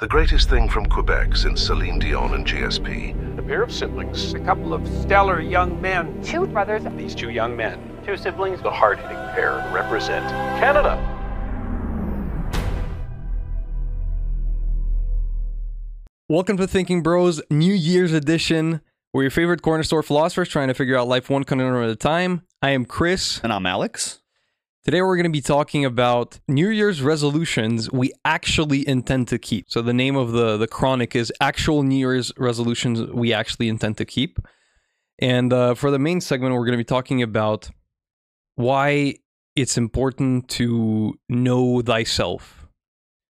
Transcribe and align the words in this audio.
The 0.00 0.06
greatest 0.06 0.48
thing 0.48 0.68
from 0.68 0.86
Quebec 0.86 1.34
since 1.34 1.60
Celine 1.60 1.98
Dion 1.98 2.32
and 2.34 2.46
GSP. 2.46 3.36
A 3.36 3.42
pair 3.42 3.64
of 3.64 3.72
siblings, 3.72 4.32
a 4.32 4.38
couple 4.38 4.72
of 4.72 4.86
stellar 4.86 5.40
young 5.40 5.82
men. 5.82 6.22
Two 6.22 6.46
brothers. 6.46 6.84
These 6.96 7.16
two 7.16 7.30
young 7.30 7.56
men, 7.56 7.98
two 8.06 8.16
siblings, 8.16 8.62
the 8.62 8.70
hard 8.70 9.00
hitting 9.00 9.16
pair, 9.34 9.56
represent 9.74 10.24
Canada. 10.60 10.94
Welcome 16.28 16.58
to 16.58 16.68
Thinking 16.68 17.02
Bros 17.02 17.42
New 17.50 17.74
Year's 17.74 18.12
edition. 18.12 18.80
We're 19.12 19.22
your 19.22 19.32
favorite 19.32 19.62
corner 19.62 19.82
store 19.82 20.04
philosophers 20.04 20.48
trying 20.48 20.68
to 20.68 20.74
figure 20.74 20.96
out 20.96 21.08
life 21.08 21.28
one 21.28 21.42
conundrum 21.42 21.82
at 21.82 21.90
a 21.90 21.96
time. 21.96 22.42
I 22.62 22.70
am 22.70 22.84
Chris. 22.84 23.40
And 23.42 23.52
I'm 23.52 23.66
Alex. 23.66 24.20
Today 24.88 25.02
we're 25.02 25.16
going 25.16 25.24
to 25.24 25.28
be 25.28 25.42
talking 25.42 25.84
about 25.84 26.40
New 26.48 26.70
Year's 26.70 27.02
resolutions 27.02 27.92
we 27.92 28.10
actually 28.24 28.88
intend 28.88 29.28
to 29.28 29.38
keep. 29.38 29.66
So 29.68 29.82
the 29.82 29.92
name 29.92 30.16
of 30.16 30.32
the 30.32 30.56
the 30.56 30.66
chronic 30.66 31.14
is 31.14 31.30
actual 31.42 31.82
New 31.82 31.98
Year's 31.98 32.32
resolutions 32.38 33.02
we 33.12 33.34
actually 33.34 33.68
intend 33.68 33.98
to 33.98 34.06
keep. 34.06 34.38
And 35.18 35.52
uh, 35.52 35.74
for 35.74 35.90
the 35.90 35.98
main 35.98 36.22
segment, 36.22 36.54
we're 36.54 36.64
going 36.64 36.72
to 36.72 36.78
be 36.78 36.84
talking 36.84 37.22
about 37.22 37.68
why 38.54 39.16
it's 39.54 39.76
important 39.76 40.48
to 40.56 41.18
know 41.28 41.82
thyself, 41.82 42.66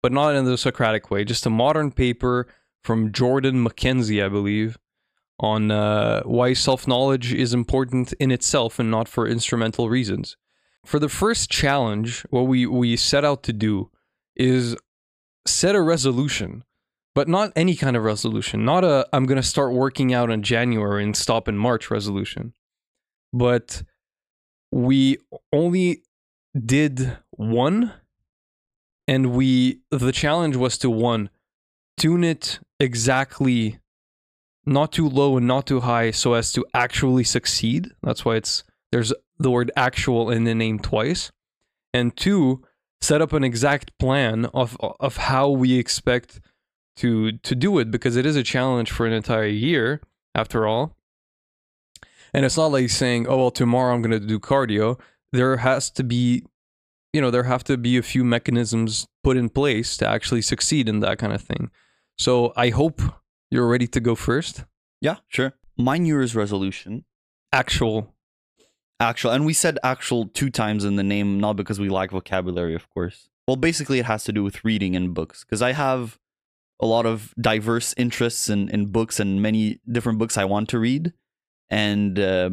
but 0.02 0.12
not 0.12 0.34
in 0.34 0.44
the 0.44 0.58
Socratic 0.58 1.10
way. 1.10 1.24
Just 1.24 1.46
a 1.46 1.50
modern 1.64 1.92
paper 1.92 2.46
from 2.84 3.10
Jordan 3.10 3.62
Mackenzie, 3.62 4.22
I 4.22 4.28
believe, 4.28 4.76
on 5.40 5.70
uh, 5.70 6.24
why 6.24 6.52
self 6.52 6.86
knowledge 6.86 7.32
is 7.32 7.54
important 7.54 8.12
in 8.20 8.30
itself 8.30 8.78
and 8.78 8.90
not 8.90 9.08
for 9.08 9.26
instrumental 9.26 9.88
reasons. 9.88 10.36
For 10.84 10.98
the 10.98 11.08
first 11.08 11.50
challenge, 11.50 12.22
what 12.30 12.42
we, 12.42 12.66
we 12.66 12.96
set 12.96 13.24
out 13.24 13.42
to 13.44 13.52
do 13.52 13.90
is 14.36 14.76
set 15.46 15.74
a 15.74 15.82
resolution, 15.82 16.64
but 17.14 17.28
not 17.28 17.52
any 17.56 17.74
kind 17.74 17.96
of 17.96 18.04
resolution, 18.04 18.64
not 18.64 18.84
a 18.84 19.06
I'm 19.12 19.26
going 19.26 19.36
to 19.40 19.42
start 19.42 19.72
working 19.72 20.14
out 20.14 20.30
in 20.30 20.42
January 20.42 21.04
and 21.04 21.16
stop 21.16 21.48
in 21.48 21.58
March 21.58 21.90
resolution, 21.90 22.54
but 23.32 23.82
we 24.70 25.18
only 25.52 26.02
did 26.54 27.18
one 27.30 27.92
and 29.06 29.32
we 29.32 29.80
the 29.90 30.12
challenge 30.12 30.56
was 30.56 30.78
to 30.78 30.90
one 30.90 31.30
tune 31.96 32.24
it 32.24 32.60
exactly 32.78 33.78
not 34.64 34.92
too 34.92 35.08
low 35.08 35.36
and 35.36 35.46
not 35.46 35.66
too 35.66 35.80
high 35.80 36.10
so 36.10 36.34
as 36.34 36.52
to 36.52 36.64
actually 36.74 37.24
succeed. 37.24 37.90
That's 38.02 38.24
why 38.24 38.36
it's 38.36 38.64
there's 38.92 39.12
the 39.38 39.50
word 39.50 39.70
actual 39.76 40.30
in 40.30 40.44
the 40.44 40.54
name 40.54 40.78
twice 40.78 41.30
and 41.94 42.16
two 42.16 42.62
set 43.00 43.22
up 43.22 43.32
an 43.32 43.44
exact 43.44 43.96
plan 43.98 44.46
of 44.46 44.76
of 45.00 45.16
how 45.16 45.48
we 45.48 45.78
expect 45.78 46.40
to 46.96 47.32
to 47.32 47.54
do 47.54 47.78
it 47.78 47.90
because 47.90 48.16
it 48.16 48.26
is 48.26 48.36
a 48.36 48.42
challenge 48.42 48.90
for 48.90 49.06
an 49.06 49.12
entire 49.12 49.46
year 49.46 50.00
after 50.34 50.66
all. 50.66 50.96
And 52.34 52.44
it's 52.44 52.56
not 52.56 52.72
like 52.72 52.90
saying 52.90 53.26
oh 53.28 53.36
well 53.38 53.50
tomorrow 53.50 53.94
i'm 53.94 54.02
going 54.02 54.20
to 54.20 54.26
do 54.26 54.38
cardio. 54.38 54.98
There 55.32 55.58
has 55.58 55.90
to 55.92 56.04
be 56.04 56.44
you 57.12 57.20
know 57.20 57.30
there 57.30 57.44
have 57.44 57.64
to 57.64 57.76
be 57.76 57.96
a 57.96 58.02
few 58.02 58.24
mechanisms 58.24 59.06
put 59.22 59.36
in 59.36 59.48
place 59.48 59.96
to 59.98 60.08
actually 60.08 60.42
succeed 60.42 60.88
in 60.88 61.00
that 61.00 61.18
kind 61.18 61.32
of 61.32 61.42
thing. 61.42 61.70
So 62.18 62.52
i 62.56 62.70
hope 62.70 63.00
you're 63.50 63.68
ready 63.68 63.86
to 63.88 64.00
go 64.00 64.14
first. 64.14 64.64
Yeah, 65.00 65.16
sure. 65.28 65.54
My 65.76 65.96
New 65.96 66.14
Year's 66.14 66.34
resolution, 66.34 67.04
actual 67.52 68.14
actual, 69.00 69.30
and 69.30 69.46
we 69.46 69.52
said 69.52 69.78
actual 69.82 70.28
two 70.28 70.50
times 70.50 70.84
in 70.84 70.96
the 70.96 71.02
name, 71.02 71.40
not 71.40 71.56
because 71.56 71.78
we 71.78 71.88
lack 71.88 72.10
vocabulary, 72.10 72.74
of 72.74 72.88
course. 72.90 73.28
Well, 73.46 73.56
basically, 73.56 73.98
it 73.98 74.06
has 74.06 74.24
to 74.24 74.32
do 74.32 74.44
with 74.44 74.64
reading 74.64 74.94
and 74.96 75.14
books, 75.14 75.44
because 75.44 75.62
I 75.62 75.72
have 75.72 76.18
a 76.80 76.86
lot 76.86 77.06
of 77.06 77.34
diverse 77.40 77.94
interests 77.96 78.48
in, 78.48 78.68
in 78.68 78.86
books 78.86 79.18
and 79.18 79.42
many 79.42 79.80
different 79.90 80.18
books 80.18 80.36
I 80.36 80.44
want 80.44 80.68
to 80.68 80.78
read. 80.78 81.12
And 81.70 82.18
uh, 82.18 82.50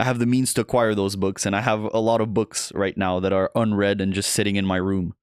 I 0.00 0.04
have 0.04 0.18
the 0.18 0.26
means 0.26 0.52
to 0.54 0.62
acquire 0.62 0.94
those 0.94 1.16
books, 1.16 1.46
and 1.46 1.54
I 1.54 1.60
have 1.60 1.84
a 1.94 2.00
lot 2.00 2.20
of 2.20 2.34
books 2.34 2.72
right 2.74 2.96
now 2.96 3.20
that 3.20 3.32
are 3.32 3.50
unread 3.54 4.00
and 4.00 4.12
just 4.12 4.30
sitting 4.30 4.56
in 4.56 4.66
my 4.66 4.76
room. 4.76 5.14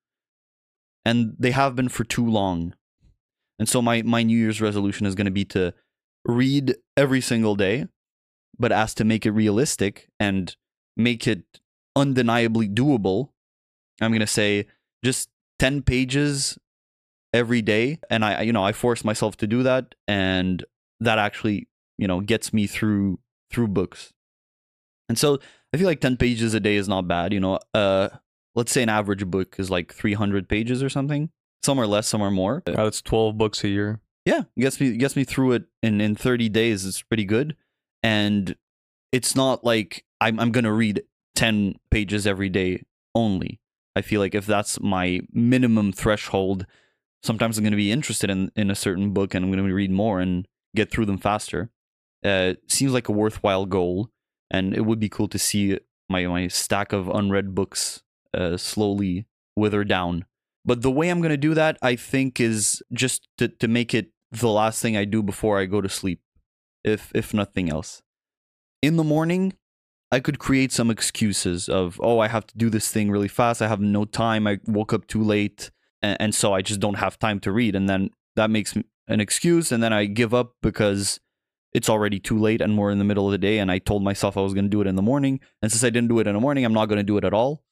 And 1.04 1.36
they 1.38 1.52
have 1.52 1.76
been 1.76 1.90
for 1.90 2.04
too 2.04 2.26
long. 2.26 2.76
And 3.60 3.68
so 3.68 3.82
my, 3.82 4.02
my 4.04 4.24
New 4.24 4.38
Year's 4.38 4.62
resolution 4.62 5.06
is 5.06 5.16
going 5.16 5.26
to 5.26 5.32
be 5.32 5.46
to 5.46 5.74
read 6.26 6.76
every 6.96 7.22
single 7.22 7.56
day, 7.56 7.88
but 8.62 8.72
as 8.72 8.94
to 8.96 9.04
make 9.04 9.26
it 9.26 9.32
realistic 9.32 10.08
and 10.20 10.56
make 10.96 11.28
it 11.28 11.44
undeniably 11.96 12.70
doable, 12.70 13.30
I'm 14.00 14.12
going 14.12 14.22
to 14.22 14.28
say 14.28 14.68
just 15.04 15.30
10 15.60 15.82
pages 15.82 16.58
every 17.34 17.62
day. 17.62 18.00
And 18.10 18.24
I, 18.24 18.42
you 18.42 18.54
know, 18.54 18.64
I 18.64 18.72
force 18.72 19.04
myself 19.04 19.36
to 19.38 19.48
do 19.48 19.64
that. 19.64 19.96
And 20.08 20.64
that 21.00 21.18
actually, 21.18 21.68
you 21.98 22.08
know, 22.08 22.22
gets 22.22 22.54
me 22.54 22.68
through, 22.68 23.20
through 23.52 23.68
books. 23.70 24.14
And 25.10 25.18
so 25.18 25.40
I 25.74 25.78
feel 25.78 25.88
like 25.88 26.00
10 26.00 26.18
pages 26.18 26.54
a 26.54 26.60
day 26.60 26.76
is 26.76 26.88
not 26.88 27.08
bad. 27.08 27.34
You 27.34 27.40
know, 27.40 27.60
uh, 27.74 28.10
let's 28.56 28.72
say 28.72 28.84
an 28.84 28.90
average 28.90 29.26
book 29.26 29.56
is 29.58 29.70
like 29.70 29.94
300 29.94 30.48
pages 30.48 30.84
or 30.84 30.90
something. 30.90 31.30
Some 31.64 31.80
are 31.80 31.88
less, 31.88 32.08
some 32.08 32.22
are 32.22 32.32
more. 32.32 32.64
uh, 32.68 32.72
that's 32.72 33.02
12 33.02 33.38
books 33.38 33.64
a 33.64 33.70
year 33.70 34.00
Yeah, 34.26 34.44
gets 34.58 34.80
me 34.80 34.98
gets 34.98 35.16
me 35.16 35.24
through 35.24 35.54
it 35.54 35.64
in 35.84 36.02
in 36.02 36.16
30 36.16 36.50
days. 36.50 36.86
It's 36.86 37.02
pretty 37.02 37.26
good, 37.26 37.56
and 38.04 38.56
it's 39.12 39.36
not 39.36 39.64
like 39.64 40.06
I'm 40.20 40.40
I'm 40.40 40.52
gonna 40.52 40.74
read 40.74 41.04
10 41.36 41.76
pages 41.90 42.28
every 42.28 42.50
day 42.50 42.84
only. 43.16 43.60
I 43.96 44.02
feel 44.02 44.22
like 44.22 44.36
if 44.36 44.46
that's 44.46 44.80
my 44.80 45.22
minimum 45.32 45.92
threshold, 45.92 46.66
sometimes 47.24 47.58
I'm 47.58 47.64
gonna 47.64 47.76
be 47.76 47.92
interested 47.92 48.30
in 48.30 48.52
in 48.56 48.72
a 48.72 48.76
certain 48.76 49.12
book 49.12 49.34
and 49.34 49.46
I'm 49.46 49.52
gonna 49.52 49.74
read 49.74 49.92
more 49.92 50.20
and 50.20 50.48
get 50.76 50.92
through 50.92 51.06
them 51.06 51.18
faster. 51.18 51.70
Uh, 52.24 52.54
seems 52.68 52.94
like 52.94 53.10
a 53.10 53.14
worthwhile 53.14 53.66
goal, 53.66 54.10
and 54.52 54.76
it 54.76 54.82
would 54.82 55.00
be 55.00 55.10
cool 55.10 55.28
to 55.28 55.40
see 55.40 55.80
my 56.10 56.26
my 56.28 56.48
stack 56.48 56.94
of 56.94 57.10
unread 57.10 57.56
books 57.56 58.04
uh, 58.34 58.58
slowly 58.58 59.26
wither 59.56 59.84
down. 59.84 60.26
But 60.64 60.82
the 60.82 60.92
way 60.92 61.10
I'm 61.10 61.22
going 61.22 61.32
to 61.32 61.38
do 61.38 61.54
that, 61.56 61.78
I 61.82 61.96
think, 61.96 62.40
is 62.40 62.84
just 62.94 63.28
to, 63.38 63.48
to 63.48 63.68
make 63.68 63.94
it 63.94 64.12
the 64.32 64.50
last 64.50 64.82
thing 64.82 64.96
I 64.96 65.06
do 65.06 65.24
before 65.24 65.60
I 65.60 65.66
go 65.66 65.82
to 65.82 65.90
sleep, 65.90 66.22
if 66.84 67.12
if 67.14 67.34
nothing 67.34 67.70
else. 67.70 68.02
In 68.82 68.98
the 68.98 69.04
morning, 69.04 69.54
I 70.12 70.20
could 70.20 70.40
create 70.40 70.72
some 70.72 70.90
excuses 70.90 71.70
of, 71.70 72.00
oh, 72.04 72.20
I 72.20 72.28
have 72.28 72.46
to 72.48 72.58
do 72.58 72.70
this 72.70 72.92
thing 72.92 73.12
really 73.12 73.28
fast. 73.28 73.62
I 73.62 73.68
have 73.68 73.80
no 73.80 74.06
time. 74.06 74.48
I 74.48 74.60
woke 74.66 74.92
up 74.92 75.08
too 75.08 75.24
late, 75.24 75.72
and, 76.02 76.18
and 76.20 76.36
so 76.36 76.54
I 76.54 76.62
just 76.62 76.80
don't 76.80 76.96
have 76.96 77.20
time 77.20 77.40
to 77.42 77.52
read. 77.52 77.76
And 77.76 77.88
then 77.88 78.10
that 78.36 78.50
makes 78.50 78.76
an 79.08 79.20
excuse, 79.22 79.72
and 79.72 79.82
then 79.82 79.94
I 79.94 80.06
give 80.06 80.34
up 80.34 80.56
because 80.62 81.20
it's 81.74 81.90
already 81.90 82.20
too 82.20 82.38
late 82.38 82.60
and 82.60 82.78
we're 82.78 82.92
in 82.92 82.98
the 82.98 83.06
middle 83.06 83.26
of 83.26 83.32
the 83.32 83.38
day. 83.38 83.60
And 83.60 83.72
I 83.72 83.78
told 83.78 84.04
myself 84.04 84.36
I 84.36 84.42
was 84.42 84.54
going 84.54 84.66
to 84.66 84.70
do 84.70 84.82
it 84.82 84.88
in 84.88 84.96
the 84.96 85.02
morning, 85.02 85.40
and 85.62 85.72
since 85.72 85.84
I 85.84 85.90
didn't 85.90 86.10
do 86.10 86.20
it 86.20 86.28
in 86.28 86.34
the 86.34 86.42
morning, 86.42 86.66
I'm 86.66 86.74
not 86.74 86.88
going 86.88 86.98
to 86.98 87.04
do 87.04 87.18
it 87.18 87.24
at 87.24 87.34
all 87.34 87.64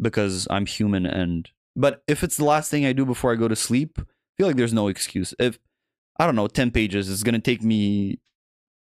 because 0.00 0.46
I'm 0.50 0.66
human 0.66 1.04
and 1.04 1.50
but 1.76 2.02
if 2.08 2.24
it's 2.24 2.36
the 2.36 2.44
last 2.44 2.70
thing 2.70 2.84
I 2.84 2.92
do 2.92 3.06
before 3.06 3.32
I 3.32 3.36
go 3.36 3.48
to 3.48 3.56
sleep, 3.56 3.98
I 3.98 4.02
feel 4.36 4.46
like 4.46 4.56
there's 4.56 4.72
no 4.72 4.88
excuse. 4.88 5.34
If 5.38 5.58
I 6.18 6.26
don't 6.26 6.36
know, 6.36 6.48
10 6.48 6.70
pages 6.72 7.08
is 7.08 7.22
going 7.22 7.34
to 7.34 7.40
take 7.40 7.62
me 7.62 8.18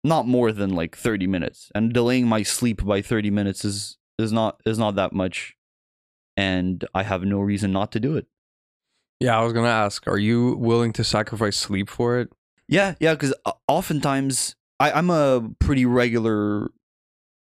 not 0.05 0.27
more 0.27 0.53
than 0.53 0.75
like 0.75 0.97
30 0.97 1.27
minutes 1.27 1.71
and 1.75 1.93
delaying 1.93 2.27
my 2.27 2.43
sleep 2.43 2.85
by 2.85 3.01
30 3.03 3.31
minutes 3.31 3.65
is 3.65 3.99
is 4.19 4.33
not 4.33 4.61
is 4.67 4.79
not 4.79 4.95
that 4.97 5.13
much 5.13 5.55
and 6.37 6.85
I 6.95 7.03
have 7.03 7.23
no 7.23 7.41
reason 7.41 7.73
not 7.73 7.93
to 7.93 8.01
do 8.01 8.17
it. 8.17 8.27
yeah 9.21 9.39
i 9.39 9.43
was 9.45 9.53
going 9.53 9.65
to 9.65 9.71
ask 9.71 10.07
are 10.09 10.19
you 10.19 10.57
willing 10.57 10.93
to 10.95 11.05
sacrifice 11.05 11.57
sleep 11.57 11.89
for 11.89 12.19
it 12.21 12.29
Yeah, 12.69 12.95
yeah, 13.01 13.15
cuz 13.17 13.33
uh, 13.45 13.53
oftentimes 13.69 14.57
I 14.81 14.91
I'm 14.99 15.11
a 15.11 15.49
pretty 15.59 15.85
regular 15.87 16.71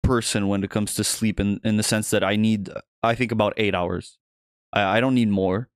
person 0.03 0.47
when 0.47 0.63
it 0.63 0.69
comes 0.69 0.93
to 0.95 1.03
sleep 1.03 1.39
in 1.39 1.59
in 1.63 1.77
the 1.77 1.83
sense 1.83 2.09
that 2.11 2.23
I 2.23 2.35
need 2.35 2.69
I 3.03 3.13
think 3.15 3.31
about 3.31 3.53
8 3.57 3.75
hours. 3.75 4.17
I, 4.73 4.97
I 4.97 5.01
don't 5.01 5.15
need 5.15 5.29
more, 5.29 5.69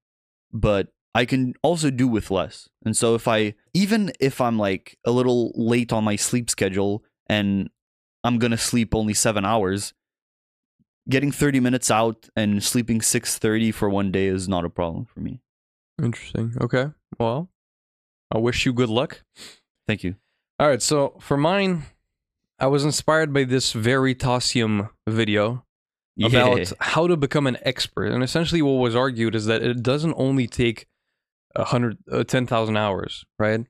but 0.51 0.87
I 1.13 1.25
can 1.25 1.53
also 1.61 1.89
do 1.91 2.07
with 2.07 2.31
less. 2.31 2.69
And 2.85 2.95
so 2.95 3.15
if 3.15 3.27
I 3.27 3.53
even 3.73 4.11
if 4.19 4.39
I'm 4.39 4.57
like 4.57 4.97
a 5.05 5.11
little 5.11 5.51
late 5.55 5.91
on 5.91 6.03
my 6.03 6.15
sleep 6.15 6.49
schedule 6.49 7.03
and 7.27 7.69
I'm 8.23 8.37
going 8.39 8.51
to 8.51 8.57
sleep 8.57 8.93
only 8.95 9.13
7 9.13 9.43
hours, 9.45 9.93
getting 11.09 11.31
30 11.31 11.59
minutes 11.59 11.89
out 11.91 12.29
and 12.35 12.63
sleeping 12.63 13.01
6:30 13.01 13.73
for 13.73 13.89
one 13.89 14.11
day 14.11 14.27
is 14.27 14.47
not 14.47 14.63
a 14.65 14.69
problem 14.69 15.05
for 15.05 15.19
me. 15.19 15.41
interesting 16.01 16.53
okay 16.61 16.85
well 17.19 17.49
i 18.33 18.37
wish 18.37 18.65
you 18.65 18.73
good 18.73 18.89
luck 18.89 19.23
Thank 19.87 20.03
you. 20.03 20.15
All 20.59 20.67
right, 20.69 20.81
so 20.81 21.17
for 21.19 21.35
mine, 21.35 21.83
I 22.59 22.67
was 22.67 22.85
inspired 22.85 23.33
by 23.33 23.43
this 23.45 23.73
Veritasium 23.73 24.89
video 25.09 25.65
about 26.23 26.59
Yeah. 26.59 26.65
how 26.79 27.07
to 27.07 27.17
become 27.17 27.47
an 27.47 27.57
expert. 27.63 28.11
And 28.13 28.23
essentially, 28.23 28.61
what 28.61 28.73
was 28.79 28.95
argued 28.95 29.33
is 29.35 29.47
that 29.47 29.63
it 29.63 29.81
doesn't 29.83 30.13
only 30.15 30.47
take 30.47 30.85
a 31.55 31.65
hundred, 31.65 31.97
uh, 32.11 32.23
ten 32.23 32.45
thousand 32.47 32.77
hours, 32.77 33.25
right? 33.39 33.65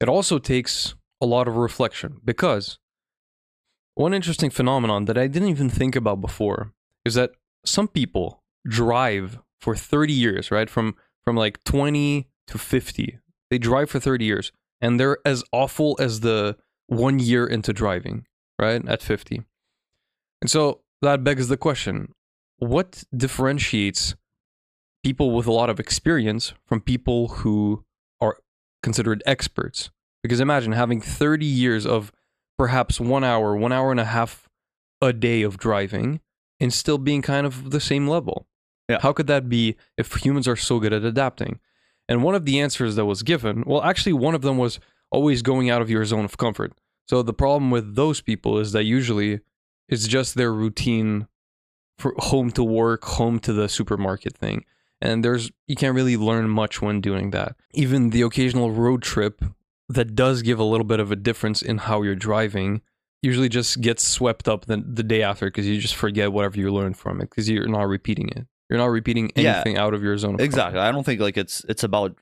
It 0.00 0.08
also 0.08 0.38
takes 0.38 0.94
a 1.20 1.26
lot 1.26 1.48
of 1.48 1.56
reflection 1.56 2.20
because 2.24 2.78
one 3.94 4.14
interesting 4.14 4.50
phenomenon 4.50 5.04
that 5.04 5.18
I 5.18 5.26
didn't 5.26 5.48
even 5.48 5.68
think 5.68 5.94
about 5.94 6.20
before 6.20 6.72
is 7.04 7.14
that 7.14 7.32
some 7.64 7.88
people 7.88 8.42
drive 8.66 9.38
for 9.60 9.76
30 9.76 10.12
years, 10.12 10.50
right? 10.50 10.70
From 10.70 10.96
from 11.22 11.36
like 11.36 11.62
20 11.64 12.28
to 12.46 12.58
50. 12.58 13.18
They 13.50 13.58
drive 13.58 13.90
for 13.90 14.00
30 14.00 14.24
years 14.24 14.52
and 14.80 14.98
they're 14.98 15.18
as 15.24 15.44
awful 15.52 15.96
as 16.00 16.20
the 16.20 16.56
one 16.86 17.18
year 17.18 17.46
into 17.46 17.72
driving, 17.72 18.26
right? 18.58 18.86
At 18.88 19.02
50. 19.02 19.42
And 20.40 20.50
so 20.50 20.80
that 21.02 21.22
begs 21.22 21.48
the 21.48 21.56
question 21.56 22.14
what 22.58 23.04
differentiates 23.16 24.14
people 25.02 25.32
with 25.32 25.46
a 25.46 25.52
lot 25.52 25.70
of 25.70 25.80
experience 25.80 26.52
from 26.66 26.80
people 26.80 27.28
who 27.28 27.84
are 28.20 28.38
considered 28.82 29.22
experts? 29.26 29.90
Because 30.22 30.40
imagine 30.40 30.72
having 30.72 31.00
30 31.00 31.46
years 31.46 31.86
of 31.86 32.12
perhaps 32.58 33.00
one 33.00 33.24
hour, 33.24 33.56
one 33.56 33.72
hour 33.72 33.90
and 33.90 34.00
a 34.00 34.04
half 34.04 34.48
a 35.00 35.12
day 35.12 35.42
of 35.42 35.56
driving 35.56 36.20
and 36.60 36.72
still 36.72 36.98
being 36.98 37.22
kind 37.22 37.46
of 37.46 37.70
the 37.70 37.80
same 37.80 38.06
level. 38.06 38.46
Yeah. 38.88 38.98
How 39.00 39.12
could 39.12 39.28
that 39.28 39.48
be 39.48 39.76
if 39.96 40.14
humans 40.16 40.46
are 40.46 40.56
so 40.56 40.78
good 40.78 40.92
at 40.92 41.04
adapting? 41.04 41.58
And 42.08 42.22
one 42.22 42.34
of 42.34 42.44
the 42.44 42.60
answers 42.60 42.96
that 42.96 43.06
was 43.06 43.22
given, 43.22 43.62
well, 43.66 43.82
actually, 43.82 44.12
one 44.12 44.34
of 44.34 44.42
them 44.42 44.58
was 44.58 44.80
always 45.10 45.42
going 45.42 45.70
out 45.70 45.80
of 45.80 45.88
your 45.88 46.04
zone 46.04 46.24
of 46.24 46.36
comfort. 46.36 46.72
So 47.08 47.22
the 47.22 47.32
problem 47.32 47.70
with 47.70 47.94
those 47.94 48.20
people 48.20 48.58
is 48.58 48.72
that 48.72 48.84
usually 48.84 49.40
it's 49.88 50.06
just 50.06 50.34
their 50.34 50.52
routine 50.52 51.28
for 51.98 52.14
home 52.18 52.50
to 52.52 52.64
work, 52.64 53.04
home 53.04 53.38
to 53.40 53.52
the 53.52 53.68
supermarket 53.68 54.36
thing. 54.36 54.64
And 55.02 55.24
there's 55.24 55.50
you 55.66 55.76
can't 55.76 55.94
really 55.94 56.16
learn 56.16 56.48
much 56.50 56.82
when 56.82 57.00
doing 57.00 57.30
that. 57.30 57.56
Even 57.72 58.10
the 58.10 58.22
occasional 58.22 58.70
road 58.70 59.02
trip 59.02 59.42
that 59.88 60.14
does 60.14 60.42
give 60.42 60.58
a 60.58 60.64
little 60.64 60.84
bit 60.86 61.00
of 61.00 61.10
a 61.10 61.16
difference 61.16 61.62
in 61.62 61.78
how 61.78 62.02
you're 62.02 62.14
driving 62.14 62.82
usually 63.22 63.48
just 63.48 63.80
gets 63.80 64.02
swept 64.06 64.48
up 64.48 64.66
the, 64.66 64.76
the 64.86 65.02
day 65.02 65.22
after 65.22 65.46
because 65.46 65.66
you 65.66 65.78
just 65.80 65.94
forget 65.96 66.32
whatever 66.32 66.58
you 66.58 66.72
learned 66.72 66.96
from 66.96 67.20
it 67.20 67.28
because 67.30 67.48
you're 67.50 67.66
not 67.68 67.88
repeating 67.88 68.28
it. 68.30 68.46
You're 68.68 68.78
not 68.78 68.86
repeating 68.86 69.30
Yeah. 69.36 69.54
anything 69.56 69.76
out 69.78 69.94
of 69.94 70.02
your 70.02 70.16
zone. 70.16 70.34
Of 70.34 70.40
Exactly. 70.40 70.74
comfort. 70.78 70.88
I 70.88 70.92
don't 70.92 71.04
think 71.04 71.20
like 71.20 71.36
it's 71.36 71.64
it's 71.68 71.82
about 71.82 72.16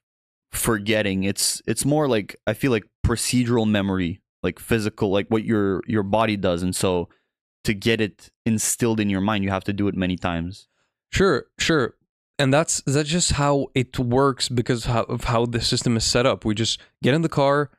forgetting. 0.52 1.24
It's 1.24 1.60
it's 1.66 1.84
more 1.84 2.08
like 2.08 2.36
I 2.46 2.54
feel 2.54 2.70
like 2.70 2.84
procedural 3.06 3.68
memory, 3.68 4.20
like 4.42 4.58
physical, 4.58 5.10
like 5.10 5.28
what 5.28 5.44
your 5.44 5.82
your 5.86 6.02
body 6.02 6.36
does, 6.36 6.62
and 6.62 6.74
so 6.74 7.08
to 7.64 7.74
get 7.74 8.00
it 8.00 8.30
instilled 8.46 9.00
in 9.00 9.10
your 9.10 9.20
mind, 9.20 9.44
you 9.44 9.50
have 9.50 9.64
to 9.64 9.72
do 9.72 9.88
it 9.88 9.94
many 9.94 10.16
times. 10.16 10.68
Sure, 11.12 11.46
sure. 11.58 11.94
And 12.38 12.54
that's 12.54 12.80
that's 12.86 13.08
just 13.08 13.32
how 13.32 13.68
it 13.74 13.98
works 13.98 14.48
because 14.48 14.84
how, 14.84 15.02
of 15.04 15.24
how 15.24 15.46
the 15.46 15.60
system 15.60 15.96
is 15.96 16.04
set 16.04 16.24
up. 16.24 16.44
We 16.44 16.54
just 16.54 16.80
get 17.02 17.14
in 17.14 17.22
the 17.22 17.28
car. 17.28 17.70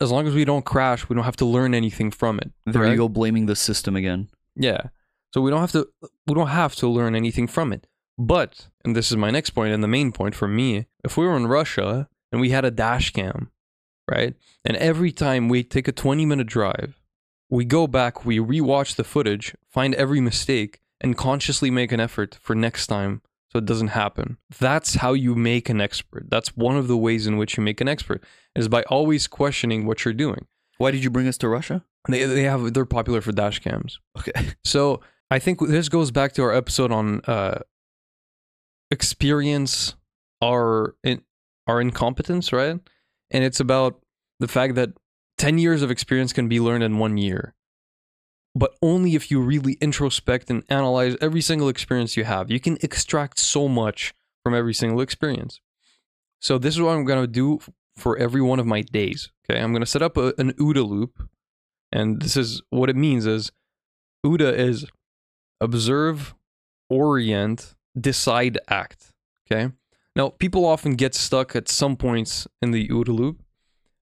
As 0.00 0.10
long 0.10 0.26
as 0.26 0.34
we 0.34 0.44
don't 0.44 0.64
crash, 0.64 1.08
we 1.08 1.14
don't 1.14 1.24
have 1.24 1.36
to 1.36 1.44
learn 1.44 1.74
anything 1.74 2.10
from 2.10 2.38
it. 2.38 2.50
There 2.64 2.82
you 2.82 2.88
correct? 2.88 2.98
go, 2.98 3.08
blaming 3.08 3.46
the 3.46 3.54
system 3.54 3.94
again. 3.96 4.28
Yeah. 4.56 4.88
So 5.34 5.40
we 5.40 5.50
don't 5.50 5.60
have 5.60 5.72
to 5.72 5.86
we 6.26 6.34
don't 6.34 6.48
have 6.48 6.74
to 6.76 6.88
learn 6.88 7.14
anything 7.14 7.46
from 7.46 7.72
it. 7.72 7.86
But 8.16 8.68
and 8.84 8.96
this 8.96 9.10
is 9.10 9.16
my 9.16 9.30
next 9.30 9.50
point 9.50 9.72
and 9.72 9.82
the 9.82 9.88
main 9.88 10.10
point 10.12 10.34
for 10.34 10.48
me, 10.48 10.86
if 11.04 11.16
we 11.16 11.26
were 11.26 11.36
in 11.36 11.46
Russia 11.46 12.08
and 12.32 12.40
we 12.40 12.50
had 12.50 12.64
a 12.64 12.70
dash 12.70 13.10
cam, 13.10 13.50
right? 14.10 14.34
And 14.64 14.76
every 14.78 15.12
time 15.12 15.48
we 15.48 15.62
take 15.62 15.86
a 15.86 15.92
20 15.92 16.24
minute 16.24 16.46
drive, 16.46 16.98
we 17.50 17.64
go 17.64 17.86
back, 17.86 18.24
we 18.24 18.38
rewatch 18.38 18.96
the 18.96 19.04
footage, 19.04 19.54
find 19.68 19.94
every 19.94 20.20
mistake 20.20 20.80
and 21.00 21.16
consciously 21.16 21.70
make 21.70 21.92
an 21.92 22.00
effort 22.00 22.38
for 22.40 22.54
next 22.54 22.88
time 22.88 23.22
so 23.50 23.58
it 23.58 23.64
doesn't 23.64 23.88
happen. 23.88 24.36
That's 24.58 24.96
how 24.96 25.14
you 25.14 25.34
make 25.34 25.68
an 25.68 25.80
expert. 25.80 26.26
That's 26.28 26.56
one 26.56 26.76
of 26.76 26.86
the 26.86 26.96
ways 26.96 27.26
in 27.26 27.38
which 27.38 27.56
you 27.56 27.62
make 27.62 27.80
an 27.80 27.88
expert 27.88 28.22
is 28.54 28.68
by 28.68 28.82
always 28.84 29.26
questioning 29.26 29.86
what 29.86 30.04
you're 30.04 30.14
doing. 30.14 30.46
Why 30.76 30.90
did 30.90 31.02
you 31.02 31.10
bring 31.10 31.26
us 31.26 31.38
to 31.38 31.48
Russia? 31.48 31.84
They 32.08 32.24
they 32.24 32.44
have 32.44 32.72
they're 32.72 32.84
popular 32.84 33.20
for 33.20 33.32
dash 33.32 33.58
cams. 33.60 34.00
Okay. 34.18 34.32
So 34.64 35.00
I 35.30 35.38
think 35.38 35.60
this 35.60 35.88
goes 35.88 36.10
back 36.10 36.32
to 36.32 36.42
our 36.42 36.52
episode 36.52 36.92
on 36.92 37.20
uh, 37.26 37.60
experience 38.90 39.94
our 40.42 40.94
in, 41.02 41.22
our 41.66 41.80
incompetence, 41.80 42.52
right? 42.52 42.78
And 43.30 43.44
it's 43.44 43.60
about 43.60 44.00
the 44.40 44.48
fact 44.48 44.74
that 44.76 44.90
ten 45.36 45.58
years 45.58 45.82
of 45.82 45.90
experience 45.90 46.32
can 46.32 46.48
be 46.48 46.60
learned 46.60 46.84
in 46.84 46.98
one 46.98 47.16
year, 47.18 47.54
but 48.58 48.74
only 48.82 49.14
if 49.14 49.30
you 49.30 49.40
really 49.40 49.74
introspect 49.74 50.50
and 50.50 50.64
analyze 50.68 51.16
every 51.20 51.40
single 51.40 51.68
experience 51.68 52.16
you 52.16 52.24
have. 52.24 52.50
You 52.50 52.58
can 52.58 52.76
extract 52.82 53.38
so 53.38 53.68
much 53.68 54.14
from 54.42 54.54
every 54.54 54.74
single 54.74 55.00
experience. 55.00 55.60
So 56.40 56.58
this 56.58 56.74
is 56.74 56.80
what 56.80 56.90
I'm 56.90 57.04
gonna 57.04 57.26
do 57.26 57.60
for 57.96 58.16
every 58.18 58.40
one 58.40 58.58
of 58.58 58.66
my 58.66 58.82
days. 58.82 59.30
Okay, 59.48 59.60
I'm 59.60 59.72
gonna 59.72 59.86
set 59.86 60.02
up 60.02 60.16
a, 60.16 60.34
an 60.38 60.52
OODA 60.54 60.88
loop, 60.88 61.28
and 61.92 62.20
this 62.20 62.36
is 62.36 62.60
what 62.70 62.90
it 62.90 62.96
means 62.96 63.26
is 63.26 63.52
OODA 64.26 64.52
is 64.54 64.86
observe, 65.60 66.34
orient, 66.90 67.74
decide, 67.98 68.58
act. 68.68 69.12
Okay. 69.50 69.72
Now, 70.16 70.30
people 70.30 70.64
often 70.64 70.96
get 70.96 71.14
stuck 71.14 71.54
at 71.54 71.68
some 71.68 71.96
points 71.96 72.48
in 72.60 72.72
the 72.72 72.88
OODA 72.88 73.16
loop. 73.16 73.42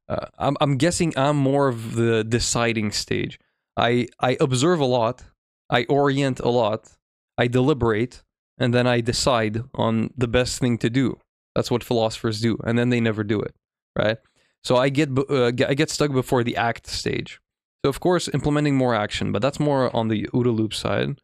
Uh, 0.08 0.26
I'm, 0.38 0.56
I'm 0.60 0.76
guessing 0.78 1.12
I'm 1.16 1.36
more 1.36 1.68
of 1.68 1.94
the 1.94 2.24
deciding 2.24 2.92
stage. 2.92 3.38
I, 3.76 4.08
I 4.20 4.36
observe 4.40 4.80
a 4.80 4.86
lot, 4.86 5.24
I 5.70 5.84
orient 5.84 6.40
a 6.40 6.48
lot, 6.48 6.90
I 7.36 7.46
deliberate, 7.46 8.22
and 8.58 8.72
then 8.72 8.86
I 8.86 9.00
decide 9.00 9.62
on 9.74 10.10
the 10.16 10.28
best 10.28 10.58
thing 10.58 10.78
to 10.78 10.90
do. 10.90 11.20
That's 11.54 11.70
what 11.70 11.84
philosophers 11.84 12.40
do, 12.40 12.58
and 12.64 12.78
then 12.78 12.90
they 12.90 13.00
never 13.00 13.24
do 13.24 13.40
it, 13.40 13.54
right? 13.98 14.18
So 14.62 14.76
I 14.76 14.88
get 14.88 15.10
uh, 15.16 15.46
I 15.46 15.74
get 15.74 15.90
stuck 15.90 16.12
before 16.12 16.42
the 16.42 16.56
act 16.56 16.86
stage. 16.86 17.40
So 17.84 17.88
of 17.88 18.00
course, 18.00 18.28
implementing 18.28 18.76
more 18.76 18.94
action, 18.94 19.32
but 19.32 19.40
that's 19.40 19.60
more 19.60 19.94
on 19.94 20.08
the 20.08 20.28
OODA 20.34 20.54
loop 20.54 20.74
side. 20.74 21.20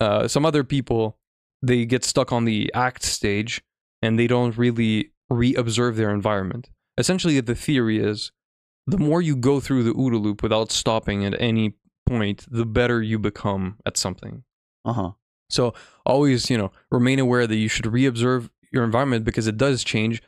Uh, 0.00 0.28
some 0.28 0.44
other 0.44 0.64
people 0.64 1.16
they 1.62 1.84
get 1.84 2.04
stuck 2.04 2.32
on 2.32 2.44
the 2.44 2.70
act 2.74 3.02
stage 3.02 3.62
and 4.00 4.18
they 4.18 4.26
don't 4.26 4.56
really 4.56 5.10
re-observe 5.28 5.96
their 5.96 6.10
environment. 6.10 6.70
Essentially, 6.96 7.40
the 7.40 7.54
theory 7.54 7.98
is 7.98 8.30
the 8.90 8.98
more 8.98 9.20
you 9.22 9.36
go 9.36 9.60
through 9.60 9.82
the 9.84 9.92
OODA 9.92 10.20
loop 10.20 10.42
without 10.42 10.70
stopping 10.70 11.24
at 11.24 11.34
any 11.40 11.74
point, 12.06 12.46
the 12.50 12.64
better 12.64 13.02
you 13.02 13.18
become 13.18 13.76
at 13.84 13.96
something. 13.96 14.44
Uh 14.84 14.92
huh. 14.92 15.10
So 15.50 15.74
always, 16.04 16.50
you 16.50 16.58
know, 16.58 16.72
remain 16.90 17.18
aware 17.18 17.46
that 17.46 17.56
you 17.56 17.68
should 17.68 17.86
re-observe 17.86 18.50
your 18.72 18.84
environment 18.84 19.24
because 19.24 19.46
it 19.46 19.56
does 19.56 19.82
change 19.84 20.22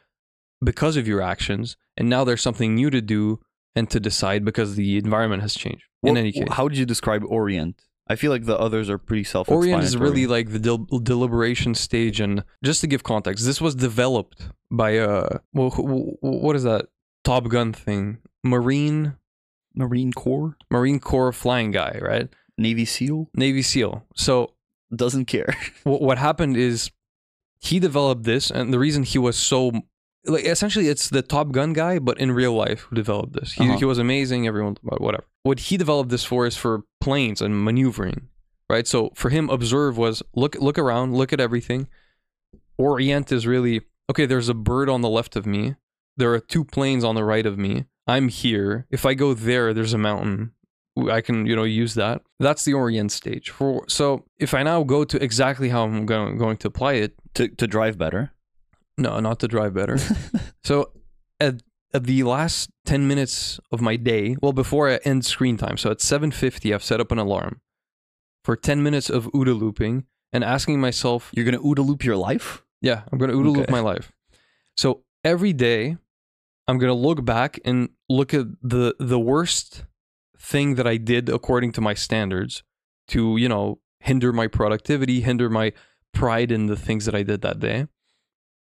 because 0.62 0.96
of 0.96 1.08
your 1.08 1.22
actions, 1.22 1.76
and 1.96 2.08
now 2.08 2.24
there's 2.24 2.42
something 2.42 2.74
new 2.74 2.90
to 2.90 3.00
do 3.00 3.40
and 3.74 3.88
to 3.90 4.00
decide 4.00 4.44
because 4.44 4.74
the 4.76 4.98
environment 4.98 5.42
has 5.42 5.54
changed. 5.54 5.84
In 6.02 6.16
any 6.16 6.32
case, 6.32 6.48
how 6.50 6.68
did 6.68 6.78
you 6.78 6.86
describe 6.86 7.22
Orient? 7.24 7.82
I 8.08 8.16
feel 8.16 8.32
like 8.32 8.44
the 8.44 8.58
others 8.58 8.90
are 8.90 8.98
pretty 8.98 9.24
self. 9.24 9.48
Orient 9.48 9.84
is 9.84 9.96
really 9.96 10.26
like 10.26 10.50
the 10.50 10.58
del- 10.58 10.88
deliberation 11.02 11.74
stage, 11.74 12.20
and 12.20 12.44
just 12.64 12.80
to 12.80 12.86
give 12.86 13.02
context, 13.04 13.44
this 13.44 13.60
was 13.60 13.74
developed 13.74 14.48
by 14.70 14.98
uh, 14.98 15.38
well, 15.52 15.70
wh- 15.70 16.18
wh- 16.20 16.22
what 16.22 16.56
is 16.56 16.64
that 16.64 16.86
Top 17.24 17.48
Gun 17.48 17.72
thing? 17.72 18.18
Marine 18.44 19.17
Marine 19.75 20.13
Corps, 20.13 20.56
Marine 20.70 20.99
Corps 20.99 21.32
flying 21.32 21.70
guy, 21.70 21.99
right? 22.03 22.29
Navy 22.59 22.85
SEAL 22.85 23.29
Navy 23.35 23.63
SEAL. 23.63 24.05
So 24.15 24.55
doesn't 24.94 25.27
care. 25.27 25.55
what 25.85 26.03
what 26.03 26.19
happened 26.19 26.56
is 26.56 26.91
he 27.61 27.79
developed 27.79 28.25
this, 28.25 28.51
and 28.51 28.73
the 28.73 28.79
reason 28.79 29.03
he 29.03 29.19
was 29.19 29.37
so 29.37 29.73
like 30.27 30.44
essentially 30.44 30.89
it's 30.89 31.09
the 31.09 31.23
Top 31.23 31.53
Gun 31.53 31.73
guy, 31.73 31.99
but 31.99 32.19
in 32.19 32.32
real 32.32 32.53
life 32.53 32.81
who 32.81 32.97
developed 32.97 33.32
this. 33.35 33.53
He 33.53 33.65
Uh-huh. 33.65 33.79
he 33.79 33.85
was 33.85 33.99
amazing. 33.99 34.47
Everyone, 34.47 34.77
whatever. 34.82 35.25
What 35.43 35.61
he 35.61 35.77
developed 35.77 36.11
this 36.11 36.25
for 36.25 36.47
is 36.47 36.56
for 36.56 36.82
planes 37.01 37.41
and 37.41 37.65
maneuvering, 37.65 38.29
right? 38.69 38.87
So 38.87 39.11
for 39.15 39.31
him, 39.31 39.49
observe 39.49 39.97
was 39.97 40.23
look 40.35 40.56
look 40.56 40.79
around, 40.79 41.15
look 41.17 41.32
at 41.32 41.41
everything. 41.41 41.89
Orient 42.79 43.31
is 43.32 43.47
really 43.47 43.82
okay. 44.11 44.27
There's 44.27 44.49
a 44.49 44.55
bird 44.55 44.89
on 44.89 45.01
the 45.03 45.09
left 45.09 45.37
of 45.37 45.47
me. 45.47 45.77
There 46.17 46.32
are 46.35 46.41
two 46.41 46.65
planes 46.65 47.05
on 47.05 47.15
the 47.15 47.25
right 47.25 47.47
of 47.47 47.56
me. 47.59 47.85
I'm 48.10 48.29
here. 48.29 48.86
If 48.90 49.06
I 49.06 49.14
go 49.14 49.34
there, 49.34 49.72
there's 49.72 49.94
a 49.94 49.98
mountain. 49.98 50.52
I 51.10 51.20
can, 51.20 51.46
you 51.46 51.55
know, 51.56 51.64
use 51.64 51.94
that. 51.94 52.22
That's 52.40 52.64
the 52.64 52.74
orient 52.74 53.12
stage. 53.12 53.50
For 53.50 53.84
so 53.88 54.24
if 54.38 54.52
I 54.55 54.62
now 54.64 54.82
go 54.82 55.05
to 55.05 55.22
exactly 55.22 55.69
how 55.69 55.84
I'm 55.84 56.05
going, 56.06 56.36
going 56.36 56.56
to 56.58 56.69
apply 56.69 56.94
it, 56.94 57.12
to 57.34 57.48
to 57.60 57.67
drive 57.67 57.96
better. 57.96 58.32
no, 58.98 59.20
not 59.20 59.38
to 59.40 59.48
drive 59.48 59.72
better. 59.74 59.98
so 60.64 60.93
at 61.38 61.62
at 61.94 62.05
the 62.05 62.22
last 62.22 62.70
10 62.86 63.08
minutes 63.08 63.58
of 63.72 63.81
my 63.81 63.96
day, 63.96 64.36
well 64.43 64.52
before 64.52 64.90
I 64.90 64.96
end 65.05 65.24
screen 65.24 65.56
time, 65.56 65.76
so 65.76 65.90
at 65.90 65.98
7:50 66.00 66.74
I've 66.74 66.84
set 66.84 67.00
up 67.00 67.12
an 67.12 67.19
alarm 67.19 67.60
for 68.44 68.56
10 68.56 68.82
minutes 68.82 69.08
of 69.10 69.26
OODA 69.32 69.55
looping 69.58 70.05
and 70.32 70.43
asking 70.44 70.81
myself, 70.81 71.31
You're 71.34 71.44
gonna 71.44 71.62
OODA 71.62 71.86
loop 71.86 72.05
your 72.05 72.17
life. 72.17 72.62
yeah, 72.82 73.02
I'm 73.10 73.19
going 73.19 73.31
to 73.31 73.36
OODA 73.36 73.56
loop 73.56 73.70
my 73.70 73.81
life. 73.81 74.12
So 74.76 75.02
every 75.24 75.52
day 75.52 75.96
I'm 76.70 76.79
going 76.79 76.89
to 76.91 76.94
look 77.08 77.24
back 77.24 77.58
and 77.65 77.89
look 78.08 78.32
at 78.32 78.46
the 78.62 78.94
the 79.00 79.19
worst 79.19 79.84
thing 80.39 80.77
that 80.77 80.86
I 80.86 80.96
did 80.96 81.29
according 81.29 81.72
to 81.72 81.81
my 81.81 81.94
standards 81.94 82.62
to, 83.08 83.36
you 83.36 83.48
know, 83.48 83.81
hinder 83.98 84.32
my 84.32 84.46
productivity, 84.46 85.20
hinder 85.20 85.50
my 85.50 85.72
pride 86.15 86.50
in 86.53 86.67
the 86.67 86.77
things 86.77 87.05
that 87.06 87.15
I 87.15 87.22
did 87.22 87.43
that 87.43 87.58
day. 87.58 87.86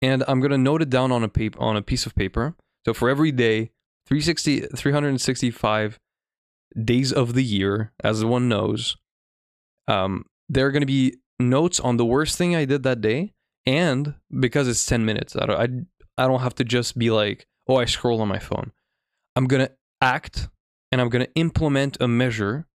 And 0.01 0.23
I'm 0.27 0.39
going 0.41 0.51
to 0.51 0.57
note 0.57 0.81
it 0.81 0.89
down 0.89 1.11
on 1.11 1.23
a 1.23 1.29
paper 1.29 1.59
on 1.61 1.77
a 1.77 1.81
piece 1.81 2.05
of 2.05 2.13
paper. 2.13 2.55
So 2.85 2.93
for 2.93 3.09
every 3.09 3.31
day, 3.31 3.71
360 4.07 4.67
365 4.75 5.99
days 6.83 7.13
of 7.13 7.33
the 7.35 7.43
year, 7.43 7.93
as 8.03 8.25
one 8.25 8.49
knows, 8.49 8.97
um, 9.87 10.25
there 10.49 10.67
are 10.67 10.71
going 10.71 10.81
to 10.81 10.85
be 10.85 11.15
notes 11.39 11.79
on 11.79 11.95
the 11.97 12.05
worst 12.05 12.37
thing 12.37 12.55
I 12.55 12.65
did 12.65 12.83
that 12.83 13.01
day 13.01 13.33
and 13.65 14.15
because 14.45 14.67
it's 14.67 14.85
10 14.85 15.05
minutes 15.05 15.35
I, 15.35 15.45
don't- 15.45 15.87
I 16.17 16.23
I 16.23 16.27
don't 16.27 16.41
have 16.41 16.55
to 16.55 16.63
just 16.63 16.97
be 16.99 17.09
like, 17.09 17.47
oh, 17.67 17.77
I 17.77 17.85
scroll 17.85 18.21
on 18.21 18.27
my 18.27 18.39
phone. 18.39 18.71
I'm 19.35 19.45
gonna 19.47 19.69
act 20.01 20.49
and 20.91 21.01
I'm 21.01 21.09
gonna 21.09 21.27
implement 21.35 21.97
a 22.01 22.07
measure 22.07 22.67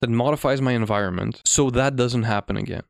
that 0.00 0.10
modifies 0.10 0.60
my 0.60 0.72
environment 0.72 1.42
so 1.44 1.70
that 1.70 1.96
doesn't 1.96 2.24
happen 2.24 2.56
again. 2.56 2.82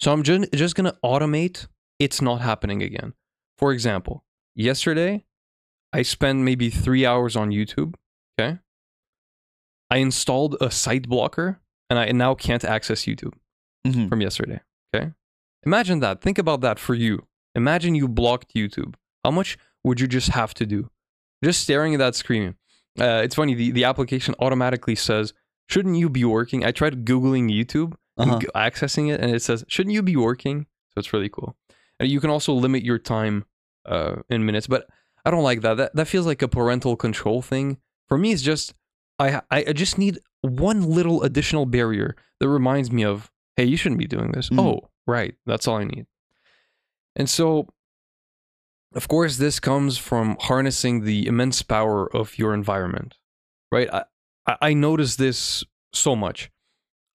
So 0.00 0.12
I'm 0.12 0.22
just 0.22 0.52
just 0.52 0.74
gonna 0.74 0.96
automate 1.04 1.66
it's 1.98 2.20
not 2.20 2.40
happening 2.40 2.82
again. 2.82 3.14
For 3.58 3.72
example, 3.72 4.24
yesterday 4.56 5.24
I 5.92 6.02
spent 6.02 6.40
maybe 6.40 6.70
three 6.70 7.06
hours 7.06 7.36
on 7.36 7.50
YouTube. 7.50 7.94
Okay. 8.38 8.58
I 9.90 9.98
installed 9.98 10.56
a 10.60 10.70
site 10.70 11.08
blocker 11.08 11.60
and 11.88 11.98
I 11.98 12.10
now 12.12 12.34
can't 12.34 12.64
access 12.64 13.02
YouTube 13.04 13.34
Mhm. 13.86 14.08
from 14.08 14.20
yesterday. 14.20 14.60
Okay. 14.94 15.12
Imagine 15.64 16.00
that. 16.00 16.20
Think 16.20 16.38
about 16.38 16.60
that 16.62 16.78
for 16.78 16.94
you. 16.94 17.26
Imagine 17.54 17.94
you 17.94 18.08
blocked 18.08 18.54
YouTube. 18.54 18.94
How 19.24 19.30
much 19.30 19.56
would 19.84 20.00
you 20.00 20.08
just 20.08 20.30
have 20.30 20.52
to 20.54 20.66
do? 20.66 20.90
Just 21.44 21.60
staring 21.60 21.94
at 21.94 21.98
that 21.98 22.14
screen. 22.14 22.56
Uh, 22.98 23.20
it's 23.24 23.34
funny, 23.34 23.54
the, 23.54 23.70
the 23.72 23.84
application 23.84 24.34
automatically 24.38 24.94
says, 24.94 25.32
Shouldn't 25.68 25.96
you 25.96 26.08
be 26.08 26.24
working? 26.24 26.64
I 26.64 26.70
tried 26.72 27.04
Googling 27.04 27.50
YouTube 27.52 27.94
and 28.16 28.30
Uh-huh. 28.32 28.40
accessing 28.54 29.12
it, 29.12 29.20
and 29.20 29.34
it 29.34 29.42
says, 29.42 29.64
Shouldn't 29.68 29.92
you 29.94 30.02
be 30.02 30.16
working? 30.16 30.66
So 30.92 30.98
it's 31.00 31.12
really 31.12 31.28
cool. 31.28 31.56
And 32.00 32.08
you 32.08 32.20
can 32.20 32.30
also 32.30 32.52
limit 32.52 32.82
your 32.84 32.98
time 32.98 33.44
uh, 33.86 34.16
in 34.28 34.44
minutes, 34.46 34.66
but 34.66 34.88
I 35.24 35.30
don't 35.30 35.42
like 35.42 35.60
that. 35.62 35.76
That, 35.76 35.94
that 35.96 36.06
feels 36.08 36.26
like 36.26 36.40
a 36.42 36.48
parental 36.48 36.96
control 36.96 37.42
thing. 37.42 37.78
For 38.08 38.16
me, 38.18 38.32
it's 38.32 38.42
just, 38.42 38.74
I, 39.18 39.40
I 39.50 39.72
just 39.72 39.98
need 39.98 40.18
one 40.42 40.82
little 40.82 41.22
additional 41.22 41.66
barrier 41.66 42.16
that 42.40 42.48
reminds 42.48 42.90
me 42.92 43.04
of, 43.04 43.30
hey, 43.56 43.64
you 43.64 43.76
shouldn't 43.76 43.98
be 43.98 44.06
doing 44.06 44.32
this. 44.32 44.50
Mhm. 44.50 44.60
Oh, 44.60 44.90
right. 45.06 45.34
That's 45.46 45.66
all 45.68 45.76
I 45.76 45.84
need. 45.84 46.06
And 47.16 47.28
so, 47.30 47.68
of 48.94 49.08
course, 49.08 49.36
this 49.36 49.60
comes 49.60 49.98
from 49.98 50.36
harnessing 50.40 51.04
the 51.04 51.26
immense 51.26 51.62
power 51.62 52.14
of 52.14 52.38
your 52.38 52.54
environment, 52.54 53.18
right? 53.72 53.88
I, 53.92 54.04
I, 54.60 54.74
noticed 54.74 55.18
this 55.18 55.64
so 55.92 56.14
much. 56.14 56.50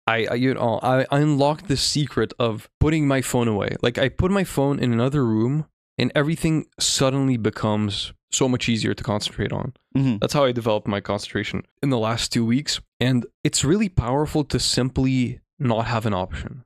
I, 0.07 0.25
I 0.25 0.33
you 0.36 0.53
know 0.53 0.79
I, 0.81 1.05
unlocked 1.12 1.67
the 1.67 1.77
secret 1.77 2.33
of 2.39 2.69
putting 2.79 3.07
my 3.07 3.21
phone 3.21 3.48
away. 3.48 3.75
Like 3.81 3.98
I 3.98 4.09
put 4.09 4.31
my 4.31 4.43
phone 4.43 4.79
in 4.79 4.91
another 4.91 5.25
room, 5.25 5.65
and 5.98 6.12
everything 6.15 6.67
suddenly 6.79 7.38
becomes 7.38 8.13
so 8.31 8.48
much 8.48 8.69
easier 8.69 8.93
to 8.93 9.03
concentrate 9.03 9.51
on. 9.51 9.74
Mhm. 9.95 10.19
That's 10.19 10.33
how 10.33 10.45
I 10.45 10.51
developed 10.51 10.88
my 10.88 11.01
concentration 11.01 11.63
in 11.81 11.89
the 11.89 11.98
last 11.98 12.31
two 12.31 12.45
weeks. 12.45 12.79
And 13.00 13.25
it's 13.43 13.63
really 13.63 13.89
powerful 13.89 14.43
to 14.45 14.59
simply 14.59 15.39
not 15.57 15.88
have 15.88 16.05
an 16.05 16.13
option. 16.13 16.63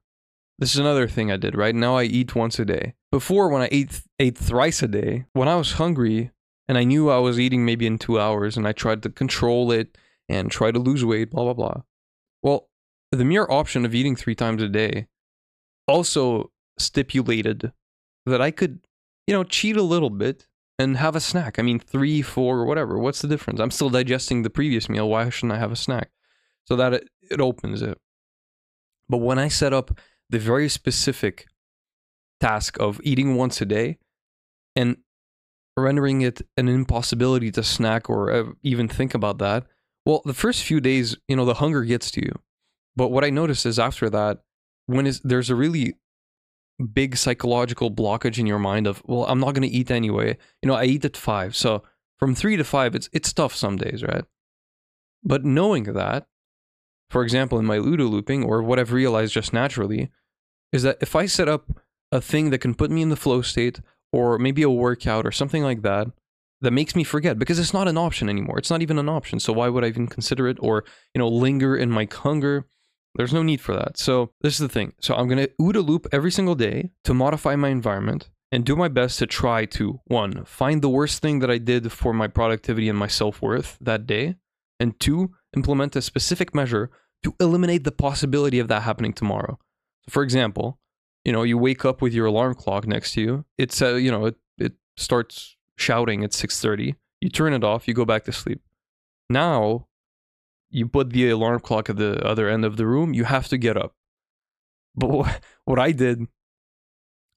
This 0.59 0.73
is 0.73 0.79
another 0.79 1.07
thing 1.07 1.31
I 1.31 1.37
did, 1.37 1.55
right? 1.55 1.73
Now 1.73 1.95
I 1.97 2.03
eat 2.03 2.35
once 2.35 2.59
a 2.59 2.65
day. 2.65 2.93
Before, 3.13 3.47
when 3.49 3.61
I 3.61 3.69
ate, 3.71 4.01
ate 4.17 4.35
thrice 4.35 4.81
a 4.81 4.87
day, 4.87 5.25
when 5.33 5.47
I 5.47 5.55
was 5.55 5.73
hungry 5.73 6.31
and 6.67 6.79
I 6.79 6.83
knew 6.83 7.11
I 7.11 7.19
was 7.19 7.39
eating 7.39 7.63
maybe 7.63 7.85
in 7.85 7.99
two 7.99 8.19
hours 8.19 8.57
and 8.57 8.67
I 8.67 8.71
tried 8.71 9.03
to 9.03 9.09
control 9.11 9.71
it 9.71 9.95
and 10.27 10.49
try 10.49 10.71
to 10.71 10.79
lose 10.79 11.05
weight, 11.05 11.29
blah, 11.29 11.43
blah, 11.43 11.53
blah. 11.53 11.81
Well, 12.41 12.69
the 13.11 13.23
mere 13.23 13.45
option 13.51 13.85
of 13.85 13.93
eating 13.93 14.15
three 14.15 14.33
times 14.33 14.63
a 14.63 14.67
day 14.67 15.05
also 15.87 16.51
stipulated 16.79 17.71
that 18.25 18.41
I 18.41 18.49
could, 18.49 18.79
you 19.27 19.33
know, 19.35 19.43
cheat 19.43 19.77
a 19.77 19.83
little 19.83 20.09
bit 20.09 20.47
and 20.79 20.97
have 20.97 21.15
a 21.15 21.19
snack. 21.19 21.59
I 21.59 21.61
mean, 21.61 21.77
three, 21.77 22.23
four, 22.23 22.65
whatever. 22.65 22.97
What's 22.97 23.21
the 23.21 23.27
difference? 23.27 23.59
I'm 23.59 23.69
still 23.69 23.91
digesting 23.91 24.41
the 24.41 24.49
previous 24.49 24.89
meal. 24.89 25.07
Why 25.07 25.29
shouldn't 25.29 25.53
I 25.53 25.59
have 25.59 25.71
a 25.71 25.75
snack? 25.75 26.09
So 26.65 26.75
that 26.77 26.95
it, 26.95 27.09
it 27.29 27.39
opens 27.39 27.83
it. 27.83 27.99
But 29.07 29.19
when 29.19 29.37
I 29.37 29.49
set 29.49 29.71
up 29.71 29.99
the 30.31 30.39
very 30.39 30.67
specific 30.67 31.45
task 32.43 32.77
of 32.79 32.99
eating 33.03 33.35
once 33.35 33.61
a 33.61 33.65
day 33.65 33.97
and 34.75 34.97
rendering 35.77 36.21
it 36.21 36.41
an 36.57 36.67
impossibility 36.67 37.49
to 37.51 37.63
snack 37.63 38.09
or 38.09 38.31
uh, 38.31 38.43
even 38.61 38.87
think 38.87 39.13
about 39.13 39.37
that, 39.37 39.65
well, 40.05 40.21
the 40.25 40.33
first 40.33 40.63
few 40.63 40.79
days, 40.81 41.15
you 41.27 41.35
know, 41.35 41.45
the 41.45 41.61
hunger 41.63 41.83
gets 41.83 42.11
to 42.11 42.21
you. 42.21 42.33
But 42.95 43.09
what 43.09 43.23
I 43.23 43.29
notice 43.29 43.65
is 43.65 43.79
after 43.79 44.09
that, 44.09 44.39
when 44.87 45.07
is 45.07 45.21
there's 45.21 45.49
a 45.49 45.55
really 45.55 45.95
big 46.93 47.15
psychological 47.15 47.89
blockage 47.89 48.37
in 48.37 48.45
your 48.45 48.59
mind 48.59 48.87
of, 48.87 49.01
well, 49.05 49.25
I'm 49.25 49.39
not 49.39 49.53
going 49.53 49.69
to 49.69 49.77
eat 49.79 49.89
anyway. 49.89 50.37
You 50.61 50.67
know, 50.67 50.75
I 50.75 50.85
eat 50.85 51.05
at 51.05 51.15
five. 51.15 51.55
So 51.55 51.83
from 52.19 52.35
three 52.35 52.57
to 52.57 52.63
five, 52.63 52.93
it's 52.95 53.09
it's 53.13 53.31
tough 53.31 53.55
some 53.55 53.77
days, 53.77 54.03
right? 54.03 54.25
But 55.23 55.45
knowing 55.45 55.85
that, 55.85 56.27
for 57.09 57.23
example, 57.23 57.57
in 57.57 57.65
my 57.65 57.77
OODA 57.77 58.09
looping 58.09 58.43
or 58.43 58.61
what 58.61 58.79
I've 58.79 58.91
realized 58.91 59.33
just 59.33 59.53
naturally, 59.53 60.11
is 60.73 60.83
that 60.83 60.97
if 60.99 61.15
I 61.15 61.25
set 61.25 61.47
up 61.47 61.63
a 62.13 62.21
thing 62.21 62.51
that 62.51 62.59
can 62.59 62.75
put 62.75 62.91
me 62.91 63.01
in 63.01 63.09
the 63.09 63.15
flow 63.15 63.41
state 63.41 63.81
or 64.11 64.37
maybe 64.37 64.61
a 64.61 64.69
workout 64.69 65.25
or 65.25 65.31
something 65.31 65.63
like 65.63 65.81
that, 65.81 66.07
that 66.61 66.71
makes 66.71 66.95
me 66.95 67.03
forget 67.03 67.39
because 67.39 67.59
it's 67.59 67.73
not 67.73 67.87
an 67.87 67.97
option 67.97 68.29
anymore. 68.29 68.57
It's 68.57 68.69
not 68.69 68.81
even 68.81 68.99
an 68.99 69.09
option. 69.09 69.39
So 69.39 69.51
why 69.51 69.67
would 69.67 69.83
I 69.83 69.87
even 69.87 70.07
consider 70.07 70.47
it 70.47 70.57
or, 70.61 70.85
you 71.13 71.19
know, 71.19 71.27
linger 71.27 71.75
in 71.75 71.89
my 71.89 72.07
hunger? 72.09 72.67
There's 73.15 73.33
no 73.33 73.43
need 73.43 73.59
for 73.59 73.73
that. 73.75 73.97
So 73.97 74.31
this 74.41 74.53
is 74.53 74.59
the 74.59 74.69
thing. 74.69 74.93
So 75.01 75.15
I'm 75.15 75.27
gonna 75.27 75.47
OODA 75.59 75.85
loop 75.85 76.07
every 76.11 76.31
single 76.31 76.55
day 76.55 76.91
to 77.03 77.13
modify 77.13 77.55
my 77.55 77.69
environment 77.69 78.29
and 78.51 78.63
do 78.63 78.75
my 78.75 78.87
best 78.87 79.17
to 79.19 79.25
try 79.25 79.65
to 79.65 79.99
one, 80.05 80.45
find 80.45 80.81
the 80.81 80.89
worst 80.89 81.21
thing 81.21 81.39
that 81.39 81.49
I 81.49 81.57
did 81.57 81.91
for 81.91 82.13
my 82.13 82.27
productivity 82.27 82.87
and 82.87 82.97
my 82.97 83.07
self-worth 83.07 83.77
that 83.81 84.05
day, 84.05 84.35
and 84.79 84.99
two, 84.99 85.31
implement 85.55 85.95
a 85.95 86.01
specific 86.01 86.53
measure 86.53 86.91
to 87.23 87.35
eliminate 87.39 87.83
the 87.83 87.91
possibility 87.91 88.59
of 88.59 88.67
that 88.67 88.83
happening 88.83 89.13
tomorrow. 89.13 89.57
So 90.05 90.11
for 90.11 90.21
example, 90.21 90.79
you 91.25 91.31
know, 91.31 91.43
you 91.43 91.57
wake 91.57 91.85
up 91.85 92.01
with 92.01 92.13
your 92.13 92.25
alarm 92.25 92.55
clock 92.55 92.87
next 92.87 93.13
to 93.13 93.21
you. 93.21 93.45
It's 93.57 93.81
uh, 93.81 93.95
you 93.95 94.11
know, 94.11 94.25
it 94.25 94.35
it 94.57 94.73
starts 94.97 95.57
shouting 95.77 96.23
at 96.23 96.31
6:30. 96.31 96.95
You 97.21 97.29
turn 97.29 97.53
it 97.53 97.63
off, 97.63 97.87
you 97.87 97.93
go 97.93 98.05
back 98.05 98.25
to 98.25 98.31
sleep. 98.31 98.61
Now, 99.29 99.87
you 100.69 100.87
put 100.87 101.11
the 101.11 101.29
alarm 101.29 101.59
clock 101.59 101.89
at 101.89 101.97
the 101.97 102.25
other 102.25 102.49
end 102.49 102.65
of 102.65 102.77
the 102.77 102.85
room, 102.85 103.13
you 103.13 103.23
have 103.23 103.47
to 103.49 103.57
get 103.57 103.77
up. 103.77 103.95
But 104.95 105.09
what, 105.09 105.41
what 105.65 105.79
I 105.79 105.91
did 105.91 106.27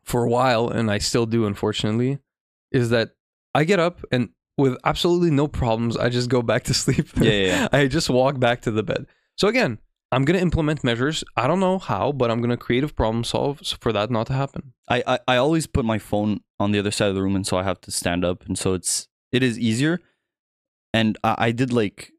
for 0.05 0.25
a 0.25 0.29
while, 0.29 0.69
and 0.69 0.91
I 0.91 0.99
still 0.99 1.27
do, 1.27 1.47
unfortunately, 1.47 2.19
is 2.73 2.91
that 2.91 3.11
I 3.55 3.65
get 3.65 3.79
up 3.79 4.01
and 4.11 4.31
with 4.59 4.77
absolutely 4.85 5.31
no 5.31 5.49
problems, 5.49 5.97
I 5.97 6.09
just 6.09 6.31
go 6.31 6.43
back 6.43 6.65
to 6.65 6.75
sleep. 6.83 7.09
Yeah, 7.17 7.31
yeah, 7.31 7.47
yeah. 7.47 7.69
I 7.73 7.87
just 7.87 8.11
walk 8.11 8.41
back 8.41 8.63
to 8.63 8.71
the 8.71 8.83
bed. 8.83 9.07
So 9.37 9.49
again, 9.49 9.79
I'm 10.17 10.25
gonna 10.25 10.39
implement 10.39 10.83
measures. 10.83 11.23
I 11.37 11.47
don't 11.47 11.61
know 11.61 11.79
how, 11.79 12.11
but 12.11 12.31
I'm 12.31 12.41
gonna 12.41 12.57
creative 12.57 12.97
problem 12.97 13.23
solve 13.23 13.61
for 13.81 13.93
that 13.93 14.11
not 14.11 14.29
to 14.29 14.33
happen. 14.33 14.73
I, 14.89 15.03
I 15.07 15.19
I 15.29 15.37
always 15.37 15.67
put 15.67 15.85
my 15.85 15.99
phone 15.99 16.41
on 16.59 16.73
the 16.73 16.79
other 16.79 16.91
side 16.91 17.11
of 17.11 17.15
the 17.15 17.23
room, 17.23 17.37
and 17.37 17.47
so 17.47 17.59
I 17.59 17.65
have 17.65 17.83
to 17.83 17.91
stand 17.91 18.25
up, 18.25 18.47
and 18.47 18.57
so 18.59 18.73
it's 18.73 19.09
it 19.31 19.43
is 19.43 19.59
easier. 19.59 20.01
And 20.95 21.19
I, 21.23 21.35
I 21.49 21.53
did 21.53 21.71
like 21.71 22.13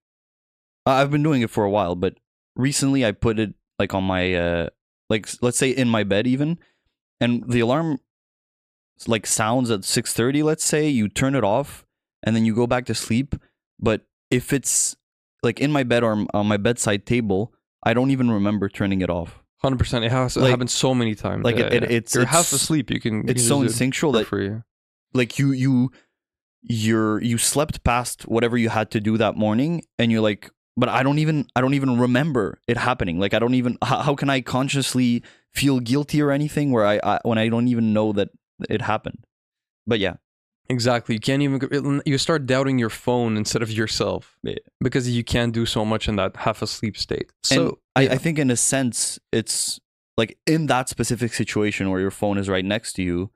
I've 0.86 1.10
been 1.10 1.24
doing 1.24 1.42
it 1.42 1.50
for 1.50 1.64
a 1.64 1.72
while, 1.72 1.96
but 1.96 2.20
recently 2.56 3.04
I 3.04 3.14
put 3.14 3.40
it 3.40 3.56
like 3.80 3.96
on 3.96 4.04
my 4.04 4.32
uh 4.36 4.68
like 5.10 5.28
let's 5.42 5.58
say 5.58 5.72
in 5.72 5.90
my 5.90 6.04
bed 6.04 6.28
even, 6.28 6.60
and 7.20 7.50
the 7.50 7.62
alarm 7.62 7.98
like 9.08 9.26
sounds 9.26 9.72
at 9.72 9.84
six 9.84 10.14
thirty. 10.14 10.44
Let's 10.44 10.64
say 10.64 10.88
you 10.88 11.10
turn 11.10 11.34
it 11.34 11.44
off, 11.44 11.84
and 12.22 12.36
then 12.36 12.46
you 12.46 12.54
go 12.54 12.68
back 12.68 12.86
to 12.86 12.94
sleep. 12.94 13.34
But 13.80 14.06
if 14.30 14.54
it's 14.54 14.96
like 15.42 15.60
in 15.60 15.72
my 15.72 15.82
bed 15.82 16.04
or 16.04 16.28
on 16.36 16.46
my 16.46 16.58
bedside 16.58 17.08
table, 17.08 17.56
I 17.84 17.94
don't 17.94 18.12
even 18.12 18.30
remember 18.32 18.70
turning 18.70 19.02
it 19.02 19.10
off. 19.10 19.42
Hundred 19.62 19.80
percent. 19.80 20.06
It 20.06 20.12
has 20.12 20.36
Like- 20.38 20.48
it 20.48 20.52
happens 20.52 20.74
so 20.74 20.94
many 20.94 21.16
times. 21.16 21.44
like, 21.44 21.58
Yeah, 21.58 21.66
it- 21.66 21.84
it- 21.84 21.92
it's- 21.92 22.14
you're 22.14 22.24
it's- 22.24 22.36
half 22.36 22.52
asleep. 22.54 22.90
You 22.92 23.00
can. 23.00 23.28
It's 23.30 23.46
so 23.48 23.62
instinctual 23.62 24.14
for 24.14 24.20
that 24.20 24.28
free. 24.28 24.52
like 25.14 25.40
you 25.40 25.52
you 25.52 25.92
you're 26.62 27.22
you 27.22 27.38
slept 27.38 27.84
past 27.84 28.24
whatever 28.28 28.58
you 28.58 28.70
had 28.70 28.92
to 28.92 29.00
do 29.00 29.18
that 29.18 29.36
morning 29.36 29.82
and 29.98 30.12
you're 30.12 30.22
like 30.22 30.50
but 30.76 30.90
i 30.90 31.02
don't 31.02 31.20
even 31.20 31.46
i 31.56 31.62
don't 31.62 31.76
even 31.76 31.98
remember 32.00 32.60
it 32.68 32.78
happening 32.78 33.20
like 33.20 33.34
i 33.34 33.40
don't 33.40 33.54
even 33.54 33.78
how, 33.84 34.00
how 34.02 34.16
can 34.16 34.30
i 34.30 34.42
consciously 34.42 35.24
feel 35.54 35.80
guilty 35.80 36.22
or 36.22 36.30
anything 36.32 36.72
where 36.72 36.86
I, 36.86 37.00
I 37.04 37.20
when 37.24 37.38
i 37.38 37.48
don't 37.48 37.68
even 37.68 37.94
know 37.94 38.12
that 38.14 38.30
it 38.70 38.82
happened 38.82 39.20
but 39.86 40.00
yeah 40.00 40.16
Exactly. 40.70 41.16
You 41.16 41.20
can't 41.22 41.42
even. 41.42 42.02
You 42.06 42.18
start 42.18 42.46
doubting 42.46 42.78
your 42.78 42.90
phone 42.90 43.38
instead 43.38 43.62
of 43.62 43.72
yourself 43.72 44.38
Yeah. 44.44 44.56
because 44.82 45.10
you 45.10 45.24
can't 45.24 45.54
do 45.54 45.66
so 45.66 45.86
much 45.86 46.08
in 46.10 46.16
that 46.18 46.36
half 46.36 46.62
asleep 46.62 46.98
state. 46.98 47.32
So 47.44 47.80
I, 47.96 48.02
yeah. 48.02 48.14
I 48.14 48.18
think 48.18 48.38
in 48.40 48.52
a 48.52 48.58
sense 48.58 49.20
it's 49.32 49.80
like 50.18 50.38
in 50.46 50.66
that 50.68 50.90
specific 50.90 51.34
situation 51.34 51.90
where 51.90 52.00
your 52.02 52.12
phone 52.12 52.38
is 52.38 52.50
right 52.50 52.66
next 52.66 52.94
to 52.94 53.04
you 53.04 53.30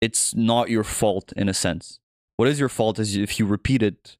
it's 0.00 0.34
not 0.34 0.68
your 0.70 0.84
fault 0.84 1.32
in 1.36 1.48
a 1.48 1.54
sense 1.54 1.98
what 2.36 2.48
is 2.48 2.60
your 2.60 2.68
fault 2.68 2.98
is 2.98 3.16
if 3.16 3.38
you 3.38 3.46
repeat 3.46 3.82
it 3.82 4.16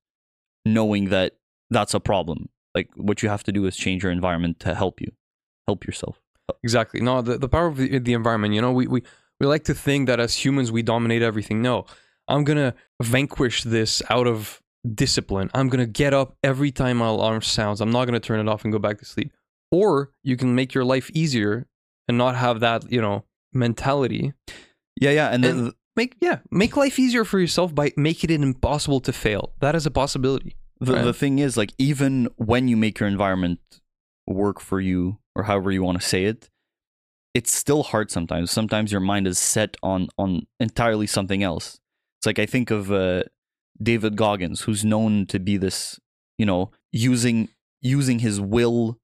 knowing 0.64 1.08
that 1.10 1.36
that's 1.70 1.94
a 1.94 2.00
problem 2.00 2.48
like 2.74 2.88
what 2.96 3.22
you 3.22 3.28
have 3.28 3.44
to 3.44 3.52
do 3.52 3.64
is 3.66 3.76
change 3.76 4.02
your 4.02 4.10
environment 4.12 4.58
to 4.60 4.74
help 4.74 5.00
you 5.00 5.10
help 5.66 5.84
yourself 5.86 6.20
Exactly. 6.62 7.00
No, 7.00 7.20
the, 7.20 7.36
the 7.36 7.48
power 7.48 7.66
of 7.66 7.76
the, 7.76 7.98
the 7.98 8.14
environment, 8.14 8.54
you 8.54 8.62
know, 8.62 8.72
we, 8.72 8.86
we, 8.86 9.02
we 9.38 9.46
like 9.46 9.64
to 9.64 9.74
think 9.74 10.06
that 10.06 10.18
as 10.18 10.34
humans 10.34 10.72
we 10.72 10.82
dominate 10.82 11.20
everything. 11.20 11.60
No, 11.60 11.84
I'm 12.28 12.44
going 12.44 12.58
to 12.58 12.74
vanquish 13.02 13.62
this 13.64 14.02
out 14.10 14.26
of 14.26 14.60
discipline. 14.94 15.50
I'm 15.54 15.68
going 15.68 15.80
to 15.84 15.90
get 15.90 16.14
up 16.14 16.36
every 16.42 16.70
time 16.70 16.98
my 16.98 17.06
alarm 17.08 17.42
sounds. 17.42 17.80
I'm 17.80 17.90
not 17.90 18.04
going 18.06 18.20
to 18.20 18.26
turn 18.26 18.40
it 18.40 18.48
off 18.48 18.64
and 18.64 18.72
go 18.72 18.78
back 18.78 18.98
to 18.98 19.04
sleep. 19.04 19.32
Or 19.70 20.12
you 20.22 20.36
can 20.36 20.54
make 20.54 20.74
your 20.74 20.84
life 20.84 21.10
easier 21.14 21.66
and 22.08 22.16
not 22.18 22.36
have 22.36 22.60
that, 22.60 22.90
you 22.90 23.00
know, 23.00 23.24
mentality. 23.52 24.32
yeah 25.00 25.10
yeah 25.10 25.28
and 25.30 25.42
then 25.44 25.58
And- 25.58 25.72
make 25.96 26.14
yeah, 26.20 26.38
make 26.50 26.76
life 26.76 26.98
easier 26.98 27.24
for 27.24 27.38
yourself 27.40 27.74
by 27.74 27.92
making 27.96 28.30
it 28.30 28.40
impossible 28.42 29.00
to 29.00 29.12
fail. 29.12 29.52
That 29.60 29.74
is 29.74 29.84
a 29.86 29.90
possibility. 29.90 30.56
The, 30.80 30.92
Right. 30.92 31.04
the 31.04 31.12
thing 31.12 31.38
is, 31.40 31.56
like, 31.56 31.72
even 31.76 32.28
when 32.36 32.68
you 32.68 32.76
make 32.76 33.00
your 33.00 33.08
environment 33.08 33.58
work 34.28 34.60
for 34.60 34.80
you, 34.80 35.18
or 35.34 35.42
however 35.44 35.72
you 35.72 35.82
want 35.82 36.00
to 36.00 36.06
say 36.06 36.24
it, 36.24 36.48
it's 37.34 37.52
still 37.52 37.82
hard 37.82 38.10
sometimes. 38.12 38.50
Sometimes 38.52 38.92
your 38.92 39.00
mind 39.00 39.26
is 39.26 39.38
set 39.38 39.76
on 39.82 40.08
on 40.16 40.46
entirely 40.60 41.06
something 41.06 41.42
else. 41.42 41.80
It's 42.18 42.26
like 42.26 42.38
I 42.38 42.46
think 42.46 42.70
of 42.70 42.90
uh, 42.92 43.24
David 43.82 44.16
Goggins, 44.16 44.62
who's 44.62 44.84
known 44.84 45.26
to 45.26 45.38
be 45.38 45.56
this, 45.56 46.00
you 46.36 46.46
know, 46.46 46.70
using 46.92 47.48
using 47.80 48.18
his 48.20 48.40
will 48.40 48.98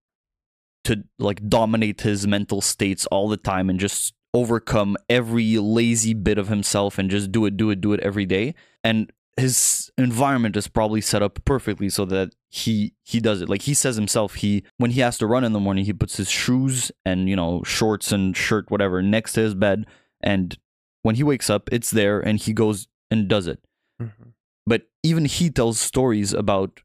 to 0.85 1.05
like 1.19 1.49
dominate 1.49 2.01
his 2.03 2.27
mental 2.27 2.61
states 2.61 3.07
all 3.07 3.29
the 3.29 3.37
time 3.37 3.71
and 3.71 3.79
just 3.79 4.15
overcome 4.35 4.97
every 5.09 5.57
lazy 5.59 6.13
bit 6.13 6.39
of 6.39 6.49
himself 6.49 6.99
and 6.99 7.09
just 7.09 7.31
do 7.31 7.47
it, 7.47 7.57
do 7.57 7.71
it, 7.71 7.81
do 7.81 7.93
it 7.93 8.01
every 8.01 8.27
day. 8.27 8.55
And 8.83 9.13
his 9.37 9.91
environment 9.97 10.57
is 10.57 10.69
probably 10.69 11.01
set 11.01 11.23
up 11.23 11.45
perfectly 11.45 11.89
so 11.89 12.05
that 12.05 12.31
he 12.49 12.95
he 13.03 13.19
does 13.19 13.43
it 13.43 13.49
like 13.49 13.63
he 13.63 13.75
says 13.75 13.97
himself 13.97 14.37
he 14.37 14.63
when 14.77 14.93
he 14.93 15.01
has 15.01 15.19
to 15.19 15.27
run 15.27 15.43
in 15.43 15.53
the 15.53 15.59
morning 15.59 15.85
he 15.85 15.93
puts 15.93 16.17
his 16.17 16.31
shoes 16.31 16.93
and 17.05 17.29
you 17.29 17.35
know 17.35 17.61
shorts 17.65 18.13
and 18.13 18.37
shirt 18.37 18.71
whatever 18.71 19.03
next 19.03 19.33
to 19.33 19.41
his 19.41 19.55
bed 19.55 19.87
and 20.21 20.57
when 21.03 21.17
he 21.17 21.25
wakes 21.25 21.51
up 21.51 21.69
it's 21.73 21.91
there 21.91 22.21
and 22.21 22.41
he 22.41 22.53
goes 22.53 22.87
and 23.15 23.29
does 23.29 23.47
it. 23.47 23.61
Mm-hmm. 24.03 24.31
But 24.67 24.83
even 25.03 25.25
he 25.25 25.51
tells 25.51 25.81
stories 25.81 26.33
about 26.33 26.81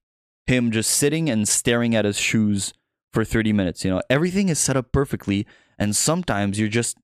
him 0.47 0.71
just 0.71 0.91
sitting 0.91 1.29
and 1.29 1.47
staring 1.47 1.95
at 1.95 2.05
his 2.05 2.19
shoes 2.19 2.73
for 3.11 3.25
30 3.25 3.53
minutes 3.53 3.83
you 3.83 3.91
know? 3.91 4.01
Everything 4.09 4.49
is 4.49 4.59
set 4.59 4.77
up 4.77 4.91
perfectly 4.91 5.47
and 5.77 5.95
sometimes 5.95 6.59
you're 6.59 6.69
just 6.69 6.97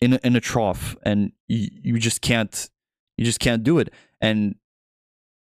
in 0.00 0.14
a, 0.14 0.20
in 0.22 0.36
a 0.36 0.40
trough 0.40 0.96
and 1.02 1.32
you, 1.48 1.68
you 1.82 1.98
just 1.98 2.20
can't 2.20 2.70
you 3.16 3.24
just 3.24 3.40
can't 3.40 3.64
do 3.64 3.78
it. 3.78 3.92
And 4.20 4.54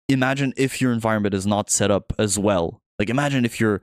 imagine 0.08 0.52
if 0.56 0.80
your 0.80 0.92
environment 0.92 1.34
is 1.34 1.46
not 1.46 1.70
set 1.70 1.92
up 1.92 2.12
as 2.18 2.38
well. 2.38 2.82
Like 2.98 3.08
imagine 3.08 3.44
if 3.44 3.60
your 3.60 3.82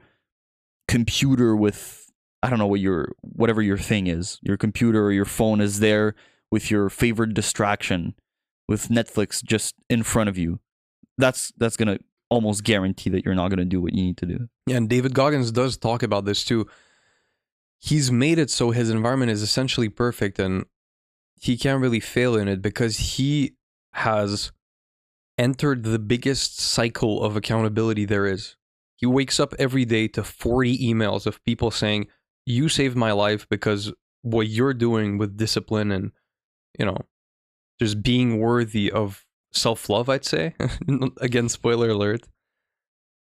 computer 0.90 1.56
with 1.56 2.10
i 2.42 2.50
don't 2.50 2.58
know 2.58 2.66
what 2.66 2.80
your 2.80 3.14
whatever 3.22 3.62
your 3.62 3.78
thing 3.78 4.08
is 4.08 4.40
your 4.42 4.58
computer 4.58 5.06
or 5.06 5.12
your 5.12 5.24
phone 5.24 5.62
is 5.62 5.80
there 5.80 6.16
with 6.50 6.72
your 6.72 6.90
favorite 6.90 7.36
distraction 7.36 8.16
with 8.70 8.88
netflix 8.88 9.44
just 9.44 9.76
in 9.90 10.04
front 10.04 10.30
of 10.30 10.38
you 10.38 10.60
that's 11.18 11.52
that's 11.58 11.76
gonna 11.76 12.00
almost 12.30 12.64
guarantee 12.64 13.10
that 13.10 13.26
you're 13.26 13.36
not 13.36 13.50
gonna 13.50 13.66
do 13.66 13.82
what 13.82 13.94
you 13.94 14.04
need 14.04 14.18
to 14.18 14.26
do 14.26 14.48
Yeah, 14.68 14.78
and 14.78 14.90
David 14.90 15.14
Goggins 15.14 15.52
does 15.52 15.78
talk 15.78 16.04
about 16.04 16.26
this 16.26 16.44
too. 16.44 16.68
He's 17.80 18.12
made 18.12 18.38
it 18.40 18.50
so 18.50 18.72
his 18.72 18.90
environment 18.90 19.32
is 19.32 19.42
essentially 19.42 19.90
perfect 19.90 20.38
and 20.40 20.66
he 21.42 21.58
can't 21.58 21.82
really 21.82 22.00
fail 22.00 22.36
in 22.36 22.48
it 22.48 22.62
because 22.62 22.98
he 22.98 23.56
has 23.94 24.52
entered 25.38 25.84
the 25.84 26.00
biggest 26.00 26.60
cycle 26.60 27.24
of 27.24 27.36
accountability 27.36 28.06
there 28.06 28.26
is. 28.26 28.58
He 28.96 29.06
wakes 29.06 29.40
up 29.40 29.54
every 29.58 29.86
day 29.86 30.10
to 30.10 30.24
40 30.24 30.78
emails 30.78 31.26
of 31.26 31.44
people 31.46 31.72
saying, 31.72 32.08
You 32.46 32.68
saved 32.68 32.98
my 32.98 33.14
life 33.14 33.48
because 33.50 33.94
what 34.22 34.50
you're 34.50 34.74
doing 34.74 35.18
with 35.18 35.38
discipline 35.38 35.92
and, 35.92 36.12
you 36.78 36.86
know, 36.86 36.98
just 37.80 38.04
being 38.04 38.40
worthy 38.40 38.92
of 38.92 39.26
self 39.52 39.90
love, 39.90 40.10
I'd 40.10 40.26
say. 40.26 40.56
Again, 41.22 41.50
spoiler 41.50 41.90
alert 41.90 42.28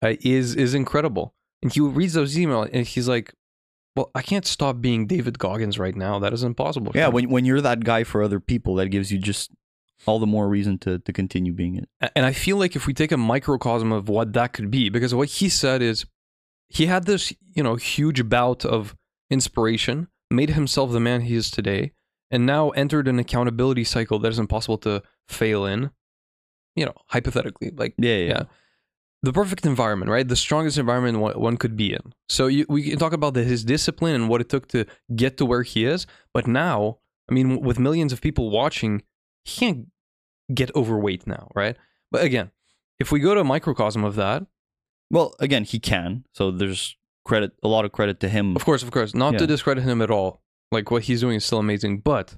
uh, 0.02 0.14
is 0.20 0.54
is 0.54 0.74
incredible. 0.74 1.34
And 1.62 1.72
he 1.72 1.80
reads 1.80 2.14
those 2.14 2.36
emails 2.36 2.70
and 2.72 2.86
he's 2.86 3.08
like, 3.08 3.34
"Well, 3.94 4.10
I 4.14 4.22
can't 4.22 4.46
stop 4.46 4.80
being 4.80 5.06
David 5.06 5.38
Goggins 5.38 5.78
right 5.78 5.94
now. 5.94 6.18
That 6.18 6.32
is 6.32 6.42
impossible." 6.42 6.92
yeah 6.94 7.08
when, 7.08 7.28
when 7.30 7.44
you're 7.44 7.60
that 7.60 7.84
guy 7.84 8.04
for 8.04 8.22
other 8.22 8.40
people 8.40 8.74
that 8.76 8.88
gives 8.88 9.12
you 9.12 9.18
just 9.18 9.50
all 10.06 10.18
the 10.18 10.26
more 10.26 10.48
reason 10.48 10.78
to, 10.78 10.98
to 10.98 11.12
continue 11.12 11.52
being 11.52 11.76
it 11.76 12.12
and 12.16 12.24
I 12.24 12.32
feel 12.32 12.56
like 12.56 12.74
if 12.74 12.86
we 12.86 12.94
take 12.94 13.12
a 13.12 13.18
microcosm 13.18 13.92
of 13.92 14.08
what 14.08 14.32
that 14.32 14.54
could 14.54 14.70
be, 14.70 14.88
because 14.88 15.14
what 15.14 15.28
he 15.28 15.50
said 15.50 15.82
is, 15.82 16.06
he 16.68 16.86
had 16.86 17.04
this 17.04 17.34
you 17.54 17.62
know 17.62 17.76
huge 17.76 18.28
bout 18.28 18.64
of 18.64 18.96
inspiration, 19.30 20.08
made 20.30 20.50
himself 20.50 20.92
the 20.92 21.00
man 21.00 21.22
he 21.22 21.34
is 21.34 21.50
today, 21.50 21.92
and 22.30 22.46
now 22.46 22.70
entered 22.70 23.08
an 23.08 23.18
accountability 23.18 23.84
cycle 23.84 24.18
that 24.20 24.28
is 24.28 24.38
impossible 24.38 24.78
to 24.78 25.02
fail 25.28 25.64
in. 25.64 25.90
You 26.76 26.86
know, 26.86 26.94
hypothetically, 27.06 27.70
like 27.70 27.94
yeah 27.98 28.16
yeah, 28.16 28.28
Yeah. 28.28 28.42
the 29.22 29.32
perfect 29.32 29.66
environment, 29.66 30.10
right? 30.10 30.26
The 30.26 30.36
strongest 30.36 30.78
environment 30.78 31.18
one, 31.36 31.56
could 31.56 31.76
be 31.76 31.92
in. 31.92 32.12
So 32.28 32.46
you, 32.46 32.64
we 32.68 32.90
can 32.90 32.98
talk 32.98 33.12
about 33.12 33.34
the, 33.34 33.42
his 33.42 33.64
discipline 33.64 34.14
and 34.14 34.28
what 34.28 34.40
it 34.40 34.48
took 34.48 34.68
to 34.68 34.86
get 35.14 35.36
to 35.38 35.44
where 35.46 35.62
he 35.62 35.84
is. 35.84 36.06
But 36.32 36.46
now, 36.46 36.98
I 37.28 37.34
mean, 37.34 37.60
with 37.60 37.78
millions 37.78 38.12
of 38.12 38.20
people 38.20 38.50
watching, 38.50 39.02
he 39.44 39.60
can't 39.60 39.86
get 40.54 40.74
overweight 40.76 41.26
now, 41.26 41.48
right? 41.54 41.76
But 42.10 42.24
again, 42.24 42.50
if 42.98 43.10
we 43.12 43.20
go 43.20 43.34
to 43.34 43.40
a 43.40 43.44
microcosm 43.44 44.04
of 44.04 44.14
that, 44.16 44.46
well 45.10 45.34
again 45.40 45.64
he 45.64 45.80
can 45.80 46.24
so 46.32 46.52
there's 46.52 46.96
credit 47.24 47.50
a 47.64 47.68
lot 47.68 47.84
of 47.84 47.90
credit 47.90 48.20
to 48.20 48.28
him 48.28 48.54
of 48.54 48.64
course, 48.64 48.82
of 48.84 48.90
course, 48.92 49.12
not 49.14 49.36
to 49.38 49.46
discredit 49.46 49.82
him 49.82 50.00
at 50.00 50.10
all. 50.10 50.39
Like 50.72 50.90
what 50.90 51.04
he's 51.04 51.20
doing 51.20 51.36
is 51.36 51.44
still 51.44 51.58
amazing. 51.58 51.98
But 52.00 52.36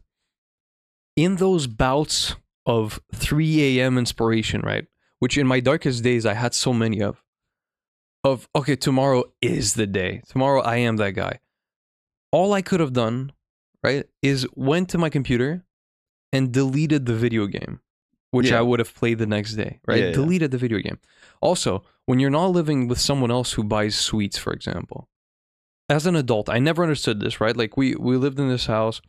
in 1.16 1.36
those 1.36 1.66
bouts 1.66 2.34
of 2.66 3.00
3 3.14 3.78
a.m. 3.78 3.98
inspiration, 3.98 4.60
right? 4.62 4.86
Which 5.18 5.36
in 5.36 5.46
my 5.46 5.60
darkest 5.60 6.02
days 6.02 6.24
I 6.26 6.34
had 6.34 6.54
so 6.54 6.72
many 6.72 7.00
of. 7.02 7.22
Of 8.24 8.48
okay, 8.54 8.76
tomorrow 8.76 9.24
is 9.40 9.74
the 9.74 9.86
day. 9.86 10.22
Tomorrow 10.28 10.62
I 10.62 10.76
am 10.76 10.96
that 10.98 11.10
guy. 11.12 11.40
All 12.30 12.52
I 12.52 12.62
could 12.62 12.78
have 12.78 12.92
done, 12.92 13.32
right, 13.82 14.04
is 14.22 14.46
went 14.54 14.88
to 14.90 14.98
my 14.98 15.10
computer 15.10 15.64
and 16.32 16.52
deleted 16.52 17.06
the 17.06 17.14
video 17.14 17.46
game, 17.46 17.80
which 18.30 18.50
Yeah. 18.50 18.60
I 18.60 18.62
would 18.62 18.78
have 18.78 18.94
played 18.94 19.18
the 19.18 19.26
next 19.26 19.54
day, 19.54 19.80
right? 19.88 19.98
Yeah, 19.98 20.06
yeah. 20.06 20.12
deleted 20.12 20.52
the 20.52 20.58
video 20.58 20.78
game. 20.78 21.00
Also, 21.40 21.82
when 22.06 22.20
you're 22.20 22.30
not 22.30 22.52
living 22.52 22.86
with 22.86 23.00
someone 23.00 23.32
else 23.32 23.52
who 23.52 23.64
buys 23.64 23.96
sweets, 23.96 24.38
for 24.38 24.52
example, 24.52 25.08
as 25.92 26.06
an 26.06 26.16
adult, 26.16 26.48
I 26.48 26.58
never 26.58 26.82
understood 26.82 27.20
this, 27.20 27.40
right? 27.40 27.56
Like 27.56 27.76
we 27.76 27.94
we 27.94 28.16
lived 28.16 28.40
in 28.40 28.48
this 28.48 28.66
house 28.66 29.02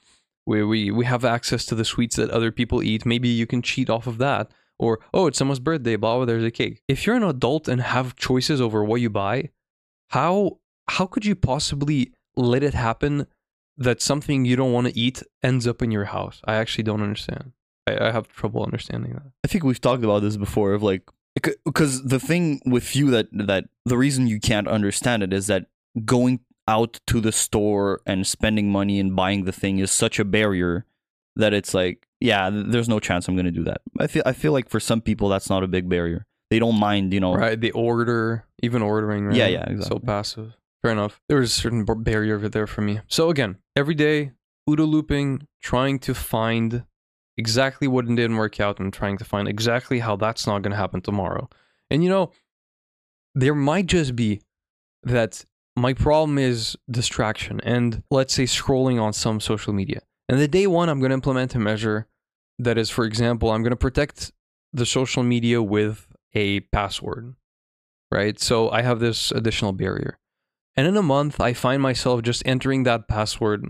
where 0.43 0.67
we 0.67 0.91
we 0.91 1.05
have 1.05 1.23
access 1.23 1.65
to 1.67 1.75
the 1.75 1.85
sweets 1.85 2.17
that 2.17 2.29
other 2.29 2.51
people 2.51 2.83
eat. 2.83 3.05
Maybe 3.05 3.29
you 3.29 3.47
can 3.47 3.61
cheat 3.61 3.89
off 3.89 4.05
of 4.05 4.17
that. 4.17 4.51
Or 4.77 4.99
oh, 5.13 5.27
it's 5.27 5.37
someone's 5.37 5.61
birthday, 5.61 5.95
blah 5.95 6.17
blah. 6.17 6.25
There's 6.25 6.43
a 6.43 6.51
cake. 6.51 6.81
If 6.89 7.05
you're 7.05 7.15
an 7.15 7.23
adult 7.23 7.67
and 7.69 7.81
have 7.81 8.17
choices 8.17 8.59
over 8.59 8.83
what 8.83 8.99
you 8.99 9.09
buy, 9.09 9.49
how 10.09 10.59
how 10.89 11.05
could 11.05 11.25
you 11.25 11.35
possibly 11.35 12.11
let 12.35 12.63
it 12.63 12.73
happen 12.73 13.27
that 13.77 14.01
something 14.01 14.43
you 14.43 14.55
don't 14.55 14.73
want 14.73 14.87
to 14.87 14.99
eat 14.99 15.23
ends 15.41 15.65
up 15.65 15.81
in 15.81 15.89
your 15.89 16.05
house? 16.05 16.41
I 16.45 16.55
actually 16.55 16.83
don't 16.83 17.01
understand. 17.01 17.53
I, 17.87 18.07
I 18.07 18.11
have 18.11 18.27
trouble 18.27 18.61
understanding 18.63 19.13
that. 19.13 19.31
I 19.45 19.47
think 19.47 19.63
we've 19.63 19.79
talked 19.79 20.03
about 20.03 20.21
this 20.21 20.35
before 20.35 20.73
of 20.73 20.83
like 20.83 21.03
because 21.63 22.03
the 22.03 22.19
thing 22.19 22.61
with 22.65 22.93
you 22.93 23.09
that 23.11 23.27
that 23.31 23.65
the 23.85 23.97
reason 23.97 24.27
you 24.27 24.39
can't 24.41 24.67
understand 24.67 25.23
it 25.23 25.31
is 25.31 25.47
that 25.47 25.67
going 26.03 26.41
out 26.67 26.99
to 27.08 27.19
the 27.19 27.32
store 27.32 28.02
and 28.06 28.26
spending 28.26 28.71
money 28.71 28.99
and 28.99 29.15
buying 29.15 29.45
the 29.45 29.52
thing 29.52 29.80
is 29.80 29.91
such 29.91 30.19
a 30.19 30.26
barrier 30.26 30.86
that 31.36 31.54
it's 31.54 31.73
like 31.73 32.08
yeah 32.21 32.49
there's 32.52 32.88
no 32.88 32.99
chance 32.99 33.28
I'm 33.28 33.36
going 33.36 33.45
to 33.45 33.52
do 33.52 33.63
that. 33.63 33.82
I 33.99 34.08
feel 34.08 34.23
I 34.26 34.34
feel 34.34 34.54
like 34.54 34.69
for 34.69 34.80
some 34.80 35.02
people 35.02 35.30
that's 35.30 35.49
not 35.49 35.63
a 35.63 35.67
big 35.67 35.89
barrier. 35.89 36.26
They 36.49 36.60
don't 36.60 36.80
mind, 36.80 37.13
you 37.13 37.19
know. 37.19 37.34
Right? 37.34 37.60
The 37.60 37.71
order, 37.71 38.45
even 38.62 38.84
ordering. 38.84 39.26
Right? 39.26 39.36
Yeah, 39.36 39.47
yeah, 39.47 39.80
So 39.82 39.97
passive. 39.97 40.54
Fair 40.84 40.91
enough. 40.91 41.19
There 41.28 41.39
was 41.39 41.49
a 41.49 41.62
certain 41.62 41.84
barrier 41.84 42.36
over 42.36 42.47
there 42.47 42.67
for 42.67 42.82
me. 42.82 42.99
So 43.08 43.32
again, 43.32 43.58
every 43.76 43.95
day, 43.95 44.34
OODA 44.69 44.88
looping, 44.88 45.47
trying 45.62 45.97
to 45.99 46.13
find 46.13 46.84
exactly 47.38 47.88
what 47.88 48.06
didn't 48.06 48.36
work 48.36 48.60
out 48.60 48.80
and 48.80 48.93
trying 48.93 49.17
to 49.17 49.26
find 49.26 49.47
exactly 49.47 49.99
how 49.99 50.15
that's 50.15 50.45
not 50.45 50.62
going 50.62 50.71
to 50.71 50.78
happen 50.78 51.02
tomorrow. 51.02 51.49
And 51.89 52.04
you 52.04 52.10
know, 52.10 52.32
there 53.34 53.56
might 53.56 53.88
just 53.88 54.15
be 54.15 54.41
that 55.04 55.45
my 55.75 55.93
problem 55.93 56.38
is 56.38 56.77
distraction 56.89 57.59
and 57.62 58.03
let's 58.12 58.33
say 58.33 58.43
scrolling 58.43 59.01
on 59.01 59.13
some 59.13 59.39
social 59.39 59.73
media. 59.73 60.01
And 60.29 60.39
the 60.39 60.47
day 60.47 60.67
one, 60.67 60.89
I'm 60.89 60.99
going 60.99 61.09
to 61.09 61.15
implement 61.15 61.55
a 61.55 61.59
measure 61.59 62.07
that 62.59 62.77
is, 62.77 62.89
for 62.89 63.05
example, 63.05 63.51
I'm 63.51 63.63
going 63.63 63.71
to 63.71 63.75
protect 63.75 64.31
the 64.71 64.86
social 64.86 65.23
media 65.23 65.62
with 65.62 66.07
a 66.33 66.62
password, 66.62 67.36
right? 68.12 68.39
So 68.39 68.69
I 68.69 68.81
have 68.81 68.99
this 68.99 69.31
additional 69.31 69.73
barrier. 69.73 70.17
And 70.75 70.88
in 70.88 70.97
a 70.97 71.03
month, 71.03 71.39
I 71.39 71.53
find 71.53 71.81
myself 71.81 72.21
just 72.23 72.41
entering 72.45 72.83
that 72.83 73.07
password 73.07 73.65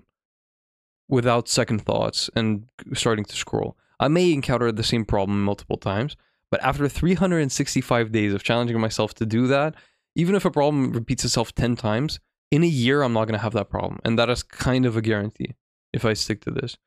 without 1.10 1.50
second 1.50 1.80
thoughts 1.80 2.30
and 2.36 2.66
starting 2.94 3.26
to 3.26 3.36
scroll. 3.36 3.78
I 4.00 4.08
may 4.08 4.32
encounter 4.32 4.72
the 4.72 4.84
same 4.84 5.06
problem 5.06 5.44
multiple 5.44 5.78
times, 5.78 6.16
but 6.50 6.64
after 6.64 6.88
365 6.88 8.12
days 8.12 8.34
of 8.34 8.44
challenging 8.44 8.80
myself 8.80 9.14
to 9.16 9.26
do 9.26 9.48
that, 9.48 9.76
even 10.16 10.36
if 10.36 10.46
a 10.46 10.52
problem 10.52 10.92
repeats 10.92 11.26
itself 11.26 11.54
10 11.56 11.76
times, 11.76 12.20
in 12.52 12.64
a 12.64 12.68
year, 12.68 13.02
I'm 13.02 13.14
not 13.14 13.26
going 13.26 13.38
to 13.38 13.44
have 13.44 13.54
that 13.54 13.70
problem. 13.70 14.00
And 14.06 14.18
that 14.20 14.30
is 14.30 14.44
kind 14.44 14.86
of 14.86 14.96
a 14.96 15.02
guarantee 15.02 15.56
if 15.92 16.06
I 16.06 16.14
stick 16.14 16.42
to 16.42 16.52
this. 16.52 16.78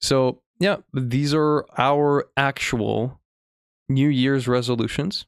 So, 0.00 0.42
yeah, 0.58 0.78
these 0.92 1.32
are 1.32 1.66
our 1.78 2.28
actual 2.36 3.20
New 3.88 4.08
Year's 4.08 4.48
resolutions. 4.48 5.26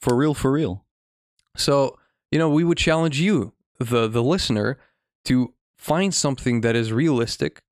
For 0.00 0.14
real, 0.14 0.34
for 0.34 0.52
real. 0.52 0.84
So, 1.56 1.98
you 2.30 2.38
know, 2.38 2.50
we 2.50 2.64
would 2.64 2.78
challenge 2.78 3.18
you, 3.20 3.54
the 3.78 4.08
the 4.08 4.22
listener, 4.22 4.78
to 5.24 5.54
find 5.78 6.14
something 6.14 6.60
that 6.60 6.76
is 6.76 6.92
realistic 6.92 7.62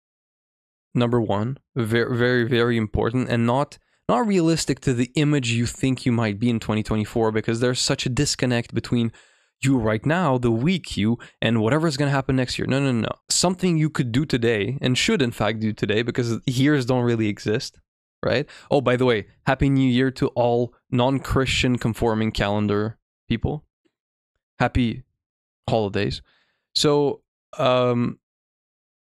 number 0.94 1.20
one, 1.20 1.58
very, 1.74 2.16
very, 2.16 2.44
very 2.44 2.76
important, 2.76 3.28
and 3.28 3.46
not 3.46 3.78
not 4.12 4.26
realistic 4.26 4.80
to 4.80 4.92
the 4.92 5.10
image 5.14 5.50
you 5.50 5.66
think 5.66 6.04
you 6.04 6.12
might 6.12 6.38
be 6.38 6.50
in 6.50 6.60
2024 6.60 7.32
because 7.32 7.60
there's 7.60 7.80
such 7.80 8.04
a 8.04 8.10
disconnect 8.10 8.74
between 8.74 9.10
you 9.64 9.78
right 9.78 10.04
now, 10.04 10.38
the 10.38 10.50
week 10.50 10.96
you, 10.96 11.18
and 11.40 11.60
whatever 11.60 11.86
is 11.86 11.96
going 11.96 12.08
to 12.08 12.14
happen 12.14 12.36
next 12.36 12.58
year. 12.58 12.66
No, 12.66 12.78
no, 12.80 12.92
no. 12.92 13.08
Something 13.30 13.78
you 13.78 13.88
could 13.88 14.12
do 14.12 14.26
today 14.26 14.76
and 14.80 14.98
should, 14.98 15.22
in 15.22 15.30
fact, 15.30 15.60
do 15.60 15.72
today 15.72 16.02
because 16.02 16.40
years 16.46 16.84
don't 16.84 17.04
really 17.04 17.28
exist, 17.28 17.80
right? 18.22 18.46
Oh, 18.70 18.80
by 18.80 18.96
the 18.96 19.04
way, 19.04 19.28
Happy 19.46 19.70
New 19.70 19.88
Year 19.88 20.10
to 20.12 20.28
all 20.28 20.74
non 20.90 21.18
Christian 21.18 21.78
conforming 21.78 22.32
calendar 22.32 22.98
people. 23.28 23.64
Happy 24.58 25.04
holidays. 25.70 26.20
So, 26.74 27.22
um, 27.56 28.18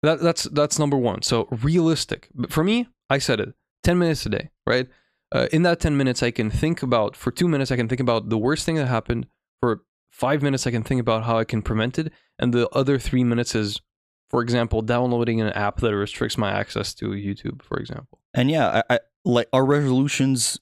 that, 0.02 0.20
that's 0.22 0.44
that's 0.44 0.80
number 0.80 0.98
one. 0.98 1.22
So 1.22 1.48
realistic. 1.50 2.30
But 2.34 2.52
for 2.52 2.64
me, 2.64 2.88
I 3.10 3.18
said 3.18 3.40
it. 3.40 3.54
Ten 3.84 3.98
minutes 3.98 4.26
a 4.26 4.30
day, 4.30 4.50
right? 4.66 4.88
Uh, 5.32 5.48
in 5.52 5.64
that 5.64 5.80
ten 5.80 5.98
minutes, 5.98 6.24
I 6.24 6.32
can 6.32 6.50
think 6.50 6.82
about 6.82 7.16
for 7.16 7.32
two 7.32 7.48
minutes. 7.48 7.72
I 7.72 7.76
can 7.76 7.88
think 7.88 8.02
about 8.02 8.30
the 8.30 8.38
worst 8.38 8.66
thing 8.66 8.76
that 8.76 8.88
happened. 8.88 9.28
For 9.60 9.84
five 10.10 10.42
minutes, 10.42 10.68
I 10.68 10.72
can 10.72 10.84
think 10.84 11.02
about 11.02 11.24
how 11.24 11.38
I 11.38 11.44
can 11.44 11.62
prevent 11.62 11.98
it, 12.00 12.12
and 12.40 12.54
the 12.54 12.70
other 12.70 13.00
three 13.00 13.24
minutes 13.24 13.56
is, 13.56 13.82
for 14.30 14.42
example, 14.42 14.82
downloading 14.82 15.42
an 15.42 15.50
app 15.50 15.80
that 15.82 15.96
restricts 15.96 16.38
my 16.38 16.52
access 16.52 16.94
to 16.96 17.08
YouTube, 17.10 17.62
for 17.62 17.78
example. 17.78 18.20
And 18.34 18.50
yeah, 18.50 18.84
I, 18.90 18.96
I 18.96 19.00
like 19.26 19.48
our 19.54 19.66
resolutions. 19.66 20.60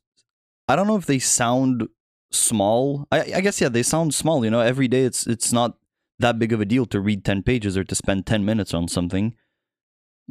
I 0.67 0.75
don't 0.75 0.87
know 0.87 0.95
if 0.95 1.05
they 1.05 1.19
sound 1.19 1.87
small. 2.31 3.07
I, 3.11 3.33
I 3.35 3.41
guess 3.41 3.61
yeah, 3.61 3.69
they 3.69 3.83
sound 3.83 4.13
small. 4.13 4.43
You 4.43 4.51
know, 4.51 4.61
every 4.61 4.87
day 4.87 5.03
it's 5.03 5.27
it's 5.27 5.51
not 5.51 5.77
that 6.19 6.39
big 6.39 6.53
of 6.53 6.61
a 6.61 6.65
deal 6.65 6.85
to 6.87 6.99
read 6.99 7.25
10 7.25 7.43
pages 7.43 7.77
or 7.77 7.83
to 7.83 7.95
spend 7.95 8.25
10 8.25 8.45
minutes 8.45 8.73
on 8.73 8.87
something. 8.87 9.35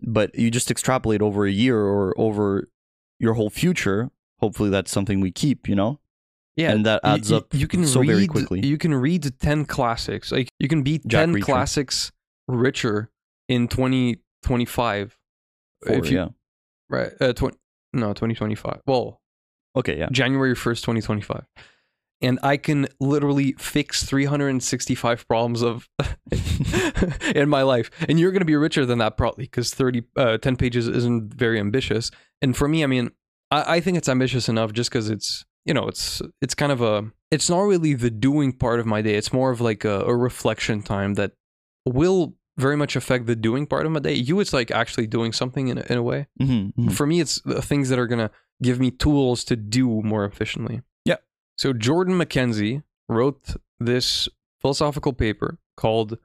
But 0.03 0.37
you 0.38 0.50
just 0.50 0.70
extrapolate 0.70 1.20
over 1.20 1.46
a 1.46 1.50
year 1.50 1.79
or 1.79 2.18
over 2.18 2.68
your 3.20 3.35
whole 3.35 3.50
future. 3.50 4.11
Hopefully, 4.40 4.70
that's 4.70 4.90
something 4.90 5.20
we 5.20 5.30
keep, 5.30 5.68
you 5.68 5.74
know? 5.76 6.00
Yeah, 6.56 6.72
And 6.72 6.85
that 6.85 7.00
adds 7.04 7.30
up 7.30 7.54
You 7.54 7.68
can 7.68 7.87
so 7.87 8.00
read, 8.00 8.09
very 8.09 8.26
quickly. 8.26 8.66
You 8.66 8.76
can 8.76 8.92
read 8.94 9.38
ten 9.38 9.64
classics. 9.64 10.33
Like 10.33 10.48
you 10.59 10.66
can 10.68 10.83
be 10.83 10.98
Jack 11.06 11.26
ten 11.26 11.35
Reacher. 11.35 11.42
classics 11.44 12.11
richer 12.48 13.11
in 13.48 13.68
twenty 13.68 14.16
twenty 14.42 14.64
five. 14.64 15.16
If 15.87 16.11
you 16.11 16.18
yeah. 16.18 16.28
right, 16.90 17.12
uh, 17.20 17.33
tw- 17.33 17.56
no, 17.92 18.12
twenty 18.12 18.35
twenty 18.35 18.56
five. 18.56 18.80
Well, 18.87 19.20
Okay, 19.76 19.96
yeah. 19.96 20.09
January 20.11 20.54
1st, 20.56 20.80
2025. 20.83 21.44
And 22.22 22.38
I 22.42 22.59
can 22.59 22.87
literally 23.00 23.54
fix 23.59 24.04
365 24.04 25.26
problems 25.26 25.62
of 25.62 25.88
in 27.35 27.48
my 27.48 27.62
life. 27.62 27.90
And 28.09 28.20
you're 28.20 28.30
going 28.30 28.40
to 28.40 28.46
be 28.46 28.56
richer 28.56 28.85
than 28.85 28.98
that 28.98 29.16
probably 29.16 29.44
because 29.44 29.72
30 29.74 30.02
uh, 30.16 30.38
10 30.38 30.56
pages 30.56 30.87
isn't 30.87 31.35
very 31.35 31.59
ambitious. 31.59 32.11
And 32.42 32.56
for 32.56 32.68
me, 32.68 32.85
I 32.85 32.87
mean, 32.87 33.11
I, 33.50 33.76
I 33.76 33.80
think 33.80 33.96
it's 33.96 34.09
ambitious 34.09 34.48
enough 34.48 34.72
just 34.72 34.90
because 34.90 35.09
it's, 35.09 35.44
you 35.64 35.74
know, 35.74 35.88
it's 35.88 36.20
it's 36.42 36.54
kind 36.54 36.72
of 36.72 36.80
a 36.83 37.11
it's 37.30 37.48
not 37.48 37.61
really 37.61 37.94
the 37.94 38.11
doing 38.11 38.52
part 38.52 38.80
of 38.80 38.87
my 38.87 39.02
day. 39.02 39.14
It's 39.14 39.33
more 39.33 39.50
of 39.50 39.61
like 39.61 39.85
a, 39.85 40.00
a 40.02 40.14
reflection 40.14 40.83
time 40.83 41.14
that 41.14 41.33
will 41.87 42.35
very 42.59 42.76
much 42.76 42.96
affect 42.96 43.26
the 43.26 43.37
doing 43.37 43.66
part 43.66 43.87
of 43.87 43.92
my 43.92 44.00
day. 44.00 44.12
You, 44.14 44.40
it's 44.40 44.52
like 44.52 44.70
actually 44.70 45.06
doing 45.06 45.33
something 45.33 45.68
in 45.68 45.78
a, 45.78 45.87
in 45.88 45.96
a 45.96 46.02
way 46.02 46.26
Mhm, 46.40 46.74
mhm. 46.74 46.92
for 46.92 47.06
me 47.06 47.20
it's 47.20 47.40
the 47.42 47.62
things 47.62 47.88
that 47.88 47.98
are 47.98 48.06
going 48.06 48.18
to 48.18 48.30
give 48.62 48.78
me 48.78 48.90
tools 48.90 49.44
to 49.44 49.56
do 49.56 50.02
more 50.02 50.26
efficiently. 50.26 50.83
So 51.60 51.74
jordan 51.74 52.16
Mackenzie 52.16 52.80
wrote 53.06 53.56
this 53.78 54.30
philosophical 54.62 55.12
paper 55.12 55.58
called 55.76 56.16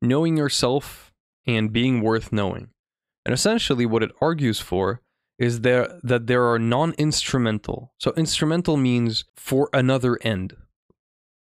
knowing 0.00 0.36
yourself 0.36 1.12
and 1.48 1.72
being 1.72 2.00
worth 2.00 2.32
knowing. 2.32 2.68
And 3.26 3.34
essentially 3.34 3.86
what 3.86 4.04
it 4.04 4.12
argues 4.20 4.60
for 4.60 5.00
is 5.36 5.62
there 5.62 5.98
that 6.04 6.28
there 6.28 6.44
are 6.44 6.60
non-instrumental. 6.60 7.92
So 7.98 8.12
instrumental 8.16 8.76
means 8.76 9.24
for 9.34 9.68
another 9.72 10.16
end 10.22 10.54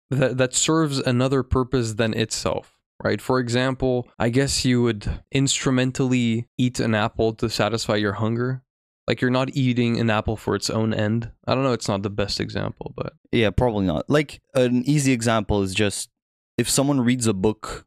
that, 0.08 0.38
that 0.38 0.54
serves 0.54 1.00
another 1.00 1.42
purpose 1.42 1.92
than 1.94 2.14
itself 2.14 2.78
right? 3.04 3.20
For 3.20 3.38
example 3.38 4.08
i 4.18 4.30
guess 4.30 4.64
you 4.64 4.80
would 4.82 5.22
instrumentally 5.30 6.48
eat 6.56 6.80
an 6.80 6.94
apple 6.94 7.34
to 7.34 7.50
satisfy 7.50 7.96
your 7.96 8.14
hunger 8.14 8.62
like 9.08 9.20
you're 9.20 9.30
not 9.30 9.50
eating 9.54 9.98
an 9.98 10.10
apple 10.10 10.36
for 10.36 10.54
its 10.54 10.70
own 10.70 10.94
end. 10.94 11.30
I 11.46 11.54
don't 11.54 11.64
know. 11.64 11.72
It's 11.72 11.88
not 11.88 12.02
the 12.02 12.10
best 12.10 12.40
example, 12.40 12.92
but 12.96 13.14
Yeah, 13.32 13.50
probably 13.50 13.86
not. 13.86 14.08
Like 14.08 14.40
an 14.54 14.82
easy 14.86 15.12
example 15.12 15.62
is 15.62 15.74
just 15.74 16.10
if 16.58 16.68
someone 16.68 17.00
reads 17.00 17.26
a 17.26 17.32
book 17.34 17.86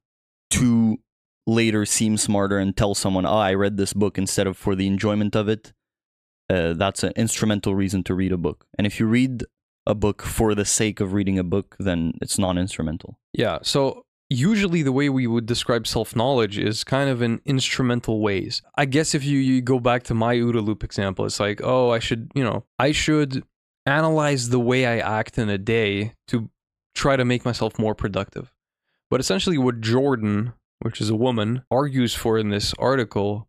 to 0.51 0.97
later 1.47 1.85
seem 1.85 2.17
smarter 2.17 2.57
and 2.57 2.75
tell 2.75 2.95
someone, 2.95 3.25
"Oh, 3.25 3.37
I 3.37 3.53
read 3.53 3.77
this 3.77 3.93
book 3.93 4.17
instead 4.17 4.47
of 4.47 4.57
for 4.57 4.75
the 4.75 4.87
enjoyment 4.87 5.35
of 5.35 5.47
it," 5.47 5.73
uh, 6.49 6.73
that's 6.73 7.03
an 7.03 7.13
instrumental 7.15 7.75
reason 7.75 8.03
to 8.03 8.15
read 8.15 8.31
a 8.31 8.37
book. 8.37 8.65
And 8.77 8.85
if 8.87 8.99
you 8.99 9.05
read 9.05 9.43
a 9.87 9.93
book 9.95 10.21
for 10.23 10.55
the 10.55 10.65
sake 10.65 10.99
of 10.99 11.13
reading 11.13 11.37
a 11.39 11.43
book, 11.43 11.75
then 11.79 12.13
it's 12.21 12.37
non-instrumental. 12.39 13.19
yeah. 13.33 13.59
So 13.61 14.05
usually 14.29 14.81
the 14.81 14.91
way 14.91 15.09
we 15.09 15.27
would 15.27 15.45
describe 15.45 15.85
self-knowledge 15.85 16.57
is 16.57 16.83
kind 16.83 17.09
of 17.09 17.21
in 17.21 17.41
instrumental 17.45 18.21
ways. 18.21 18.61
I 18.75 18.85
guess 18.85 19.13
if 19.13 19.23
you, 19.23 19.37
you 19.37 19.61
go 19.61 19.79
back 19.79 20.03
to 20.03 20.13
my 20.13 20.35
OODA 20.35 20.65
loop 20.65 20.83
example, 20.83 21.25
it's 21.25 21.39
like, 21.39 21.61
oh, 21.63 21.91
I 21.91 21.99
should, 21.99 22.31
you 22.33 22.43
know, 22.43 22.65
I 22.79 22.91
should 22.91 23.43
analyze 23.85 24.49
the 24.49 24.59
way 24.59 24.85
I 24.85 24.97
act 24.97 25.37
in 25.37 25.49
a 25.49 25.57
day 25.57 26.13
to 26.29 26.49
try 26.95 27.15
to 27.15 27.25
make 27.25 27.45
myself 27.45 27.77
more 27.77 27.93
productive. 27.93 28.51
But 29.09 29.19
essentially 29.19 29.57
what 29.57 29.81
Jordan, 29.81 30.53
which 30.79 30.99
is 30.99 31.09
a 31.09 31.15
woman, 31.15 31.63
argues 31.69 32.15
for 32.15 32.37
in 32.37 32.49
this 32.49 32.73
article 32.79 33.47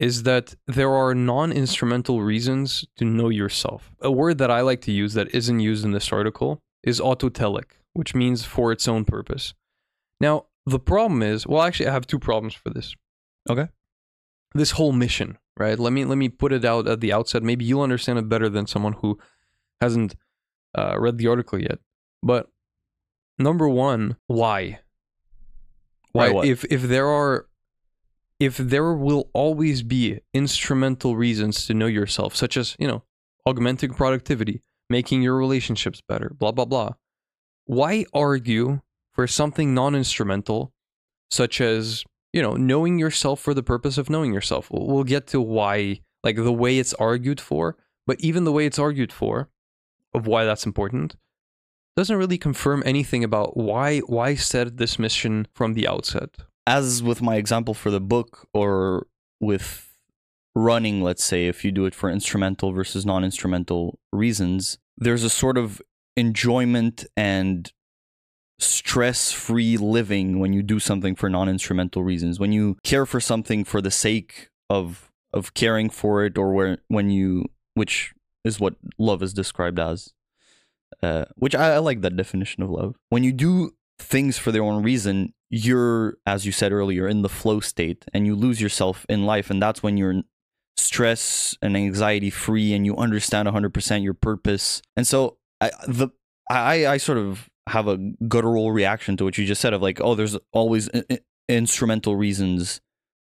is 0.00 0.24
that 0.24 0.54
there 0.66 0.90
are 0.90 1.14
non-instrumental 1.14 2.22
reasons 2.22 2.86
to 2.96 3.04
know 3.04 3.28
yourself. 3.28 3.92
A 4.00 4.10
word 4.10 4.38
that 4.38 4.50
I 4.50 4.62
like 4.62 4.80
to 4.82 4.92
use 4.92 5.14
that 5.14 5.32
isn't 5.34 5.60
used 5.60 5.84
in 5.84 5.92
this 5.92 6.10
article 6.10 6.58
is 6.82 7.00
autotelic, 7.00 7.72
which 7.92 8.14
means 8.14 8.44
for 8.44 8.72
its 8.72 8.88
own 8.88 9.04
purpose. 9.04 9.52
Now, 10.20 10.46
the 10.66 10.78
problem 10.78 11.22
is, 11.22 11.46
well 11.46 11.62
actually 11.62 11.88
I 11.88 11.92
have 11.92 12.06
two 12.06 12.18
problems 12.18 12.54
for 12.54 12.70
this. 12.70 12.94
Okay. 13.48 13.68
This 14.54 14.72
whole 14.72 14.92
mission, 14.92 15.38
right? 15.56 15.78
Let 15.78 15.92
me 15.92 16.04
let 16.04 16.18
me 16.18 16.28
put 16.28 16.52
it 16.52 16.64
out 16.64 16.88
at 16.88 17.00
the 17.00 17.12
outset. 17.12 17.42
Maybe 17.42 17.64
you'll 17.64 17.82
understand 17.82 18.18
it 18.18 18.28
better 18.28 18.48
than 18.48 18.66
someone 18.66 18.94
who 18.94 19.18
hasn't 19.80 20.14
uh, 20.76 20.98
read 20.98 21.18
the 21.18 21.28
article 21.28 21.60
yet. 21.60 21.78
But 22.22 22.50
number 23.38 23.68
1, 23.68 24.16
why? 24.26 24.80
Why 26.12 26.26
right? 26.26 26.34
what? 26.34 26.46
If 26.46 26.64
if 26.64 26.82
there 26.82 27.08
are 27.08 27.46
if 28.40 28.56
there 28.56 28.94
will 28.94 29.30
always 29.34 29.82
be 29.82 30.20
instrumental 30.32 31.14
reasons 31.14 31.66
to 31.66 31.74
know 31.74 31.86
yourself, 31.86 32.34
such 32.34 32.56
as, 32.56 32.74
you 32.78 32.88
know, 32.88 33.04
augmenting 33.44 33.92
productivity, 33.92 34.62
making 34.88 35.22
your 35.22 35.36
relationships 35.36 36.02
better, 36.06 36.32
blah 36.36 36.52
blah 36.52 36.64
blah. 36.64 36.94
Why 37.66 38.06
argue 38.12 38.80
for 39.20 39.26
something 39.26 39.74
non-instrumental, 39.74 40.72
such 41.30 41.60
as, 41.60 42.04
you 42.32 42.40
know, 42.40 42.54
knowing 42.54 42.98
yourself 42.98 43.38
for 43.38 43.52
the 43.52 43.62
purpose 43.62 43.98
of 43.98 44.08
knowing 44.08 44.32
yourself? 44.32 44.68
We'll 44.70 45.04
get 45.04 45.26
to 45.26 45.42
why, 45.42 46.00
like 46.24 46.36
the 46.36 46.50
way 46.50 46.78
it's 46.78 46.94
argued 46.94 47.38
for, 47.38 47.76
but 48.06 48.18
even 48.20 48.44
the 48.44 48.52
way 48.52 48.64
it's 48.64 48.78
argued 48.78 49.12
for, 49.12 49.50
of 50.14 50.26
why 50.26 50.46
that's 50.46 50.64
important, 50.64 51.16
doesn't 51.98 52.16
really 52.16 52.38
confirm 52.38 52.82
anything 52.86 53.22
about 53.22 53.58
why 53.58 53.98
why 53.98 54.36
set 54.36 54.78
this 54.78 54.98
mission 54.98 55.46
from 55.52 55.74
the 55.74 55.86
outset. 55.86 56.30
as 56.66 57.02
with 57.02 57.20
my 57.20 57.36
example 57.36 57.74
for 57.74 57.90
the 57.90 58.00
book 58.00 58.48
or 58.54 59.06
with 59.38 59.98
running 60.54 61.02
let's 61.02 61.24
say 61.24 61.46
if 61.46 61.62
you 61.62 61.70
do 61.70 61.84
it 61.84 61.94
for 61.94 62.08
instrumental 62.08 62.72
versus 62.72 63.04
non-instrumental 63.04 63.98
reasons 64.12 64.78
there's 64.96 65.24
a 65.24 65.30
sort 65.30 65.58
of 65.58 65.82
enjoyment 66.16 67.04
and 67.16 67.72
stress-free 68.60 69.76
living 69.76 70.38
when 70.38 70.52
you 70.52 70.62
do 70.62 70.78
something 70.78 71.14
for 71.14 71.28
non-instrumental 71.30 72.02
reasons 72.04 72.38
when 72.38 72.52
you 72.52 72.76
care 72.84 73.06
for 73.06 73.20
something 73.20 73.64
for 73.64 73.80
the 73.80 73.90
sake 73.90 74.50
of 74.68 75.10
of 75.32 75.54
caring 75.54 75.88
for 75.88 76.24
it 76.24 76.36
or 76.36 76.52
where 76.52 76.78
when 76.88 77.10
you 77.10 77.44
which 77.74 78.12
is 78.44 78.60
what 78.60 78.74
love 78.98 79.22
is 79.22 79.32
described 79.32 79.78
as 79.78 80.12
uh, 81.02 81.24
which 81.36 81.54
I, 81.54 81.74
I 81.74 81.78
like 81.78 82.02
that 82.02 82.16
definition 82.16 82.62
of 82.62 82.70
love 82.70 82.96
when 83.08 83.24
you 83.24 83.32
do 83.32 83.72
things 84.00 84.38
for 84.38 84.50
their 84.50 84.62
own 84.62 84.82
reason, 84.82 85.34
you're, 85.50 86.16
as 86.26 86.46
you 86.46 86.52
said 86.52 86.72
earlier, 86.72 87.06
in 87.06 87.22
the 87.22 87.28
flow 87.28 87.60
state 87.60 88.04
and 88.12 88.26
you 88.26 88.34
lose 88.34 88.60
yourself 88.60 89.06
in 89.08 89.26
life. 89.26 89.50
And 89.50 89.62
that's 89.62 89.82
when 89.82 89.96
you're 89.96 90.22
stress 90.76 91.56
and 91.62 91.76
anxiety 91.76 92.30
free 92.30 92.72
and 92.72 92.86
you 92.86 92.96
understand 92.96 93.48
100% 93.48 94.02
your 94.02 94.14
purpose. 94.14 94.82
And 94.96 95.06
so 95.06 95.36
I, 95.60 95.70
the, 95.86 96.08
I, 96.50 96.86
I 96.86 96.96
sort 96.96 97.18
of 97.18 97.50
have 97.70 97.88
a 97.88 97.96
guttural 98.28 98.72
reaction 98.72 99.16
to 99.16 99.24
what 99.24 99.38
you 99.38 99.46
just 99.46 99.60
said 99.60 99.72
of 99.72 99.82
like, 99.82 100.00
oh, 100.00 100.14
there's 100.14 100.36
always 100.52 100.88
i- 100.94 101.18
instrumental 101.48 102.16
reasons 102.16 102.80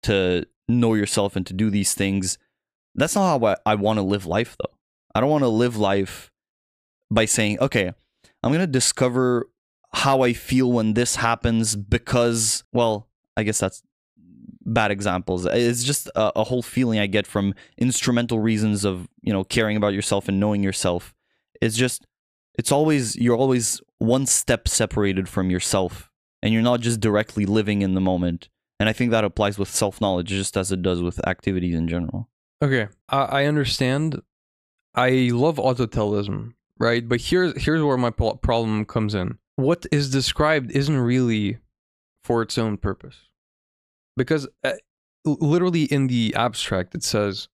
to 0.04 0.46
know 0.68 0.94
yourself 0.94 1.36
and 1.36 1.46
to 1.48 1.54
do 1.54 1.70
these 1.70 1.94
things. 1.94 2.38
That's 2.96 3.16
not 3.16 3.40
how 3.40 3.48
I, 3.48 3.56
I 3.66 3.76
want 3.76 3.98
to 3.98 4.04
live 4.04 4.26
life, 4.26 4.56
though. 4.60 4.76
I 5.14 5.20
don't 5.20 5.30
want 5.30 5.44
to 5.44 5.50
live 5.50 5.78
life 5.78 6.32
by 7.12 7.26
saying, 7.26 7.60
okay, 7.60 7.92
I'm 8.44 8.52
going 8.52 8.60
to 8.60 8.68
discover 8.68 9.50
how 9.94 10.22
I 10.22 10.34
feel 10.34 10.72
when 10.72 10.94
this 10.94 11.16
happens 11.16 11.76
because, 11.76 12.64
well, 12.72 13.08
I 13.36 13.44
guess 13.44 13.60
that's 13.60 13.82
bad 14.66 14.92
examples. 14.92 15.46
It's 15.46 15.84
just 15.84 16.08
a, 16.16 16.40
a 16.40 16.44
whole 16.44 16.62
feeling 16.62 17.00
I 17.00 17.08
get 17.08 17.26
from 17.26 17.56
instrumental 17.78 18.40
reasons 18.40 18.86
of 18.86 19.08
you 19.22 19.34
know 19.34 19.44
caring 19.44 19.78
about 19.78 19.94
yourself 19.94 20.28
and 20.28 20.40
knowing 20.40 20.64
yourself. 20.64 21.14
It's 21.62 21.76
just 21.76 22.06
it's 22.58 22.72
always 22.72 23.16
you're 23.16 23.38
always 23.38 23.82
one 24.00 24.26
step 24.26 24.68
separated 24.68 25.30
from 25.30 25.50
yourself, 25.50 26.10
and 26.42 26.54
you're 26.54 26.62
not 26.64 26.82
just 26.82 27.00
directly 27.00 27.46
living 27.46 27.82
in 27.82 27.94
the 27.94 28.02
moment. 28.02 28.50
And 28.80 28.88
I 28.88 28.94
think 28.94 29.12
that 29.12 29.26
applies 29.26 29.60
with 29.60 29.70
self 29.70 30.00
knowledge 30.00 30.28
just 30.28 30.56
as 30.56 30.72
it 30.72 30.82
does 30.82 31.02
with 31.02 31.26
activities 31.28 31.76
in 31.76 31.88
general. 31.88 32.30
Okay, 32.62 32.88
I, 33.08 33.46
understand. 33.46 34.22
I 34.94 35.30
love 35.32 35.56
autotelism, 35.58 36.54
right? 36.78 37.08
But 37.08 37.22
here's 37.22 37.62
here's 37.62 37.84
where 37.84 37.98
my 37.98 38.10
problem 38.10 38.86
comes 38.86 39.16
in. 39.16 39.38
What 39.56 39.86
is 39.92 40.10
described 40.10 40.72
isn't 40.72 40.98
really 40.98 41.58
for 42.24 42.42
its 42.42 42.58
own 42.58 42.78
purpose, 42.78 43.18
because 44.18 44.48
uh, 44.64 44.74
literally 45.26 45.84
in 45.84 46.08
the 46.08 46.34
abstract 46.36 46.96
it 46.96 47.04
says, 47.04 47.48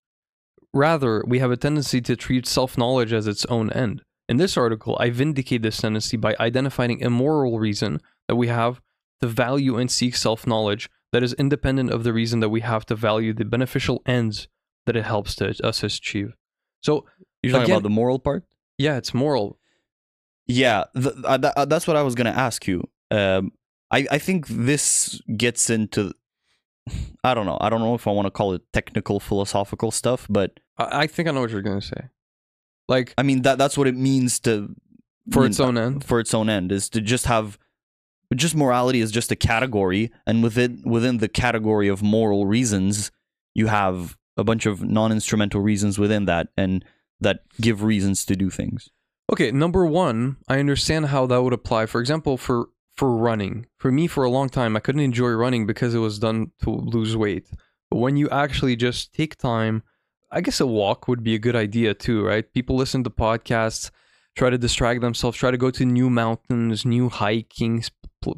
rather 0.74 1.24
we 1.28 1.40
have 1.40 1.52
a 1.52 1.58
tendency 1.58 2.02
to 2.02 2.16
treat 2.16 2.48
self 2.48 2.78
knowledge 2.78 3.14
as 3.14 3.28
its 3.28 3.46
own 3.46 3.72
end. 3.72 4.04
In 4.28 4.38
this 4.38 4.58
article, 4.58 4.98
I 5.00 5.10
vindicate 5.12 5.62
this 5.62 5.78
tendency 5.78 6.18
by 6.18 6.36
identifying 6.40 7.04
a 7.04 7.10
moral 7.10 7.60
reason 7.60 8.00
that 8.28 8.36
we 8.36 8.48
have 8.48 8.82
to 9.22 9.28
value 9.28 9.78
and 9.78 9.90
seek 9.92 10.16
self 10.16 10.48
knowledge 10.48 10.90
that 11.12 11.24
is 11.24 11.34
independent 11.34 11.92
of 11.92 12.04
the 12.04 12.12
reason 12.14 12.40
that 12.40 12.50
we 12.50 12.62
have 12.62 12.86
to 12.88 12.96
value 12.96 13.34
the 13.34 13.46
beneficial 13.46 14.02
ends 14.06 14.48
that 14.86 14.96
it 14.96 15.04
helps 15.06 15.36
to 15.36 15.56
us 15.66 15.84
achieve. 15.84 16.34
So 16.82 17.06
You're 17.44 17.52
talking 17.54 17.64
Again- 17.66 17.76
about 17.78 17.84
the 17.84 17.90
moral 17.90 18.20
part. 18.20 18.44
yeah, 18.78 18.98
it's 18.98 19.14
moral. 19.14 19.60
Yeah, 20.48 20.86
th- 20.96 21.16
uh, 21.24 21.38
th- 21.38 21.54
uh, 21.56 21.66
that's 21.66 21.88
what 21.88 21.96
I 21.96 22.02
was 22.04 22.16
gonna 22.16 22.30
ask 22.32 22.68
you. 22.68 22.84
Um, 23.12 23.52
I 23.92 24.08
I 24.12 24.18
think 24.20 24.48
this 24.48 25.22
gets 25.38 25.70
into, 25.70 26.14
I 27.24 27.34
don't 27.34 27.46
know. 27.46 27.58
I 27.62 27.70
don't 27.70 27.80
know 27.82 27.96
if 27.96 28.08
I 28.08 28.12
want 28.12 28.26
to 28.28 28.32
call 28.32 28.54
it 28.54 28.62
technical 28.74 29.20
philosophical 29.20 29.92
stuff, 29.92 30.28
but 30.30 30.60
I, 30.78 31.02
I 31.04 31.08
think 31.08 31.28
I 31.28 31.32
know 31.32 31.42
what 31.42 31.52
you're 31.52 31.62
gonna 31.62 31.82
say. 31.82 32.10
Like 32.88 33.14
I 33.18 33.24
mean 33.24 33.42
that 33.44 33.58
that's 33.58 33.78
what 33.78 33.88
it 33.88 33.96
means 33.96 34.40
to 34.42 34.76
for 35.32 35.44
you 35.44 35.48
its 35.48 35.60
own 35.60 35.78
end. 35.78 36.04
for 36.04 36.20
its 36.20 36.34
own 36.34 36.50
end 36.50 36.72
is 36.72 36.90
to 36.90 37.02
just 37.02 37.26
have 37.26 37.58
just 38.36 38.56
morality 38.56 39.00
is 39.00 39.12
just 39.12 39.32
a 39.32 39.36
category 39.36 40.12
and 40.28 40.44
within 40.44 40.82
within 40.86 41.18
the 41.20 41.30
category 41.30 41.88
of 41.88 42.04
moral 42.04 42.46
reasons 42.46 43.12
you 43.54 43.68
have 43.68 44.18
a 44.36 44.44
bunch 44.44 44.66
of 44.66 44.84
non-instrumental 44.84 45.62
reasons 45.62 45.98
within 45.98 46.26
that 46.26 46.50
and 46.58 46.84
that 47.22 47.40
give 47.62 47.82
reasons 47.82 48.26
to 48.26 48.36
do 48.36 48.50
things 48.50 48.90
Okay, 49.32 49.52
number 49.52 49.86
one, 49.86 50.38
I 50.48 50.60
understand 50.60 51.08
how 51.08 51.26
that 51.28 51.42
would 51.42 51.54
apply. 51.54 51.88
For 51.88 52.00
example, 52.00 52.38
for 52.38 52.70
for 52.96 53.16
running. 53.16 53.66
For 53.78 53.92
me, 53.92 54.08
for 54.08 54.24
a 54.24 54.30
long 54.30 54.50
time, 54.50 54.76
I 54.76 54.80
couldn't 54.80 55.02
enjoy 55.02 55.30
running 55.30 55.66
because 55.66 55.94
it 55.94 56.00
was 56.00 56.20
done 56.20 56.52
to 56.62 56.70
lose 56.70 57.18
weight. 57.18 57.50
But 57.90 57.98
when 57.98 58.18
you 58.18 58.30
actually 58.30 58.76
just 58.76 59.14
take 59.14 59.36
time, 59.36 59.84
I 60.36 60.42
guess 60.42 60.60
a 60.60 60.68
walk 60.68 61.08
would 61.08 61.24
be 61.24 61.34
a 61.34 61.40
good 61.40 61.56
idea 61.56 61.94
too, 61.94 62.22
right? 62.22 62.52
People 62.54 62.76
listen 62.76 63.06
to 63.06 63.10
podcasts, 63.10 63.90
try 64.36 64.50
to 64.50 64.58
distract 64.58 65.00
themselves, 65.00 65.38
try 65.38 65.50
to 65.50 65.58
go 65.58 65.72
to 65.72 65.86
new 65.86 66.10
mountains, 66.10 66.86
new 66.86 67.08
hiking 67.08 67.82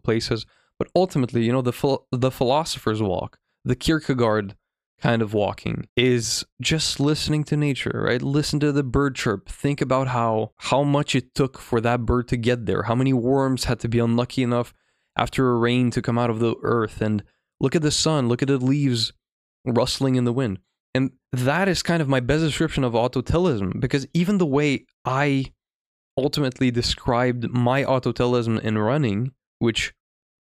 places. 0.04 0.46
But 0.78 0.90
ultimately, 0.96 1.44
you 1.44 1.52
know, 1.52 1.64
the 1.64 1.98
the 2.12 2.30
philosopher's 2.30 3.02
walk, 3.02 3.40
the 3.66 3.76
Kierkegaard 3.76 4.56
kind 5.02 5.24
of 5.24 5.34
walking 5.34 5.88
is 5.96 6.46
just 6.62 7.00
listening 7.00 7.44
to 7.46 7.58
nature, 7.58 8.04
right? 8.06 8.22
Listen 8.22 8.60
to 8.60 8.72
the 8.72 8.84
bird 8.84 9.16
chirp. 9.16 9.50
Think 9.50 9.82
about 9.82 10.10
how 10.10 10.52
how 10.58 10.84
much 10.84 11.16
it 11.16 11.34
took 11.34 11.58
for 11.58 11.82
that 11.82 12.06
bird 12.06 12.28
to 12.28 12.38
get 12.38 12.68
there. 12.68 12.84
How 12.84 12.94
many 12.94 13.12
worms 13.12 13.64
had 13.64 13.80
to 13.80 13.90
be 13.90 13.98
unlucky 13.98 14.44
enough 14.44 14.72
after 15.18 15.50
a 15.50 15.58
rain 15.58 15.90
to 15.92 16.04
come 16.04 16.20
out 16.20 16.30
of 16.30 16.38
the 16.38 16.54
earth 16.62 17.02
and 17.02 17.24
look 17.60 17.76
at 17.76 17.82
the 17.82 17.90
sun, 17.90 18.30
look 18.30 18.44
at 18.44 18.48
the 18.48 18.60
leaves 18.60 19.14
rustling 19.66 20.14
in 20.14 20.26
the 20.26 20.34
wind. 20.34 20.60
And 20.94 21.12
that 21.32 21.68
is 21.68 21.84
kind 21.84 22.02
of 22.02 22.08
my 22.08 22.20
best 22.20 22.44
description 22.44 22.84
of 22.84 22.94
autotelism 22.94 23.80
because 23.80 24.08
even 24.14 24.38
the 24.38 24.46
way 24.46 24.86
I 25.06 25.52
ultimately 26.18 26.72
described 26.72 27.50
my 27.50 27.84
autotelism 27.84 28.60
in 28.62 28.78
running, 28.78 29.32
which 29.60 29.94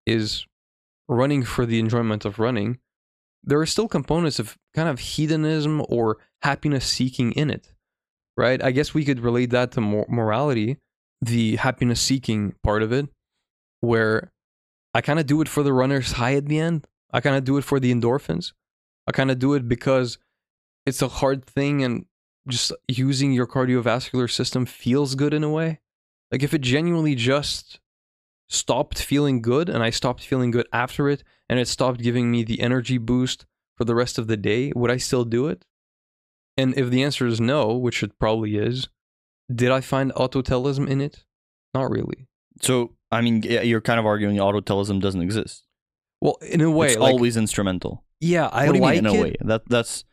is 0.05 0.45
running 1.07 1.43
for 1.43 1.65
the 1.65 1.79
enjoyment 1.79 2.25
of 2.25 2.39
running, 2.39 2.79
there 3.43 3.59
are 3.59 3.65
still 3.65 3.87
components 3.87 4.39
of 4.39 4.57
kind 4.73 4.89
of 4.89 4.99
hedonism 4.99 5.85
or 5.89 6.17
happiness 6.41 6.85
seeking 6.85 7.31
in 7.33 7.49
it, 7.49 7.71
right? 8.35 8.61
I 8.63 8.71
guess 8.71 8.93
we 8.93 9.05
could 9.05 9.19
relate 9.19 9.51
that 9.51 9.71
to 9.73 9.81
mor- 9.81 10.07
morality, 10.09 10.77
the 11.21 11.57
happiness 11.57 12.01
seeking 12.01 12.55
part 12.63 12.83
of 12.83 12.91
it, 12.91 13.07
where 13.79 14.31
I 14.93 15.01
kind 15.01 15.19
of 15.19 15.27
do 15.27 15.41
it 15.41 15.47
for 15.47 15.63
the 15.63 15.73
runner's 15.73 16.13
high 16.13 16.35
at 16.35 16.47
the 16.47 16.59
end. 16.59 16.87
I 17.13 17.21
kind 17.21 17.35
of 17.35 17.43
do 17.43 17.57
it 17.57 17.63
for 17.63 17.79
the 17.79 17.93
endorphins. 17.93 18.53
I 19.07 19.11
kind 19.11 19.31
of 19.31 19.39
do 19.39 19.53
it 19.53 19.67
because 19.67 20.17
it's 20.87 21.01
a 21.01 21.07
hard 21.07 21.45
thing 21.45 21.83
and 21.83 22.05
just 22.47 22.71
using 22.87 23.33
your 23.33 23.45
cardiovascular 23.47 24.29
system 24.31 24.65
feels 24.65 25.15
good 25.15 25.33
in 25.33 25.43
a 25.43 25.49
way. 25.49 25.79
Like 26.31 26.43
if 26.43 26.53
it 26.53 26.61
genuinely 26.61 27.13
just 27.15 27.79
stopped 28.49 28.99
feeling 28.99 29.41
good 29.41 29.67
and 29.69 29.83
I 29.83 29.89
stopped 29.91 30.23
feeling 30.23 30.51
good 30.51 30.67
after 30.71 31.09
it 31.09 31.23
and 31.49 31.59
it 31.59 31.67
stopped 31.67 31.99
giving 32.01 32.31
me 32.31 32.43
the 32.43 32.61
energy 32.61 32.97
boost 32.97 33.45
for 33.77 33.83
the 33.85 33.95
rest 33.95 34.17
of 34.17 34.27
the 34.27 34.37
day, 34.37 34.71
would 34.75 34.89
I 34.89 34.97
still 34.97 35.25
do 35.25 35.47
it? 35.47 35.65
And 36.57 36.75
if 36.77 36.89
the 36.89 37.03
answer 37.03 37.27
is 37.27 37.39
no, 37.39 37.75
which 37.75 38.01
it 38.01 38.17
probably 38.17 38.57
is, 38.57 38.87
did 39.53 39.71
I 39.71 39.81
find 39.81 40.11
autotelism 40.13 40.87
in 40.89 41.01
it? 41.01 41.25
Not 41.73 41.91
really. 41.91 42.27
so 42.61 42.93
i 43.11 43.21
mean 43.21 43.35
you're 43.43 43.81
kind 43.89 43.99
of 43.99 44.05
arguing 44.05 44.37
autotelism 44.37 44.99
doesn't 44.99 45.21
exist 45.21 45.63
Well, 46.21 46.37
in 46.41 46.61
a 46.61 46.71
way, 46.71 46.87
it's 46.87 46.97
like, 46.97 47.13
always 47.13 47.37
instrumental 47.37 48.03
yeah, 48.19 48.47
I 48.51 48.65
what 48.65 48.73
do 48.73 48.79
you 48.79 48.83
like 48.89 48.95
mean 49.03 49.05
in 49.05 49.15
it. 49.15 49.19
a 49.19 49.21
way 49.25 49.35
that 49.41 49.61
that's 49.69 50.03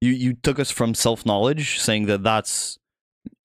you 0.00 0.12
you 0.12 0.34
took 0.34 0.58
us 0.58 0.70
from 0.70 0.94
self-knowledge 0.94 1.80
saying 1.80 2.06
that 2.06 2.22
that's 2.22 2.78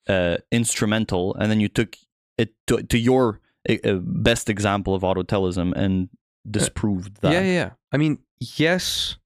uh 0.08 0.38
instrumental 0.52 1.34
and 1.36 1.50
then 1.50 1.60
you 1.60 1.68
took 1.68 1.96
it 2.38 2.54
to, 2.68 2.82
to 2.84 2.98
your 2.98 3.40
uh, 3.70 3.76
uh, 3.84 3.94
best 4.02 4.50
example 4.50 4.96
of 4.96 5.04
autotelism 5.04 5.74
and 5.76 6.10
disproved 6.50 7.22
that 7.22 7.32
Yeah, 7.32 7.42
yeah, 7.42 7.54
yeah. 7.54 7.70
I 7.92 7.98
mean, 7.98 8.20
yes, 8.40 9.18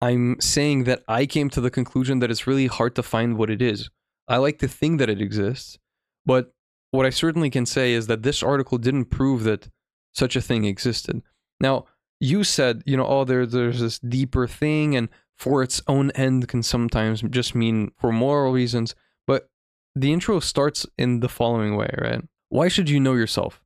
I'm 0.00 0.40
saying 0.40 0.84
that 0.84 1.02
I 1.08 1.26
came 1.26 1.50
to 1.50 1.60
the 1.60 1.70
conclusion 1.70 2.20
that 2.20 2.30
it's 2.30 2.46
really 2.46 2.66
hard 2.66 2.94
to 2.96 3.02
find 3.02 3.36
what 3.36 3.50
it 3.50 3.60
is. 3.60 3.90
I 4.28 4.38
like 4.38 4.58
to 4.58 4.68
think 4.68 4.98
that 4.98 5.10
it 5.10 5.20
exists, 5.20 5.78
but 6.24 6.52
what 6.90 7.06
I 7.06 7.10
certainly 7.10 7.50
can 7.50 7.66
say 7.66 7.92
is 7.92 8.06
that 8.06 8.22
this 8.22 8.42
article 8.42 8.78
didn't 8.78 9.06
prove 9.06 9.44
that 9.44 9.68
such 10.14 10.36
a 10.36 10.40
thing 10.40 10.64
existed. 10.64 11.22
Now, 11.60 11.86
you 12.20 12.44
said, 12.44 12.82
you 12.86 12.96
know, 12.96 13.06
oh, 13.06 13.24
there, 13.24 13.44
there's 13.44 13.80
this 13.80 13.98
deeper 13.98 14.46
thing, 14.46 14.96
and 14.96 15.08
for 15.36 15.62
its 15.62 15.82
own 15.86 16.10
end 16.12 16.48
can 16.48 16.62
sometimes 16.62 17.22
just 17.22 17.54
mean 17.54 17.92
for 17.98 18.10
moral 18.12 18.52
reasons. 18.52 18.94
But 19.26 19.48
the 19.94 20.12
intro 20.12 20.40
starts 20.40 20.86
in 20.98 21.20
the 21.20 21.28
following 21.28 21.76
way, 21.76 21.90
right? 21.98 22.22
Why 22.48 22.68
should 22.68 22.88
you 22.88 23.00
know 23.00 23.14
yourself? 23.14 23.62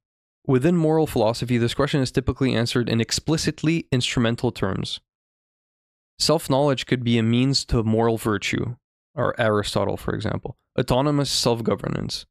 Within 0.46 0.76
moral 0.76 1.06
philosophy, 1.06 1.58
this 1.58 1.74
question 1.74 2.00
is 2.00 2.10
typically 2.10 2.54
answered 2.54 2.88
in 2.88 3.00
explicitly 3.00 3.86
instrumental 3.92 4.50
terms. 4.50 5.00
Self 6.18 6.50
knowledge 6.50 6.86
could 6.86 7.04
be 7.04 7.18
a 7.18 7.22
means 7.22 7.64
to 7.66 7.82
moral 7.82 8.18
virtue, 8.18 8.76
or 9.14 9.38
Aristotle, 9.40 9.96
for 9.96 10.14
example, 10.14 10.56
autonomous 10.78 11.30
self 11.30 11.62
governance, 11.62 12.26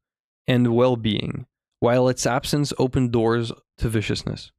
and 0.46 0.74
well 0.74 0.96
being, 0.96 1.46
while 1.78 2.08
its 2.08 2.26
absence 2.26 2.72
opened 2.78 3.12
doors 3.12 3.52
to 3.78 3.88
viciousness. 3.88 4.52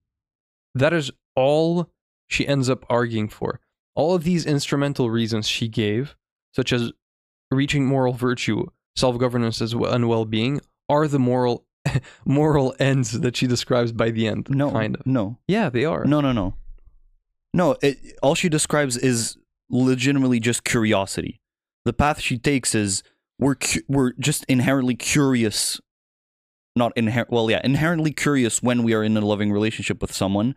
That 0.73 0.93
is 0.93 1.11
all 1.35 1.89
she 2.27 2.47
ends 2.47 2.69
up 2.69 2.85
arguing 2.89 3.29
for. 3.29 3.59
All 3.95 4.15
of 4.15 4.23
these 4.23 4.45
instrumental 4.45 5.09
reasons 5.09 5.47
she 5.47 5.67
gave, 5.67 6.15
such 6.53 6.71
as 6.73 6.91
reaching 7.49 7.85
moral 7.85 8.13
virtue, 8.13 8.65
self 8.95 9.17
governance, 9.17 9.59
and 9.61 10.07
well 10.07 10.25
being, 10.25 10.61
are 10.89 11.07
the 11.07 11.19
moral 11.19 11.65
moral 12.25 12.75
ends 12.79 13.19
that 13.21 13.35
she 13.35 13.47
describes 13.47 13.91
by 13.91 14.11
the 14.11 14.27
end. 14.27 14.47
no 14.49 14.71
kind 14.71 14.95
of. 14.95 15.05
no 15.05 15.37
Yeah, 15.47 15.69
they 15.69 15.83
are. 15.85 16.05
no 16.05 16.21
no 16.21 16.31
no 16.31 16.53
no 17.53 17.75
it, 17.81 17.97
all 18.21 18.35
she 18.35 18.47
describes 18.49 18.95
is 18.97 19.35
legitimately 19.69 20.39
just 20.39 20.63
curiosity 20.63 21.41
the 21.85 21.91
path 21.93 22.19
she 22.21 22.37
takes 22.37 22.75
is 22.75 23.01
we're 23.39 23.55
cu- 23.55 23.81
we're 23.89 24.13
just 24.19 24.43
inherently 24.45 24.95
curious 24.95 25.81
not 26.75 26.95
inher- 26.95 27.25
well 27.29 27.49
yeah 27.49 27.59
inherently 27.63 28.11
curious 28.11 28.61
when 28.61 28.83
we 28.83 28.93
are 28.93 29.03
in 29.03 29.17
a 29.17 29.21
loving 29.21 29.51
relationship 29.51 30.01
with 30.01 30.13
someone 30.13 30.53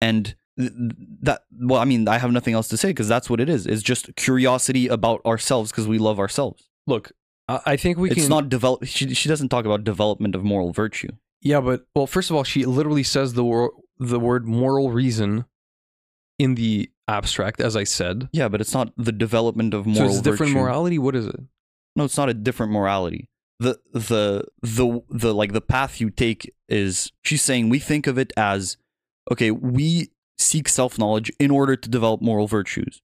and 0.00 0.36
that 0.56 1.42
well 1.60 1.80
i 1.80 1.84
mean 1.84 2.08
i 2.08 2.18
have 2.18 2.32
nothing 2.32 2.54
else 2.54 2.68
to 2.68 2.76
say 2.76 2.88
because 2.90 3.08
that's 3.08 3.28
what 3.28 3.40
it 3.40 3.48
is 3.48 3.66
it's 3.66 3.82
just 3.82 4.14
curiosity 4.16 4.88
about 4.88 5.24
ourselves 5.26 5.70
because 5.70 5.86
we 5.86 5.98
love 5.98 6.18
ourselves 6.18 6.68
Look, 6.88 7.10
I, 7.48 7.76
think 7.76 7.98
we 7.98 8.10
it's 8.10 8.20
can. 8.22 8.28
not 8.28 8.48
develop 8.48 8.84
she, 8.84 9.12
she 9.12 9.28
doesn't 9.28 9.48
talk 9.48 9.64
about 9.64 9.82
development 9.84 10.34
of 10.36 10.44
moral 10.44 10.72
virtue 10.72 11.08
Yeah, 11.42 11.60
but 11.60 11.84
well, 11.94 12.06
first 12.06 12.30
of 12.30 12.36
all, 12.36 12.44
she 12.44 12.64
literally 12.64 13.02
says 13.02 13.34
the 13.34 13.42
wor- 13.44 13.72
the 13.98 14.18
word 14.20 14.46
moral 14.46 14.90
reason 14.90 15.44
in 16.38 16.54
the 16.54 16.90
abstract, 17.08 17.60
as 17.60 17.76
I 17.76 17.84
said. 17.84 18.28
yeah 18.32 18.48
but 18.48 18.60
it's 18.60 18.72
not 18.74 18.92
the 18.96 19.12
development 19.12 19.74
of 19.74 19.84
moral 19.86 20.10
so 20.10 20.14
it's 20.14 20.22
different 20.22 20.52
virtue. 20.52 20.62
morality. 20.62 20.98
What 20.98 21.14
is 21.16 21.26
it? 21.26 21.40
No, 21.96 22.04
it's 22.04 22.16
not 22.16 22.28
a 22.28 22.34
different 22.34 22.72
morality. 22.72 23.28
The 23.58 23.78
the 23.92 24.44
the 24.62 25.02
the 25.10 25.34
like 25.34 25.52
the 25.52 25.60
path 25.60 26.00
you 26.00 26.10
take 26.10 26.52
is 26.68 27.10
she's 27.22 27.42
saying 27.42 27.68
we 27.68 27.78
think 27.78 28.06
of 28.06 28.16
it 28.18 28.32
as 28.36 28.76
okay, 29.32 29.50
we 29.50 30.10
seek 30.38 30.68
self 30.68 30.98
knowledge 30.98 31.30
in 31.38 31.50
order 31.50 31.76
to 31.76 31.88
develop 31.88 32.20
moral 32.20 32.46
virtues. 32.46 33.00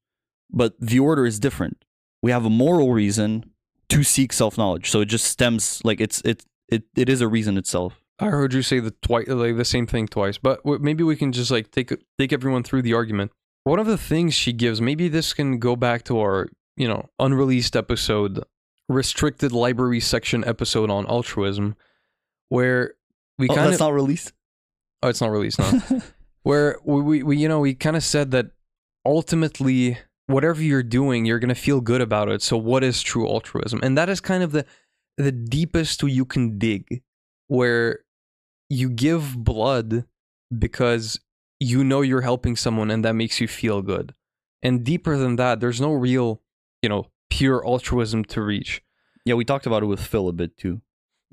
But 0.50 0.74
the 0.80 0.98
order 0.98 1.24
is 1.26 1.38
different. 1.38 1.84
We 2.22 2.30
have 2.30 2.44
a 2.44 2.50
moral 2.50 2.92
reason 2.92 3.44
to 3.88 4.02
seek 4.02 4.32
self 4.32 4.56
knowledge. 4.58 4.90
So 4.90 5.00
it 5.00 5.06
just 5.06 5.24
stems 5.26 5.80
like 5.84 6.00
it's 6.00 6.20
it 6.22 6.44
it 6.68 6.84
it 6.96 7.08
is 7.08 7.20
a 7.20 7.28
reason 7.28 7.56
itself. 7.56 7.98
I 8.18 8.26
heard 8.26 8.52
you 8.54 8.62
say 8.62 8.78
the 8.78 8.92
twice, 9.02 9.26
like 9.28 9.56
the 9.56 9.64
same 9.64 9.86
thing 9.86 10.06
twice, 10.06 10.38
but 10.38 10.64
maybe 10.64 11.02
we 11.02 11.16
can 11.16 11.32
just 11.32 11.50
like 11.50 11.70
take 11.70 11.92
take 12.18 12.32
everyone 12.32 12.62
through 12.62 12.82
the 12.82 12.94
argument. 12.94 13.32
One 13.64 13.78
of 13.78 13.86
the 13.86 13.98
things 13.98 14.34
she 14.34 14.52
gives, 14.52 14.80
maybe 14.80 15.08
this 15.08 15.32
can 15.32 15.58
go 15.58 15.74
back 15.76 16.04
to 16.04 16.18
our 16.20 16.48
you 16.76 16.86
know 16.86 17.08
unreleased 17.18 17.74
episode, 17.76 18.44
restricted 18.88 19.52
library 19.52 20.00
section 20.00 20.44
episode 20.44 20.90
on 20.90 21.06
altruism, 21.06 21.74
where 22.48 22.94
we 23.38 23.48
Oh, 23.48 23.54
kind 23.54 23.66
that's 23.68 23.80
of 23.80 23.86
not 23.86 23.94
released. 23.94 24.32
oh 25.02 25.08
it's 25.08 25.20
not 25.20 25.30
released 25.30 25.58
now, 25.58 25.82
where 26.42 26.78
we, 26.84 27.22
we, 27.22 27.36
you 27.36 27.48
know 27.48 27.60
we 27.60 27.74
kind 27.74 27.96
of 27.96 28.02
said 28.02 28.30
that 28.32 28.46
ultimately 29.04 29.98
whatever 30.26 30.62
you're 30.62 30.82
doing 30.82 31.24
you're 31.24 31.38
gonna 31.38 31.54
feel 31.54 31.80
good 31.80 32.00
about 32.00 32.28
it. 32.28 32.42
So 32.42 32.56
what 32.56 32.84
is 32.84 33.02
true 33.02 33.26
altruism? 33.26 33.80
And 33.82 33.96
that 33.98 34.08
is 34.08 34.20
kind 34.20 34.42
of 34.42 34.52
the 34.52 34.64
the 35.18 35.32
deepest 35.32 36.02
you 36.02 36.24
can 36.24 36.58
dig, 36.58 37.02
where 37.48 38.00
you 38.68 38.88
give 38.88 39.36
blood 39.36 40.04
because 40.56 41.20
you 41.60 41.84
know 41.84 42.00
you're 42.00 42.22
helping 42.22 42.56
someone 42.56 42.90
and 42.90 43.04
that 43.04 43.14
makes 43.14 43.40
you 43.40 43.48
feel 43.48 43.82
good. 43.82 44.14
And 44.62 44.84
deeper 44.84 45.16
than 45.16 45.36
that, 45.36 45.60
there's 45.60 45.80
no 45.80 45.92
real, 45.92 46.40
you 46.82 46.88
know, 46.88 47.08
pure 47.30 47.64
altruism 47.66 48.24
to 48.26 48.42
reach. 48.42 48.82
Yeah, 49.24 49.34
we 49.34 49.44
talked 49.44 49.66
about 49.66 49.82
it 49.82 49.86
with 49.86 50.00
Phil 50.00 50.28
a 50.28 50.32
bit 50.32 50.56
too. 50.56 50.80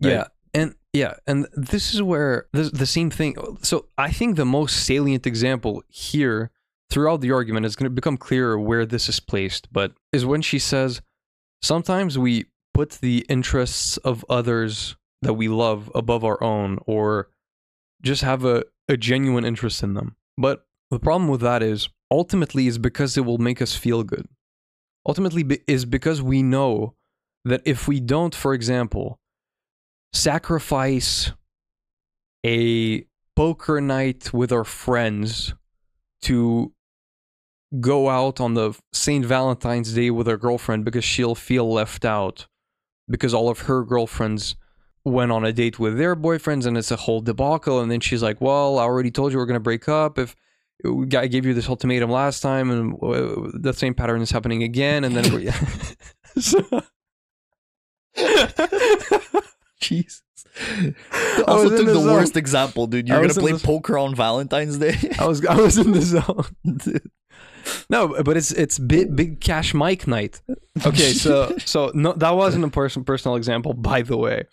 right? 0.01 0.11
Yeah. 0.11 0.27
And 0.53 0.75
yeah, 0.93 1.13
and 1.28 1.47
this 1.54 1.93
is 1.93 2.02
where 2.02 2.47
the, 2.52 2.63
the 2.63 2.86
same 2.86 3.10
thing. 3.10 3.36
So 3.62 3.88
I 3.97 4.12
think 4.12 4.36
the 4.36 4.45
most 4.45 4.86
salient 4.86 5.28
example 5.28 5.84
here 5.88 6.52
throughout 6.89 7.21
the 7.21 7.32
argument 7.32 7.65
is 7.65 7.75
going 7.75 7.86
to 7.86 7.91
become 7.91 8.17
clearer 8.17 8.60
where 8.60 8.86
this 8.86 9.08
is 9.08 9.19
placed, 9.19 9.71
but 9.71 9.93
is 10.12 10.25
when 10.25 10.41
she 10.41 10.58
says, 10.58 11.02
sometimes 11.62 12.17
we 12.17 12.45
put 12.73 12.91
the 13.02 13.25
interests 13.30 13.97
of 13.97 14.25
others 14.30 14.95
that 15.21 15.34
we 15.34 15.47
love 15.47 15.91
above 15.93 16.23
our 16.23 16.41
own 16.41 16.80
or 16.88 17.30
just 18.02 18.23
have 18.23 18.45
a, 18.45 18.63
a 18.88 18.97
genuine 18.97 19.45
interest 19.45 19.84
in 19.84 19.93
them. 19.93 20.15
But 20.38 20.65
the 20.89 20.99
problem 20.99 21.30
with 21.30 21.41
that 21.41 21.62
is 21.62 21.89
ultimately 22.10 22.65
is 22.67 22.78
because 22.78 23.17
it 23.17 23.25
will 23.25 23.38
make 23.38 23.62
us 23.62 23.75
feel 23.75 24.04
good. 24.04 24.28
Ultimately 25.06 25.43
be- 25.43 25.62
is 25.67 25.86
because 25.86 26.21
we 26.21 26.41
know 26.41 26.95
that 27.45 27.62
if 27.65 27.88
we 27.88 27.99
don't, 27.99 28.34
for 28.34 28.54
example, 28.54 29.19
sacrifice 30.13 31.31
a 32.45 33.05
poker 33.35 33.81
night 33.81 34.33
with 34.33 34.51
our 34.51 34.63
friends 34.63 35.53
to 36.21 36.73
go 37.79 38.09
out 38.09 38.39
on 38.39 38.55
the 38.55 38.73
St. 38.91 39.25
Valentine's 39.25 39.93
Day 39.93 40.09
with 40.09 40.27
our 40.27 40.37
girlfriend 40.37 40.85
because 40.85 41.03
she'll 41.03 41.35
feel 41.35 41.71
left 41.71 42.03
out 42.03 42.47
because 43.09 43.33
all 43.33 43.49
of 43.49 43.61
her 43.61 43.83
girlfriends 43.83 44.55
went 45.05 45.31
on 45.31 45.45
a 45.45 45.53
date 45.53 45.79
with 45.79 45.97
their 45.97 46.15
boyfriends 46.15 46.65
and 46.65 46.77
it's 46.77 46.91
a 46.91 46.95
whole 46.95 47.21
debacle 47.21 47.79
and 47.79 47.89
then 47.89 47.99
she's 47.99 48.21
like 48.21 48.41
well 48.41 48.77
i 48.77 48.83
already 48.83 49.09
told 49.09 49.31
you 49.31 49.37
we're 49.37 49.45
going 49.45 49.53
to 49.53 49.59
break 49.59 49.87
up 49.87 50.19
if 50.19 50.35
i 51.15 51.25
gave 51.25 51.45
you 51.45 51.53
this 51.53 51.69
ultimatum 51.69 52.11
last 52.11 52.41
time 52.41 52.69
and 52.69 52.93
uh, 53.01 53.49
the 53.53 53.73
same 53.73 53.93
pattern 53.93 54.21
is 54.21 54.29
happening 54.29 54.61
again 54.61 55.03
and 55.05 55.15
then 55.15 55.33
we 55.33 55.49
so, 56.37 56.81
Jesus. 59.81 60.21
I 61.11 61.43
also 61.47 61.69
took 61.69 61.85
the 61.85 61.93
the, 61.93 61.99
worst 61.99 62.35
example, 62.35 62.87
dude. 62.87 63.07
You're 63.07 63.21
gonna 63.21 63.33
play 63.33 63.53
the- 63.53 63.59
poker 63.59 63.97
on 63.97 64.15
Valentine's 64.15 64.77
Day. 64.77 64.95
i 65.19 65.25
was 65.25 65.45
i 65.45 65.55
was 65.55 65.77
in 65.77 65.91
the 65.91 66.01
zone 66.01 66.45
no 67.89 68.21
but 68.23 68.35
it's 68.37 68.51
it's 68.51 68.79
big 68.79 69.15
big 69.15 69.39
cash 69.41 69.73
mike 69.73 70.07
night 70.07 70.41
okay 70.85 71.13
so 71.13 71.55
so 71.59 71.91
no 71.93 72.13
that 72.13 72.31
wasn't 72.31 72.63
a 72.63 72.69
person 72.69 73.03
personal 73.03 73.35
example 73.35 73.73
by 73.73 74.01
the 74.01 74.17
way 74.17 74.43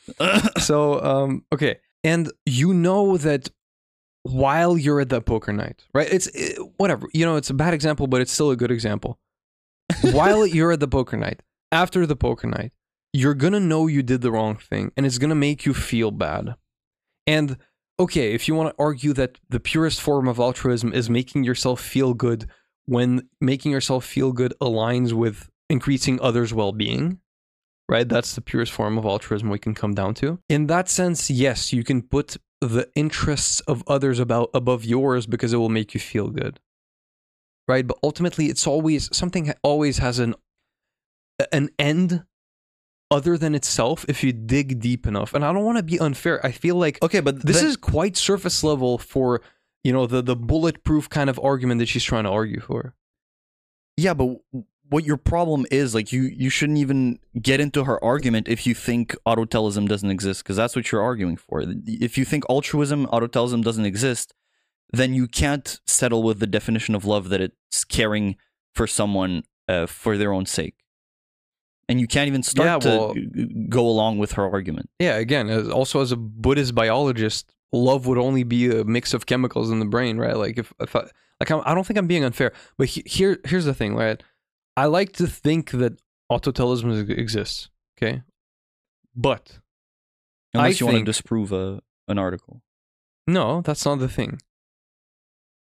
so 0.58 1.02
um 1.02 1.44
okay 1.52 1.78
and 2.04 2.30
you 2.44 2.74
know 2.74 3.16
that 3.16 3.48
while 4.22 4.76
you're 4.76 5.00
at 5.00 5.08
that 5.08 5.24
poker 5.24 5.52
night 5.52 5.84
right 5.94 6.12
it's 6.12 6.26
it, 6.28 6.58
whatever 6.76 7.08
you 7.14 7.24
know 7.24 7.36
it's 7.36 7.50
a 7.50 7.54
bad 7.54 7.72
example 7.72 8.06
but 8.06 8.20
it's 8.20 8.32
still 8.32 8.50
a 8.50 8.56
good 8.56 8.70
example 8.70 9.18
while 10.12 10.46
you're 10.46 10.72
at 10.72 10.80
the 10.80 10.88
poker 10.88 11.16
night 11.16 11.42
after 11.72 12.06
the 12.06 12.16
poker 12.16 12.48
night 12.48 12.72
you're 13.16 13.34
gonna 13.34 13.60
know 13.60 13.86
you 13.86 14.02
did 14.02 14.20
the 14.20 14.32
wrong 14.32 14.56
thing 14.56 14.92
and 14.96 15.06
it's 15.06 15.18
gonna 15.18 15.34
make 15.48 15.64
you 15.66 15.74
feel 15.74 16.10
bad 16.10 16.54
and 17.26 17.56
okay 17.98 18.32
if 18.32 18.46
you 18.46 18.54
want 18.54 18.68
to 18.70 18.82
argue 18.88 19.12
that 19.12 19.38
the 19.48 19.60
purest 19.60 20.00
form 20.00 20.26
of 20.28 20.38
altruism 20.38 20.92
is 20.92 21.08
making 21.08 21.44
yourself 21.44 21.80
feel 21.80 22.14
good 22.14 22.48
when 22.84 23.28
making 23.40 23.72
yourself 23.72 24.04
feel 24.04 24.32
good 24.32 24.54
aligns 24.60 25.12
with 25.12 25.50
increasing 25.68 26.20
others' 26.20 26.54
well-being 26.54 27.18
right? 27.88 28.08
That's 28.08 28.34
the 28.34 28.40
purest 28.40 28.72
form 28.72 28.98
of 28.98 29.04
altruism 29.04 29.48
we 29.48 29.58
can 29.58 29.74
come 29.74 29.94
down 29.94 30.14
to. 30.14 30.38
In 30.48 30.66
that 30.66 30.88
sense, 30.88 31.30
yes, 31.30 31.72
you 31.72 31.84
can 31.84 32.02
put 32.02 32.36
the 32.60 32.88
interests 32.94 33.60
of 33.60 33.84
others 33.86 34.18
about 34.18 34.50
above 34.54 34.84
yours 34.84 35.26
because 35.26 35.52
it 35.52 35.58
will 35.58 35.68
make 35.68 35.94
you 35.94 36.00
feel 36.00 36.28
good. 36.28 36.58
Right? 37.68 37.86
But 37.86 37.98
ultimately 38.02 38.46
it's 38.46 38.66
always 38.66 39.14
something 39.16 39.52
always 39.62 39.98
has 39.98 40.18
an 40.18 40.34
an 41.52 41.68
end 41.78 42.24
other 43.10 43.38
than 43.38 43.54
itself 43.54 44.04
if 44.08 44.24
you 44.24 44.32
dig 44.32 44.80
deep 44.80 45.06
enough. 45.06 45.34
And 45.34 45.44
I 45.44 45.52
don't 45.52 45.64
want 45.64 45.78
to 45.78 45.82
be 45.82 45.98
unfair. 45.98 46.44
I 46.44 46.50
feel 46.50 46.76
like 46.76 47.02
okay, 47.02 47.20
but 47.20 47.42
this 47.44 47.60
then- 47.60 47.66
is 47.66 47.76
quite 47.76 48.16
surface 48.16 48.64
level 48.64 48.98
for 48.98 49.40
you 49.84 49.92
know 49.92 50.06
the 50.06 50.22
the 50.22 50.36
bulletproof 50.36 51.08
kind 51.08 51.30
of 51.30 51.38
argument 51.42 51.78
that 51.78 51.86
she's 51.86 52.04
trying 52.04 52.24
to 52.24 52.30
argue 52.30 52.60
for. 52.60 52.94
yeah, 53.96 54.14
but 54.14 54.28
what 54.88 55.04
your 55.04 55.16
problem 55.16 55.66
is 55.70 55.94
like 55.94 56.12
you 56.12 56.22
you 56.22 56.48
shouldn't 56.50 56.78
even 56.78 57.18
get 57.40 57.60
into 57.60 57.84
her 57.84 58.02
argument 58.04 58.46
if 58.48 58.66
you 58.66 58.74
think 58.74 59.14
autotelism 59.26 59.88
doesn't 59.88 60.10
exist 60.10 60.42
because 60.42 60.56
that's 60.56 60.76
what 60.76 60.90
you're 60.92 61.02
arguing 61.02 61.36
for. 61.36 61.64
If 61.86 62.16
you 62.18 62.24
think 62.24 62.44
altruism, 62.48 63.06
autotelism 63.06 63.62
doesn't 63.64 63.84
exist, 63.84 64.32
then 64.92 65.14
you 65.14 65.26
can't 65.26 65.80
settle 65.86 66.22
with 66.22 66.38
the 66.38 66.46
definition 66.46 66.94
of 66.94 67.04
love 67.04 67.28
that 67.30 67.40
it's 67.40 67.84
caring 67.84 68.36
for 68.74 68.86
someone 68.86 69.42
uh, 69.68 69.86
for 69.86 70.16
their 70.16 70.32
own 70.32 70.46
sake. 70.46 70.74
And 71.88 72.00
you 72.00 72.06
can't 72.08 72.26
even 72.26 72.42
start 72.42 72.66
Yeah, 72.66 72.78
to 72.90 72.98
well- 72.98 73.14
go 73.68 73.86
along 73.88 74.18
with 74.18 74.32
her 74.32 74.48
argument. 74.50 74.90
Yeah, 74.98 75.16
again, 75.16 75.48
as, 75.48 75.68
also 75.68 76.00
as 76.00 76.10
a 76.12 76.16
Buddhist 76.16 76.74
biologist, 76.74 77.52
love 77.72 78.06
would 78.06 78.18
only 78.18 78.42
be 78.42 78.68
a 78.76 78.84
mix 78.84 79.14
of 79.14 79.26
chemicals 79.26 79.70
in 79.70 79.78
the 79.78 79.84
brain, 79.86 80.18
right? 80.18 80.36
Like 80.36 80.58
if, 80.58 80.72
if 80.80 80.96
I, 80.96 81.02
like 81.40 81.50
I'm, 81.50 81.62
I 81.64 81.74
don't 81.74 81.86
think 81.86 81.98
I'm 81.98 82.06
being 82.08 82.24
unfair, 82.24 82.52
but 82.76 82.88
he, 82.88 83.02
here 83.06 83.38
here's 83.44 83.66
the 83.66 83.74
thing, 83.74 83.94
right? 83.94 84.20
I 84.76 84.86
like 84.86 85.12
to 85.14 85.26
think 85.28 85.70
that 85.72 86.00
autotelism 86.30 87.08
exists, 87.10 87.70
okay? 87.96 88.22
But 89.14 89.60
Unless 90.54 90.76
I 90.76 90.78
you 90.80 90.86
want 90.86 90.98
to 90.98 91.04
disprove 91.04 91.52
a, 91.52 91.80
an 92.08 92.18
article. 92.18 92.62
no, 93.28 93.60
that's 93.60 93.84
not 93.84 94.00
the 94.00 94.08
thing. 94.08 94.40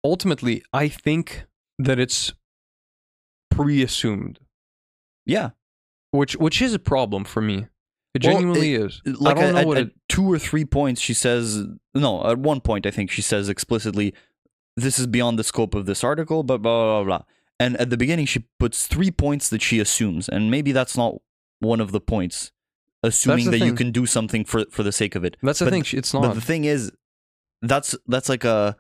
Ultimately, 0.03 0.63
I 0.71 0.87
think 0.87 1.45
that 1.79 1.99
it's 1.99 2.33
pre-assumed, 3.51 4.39
Yeah. 5.25 5.49
Which 6.17 6.33
which 6.35 6.61
is 6.61 6.73
a 6.73 6.79
problem 6.79 7.23
for 7.23 7.41
me. 7.41 7.67
It 8.13 8.23
Well, 8.25 8.33
genuinely 8.33 8.73
is. 8.73 9.01
like 9.05 9.37
I 9.37 9.41
don't 9.41 9.49
at, 9.49 9.53
know 9.53 9.59
at- 9.61 9.67
what 9.67 9.77
at 9.77 9.87
it. 9.87 9.93
two 10.09 10.25
or 10.31 10.39
three 10.39 10.65
points 10.65 10.99
she 11.01 11.13
says 11.13 11.63
no 11.93 12.25
at 12.31 12.39
one 12.39 12.61
point 12.61 12.85
i 12.87 12.91
think 12.91 13.11
she 13.11 13.21
says 13.21 13.47
explicitly 13.49 14.13
this 14.75 14.97
is 14.97 15.05
beyond 15.07 15.37
the 15.37 15.43
scope 15.43 15.75
of 15.75 15.85
this 15.85 16.03
article 16.03 16.41
but 16.43 16.57
blah 16.63 16.83
blah 16.85 17.03
blah, 17.03 17.17
blah. 17.17 17.23
and 17.59 17.77
at 17.77 17.89
the 17.91 17.97
beginning 17.97 18.25
she 18.25 18.39
puts 18.59 18.87
three 18.87 19.11
points 19.11 19.49
that 19.49 19.61
she 19.61 19.79
assumes 19.79 20.27
and 20.29 20.49
maybe 20.49 20.71
that's 20.71 20.95
not 20.97 21.15
one 21.59 21.79
of 21.79 21.91
the 21.91 21.99
points 21.99 22.51
assuming 23.03 23.45
the 23.45 23.51
that 23.59 23.65
you 23.65 23.73
can 23.73 23.91
do 23.91 24.05
something 24.07 24.43
for 24.43 24.65
for 24.71 24.81
the 24.83 24.91
sake 25.01 25.13
of 25.15 25.23
it 25.23 25.37
That's 25.43 25.59
the 25.59 25.65
but 25.65 25.71
thing. 25.73 25.85
It's 25.99 26.13
not. 26.13 26.21
but 26.23 26.33
the 26.33 26.41
thing 26.51 26.63
is 26.65 26.91
that's 27.61 27.95
that's 28.07 28.29
like 28.29 28.43
a 28.45 28.75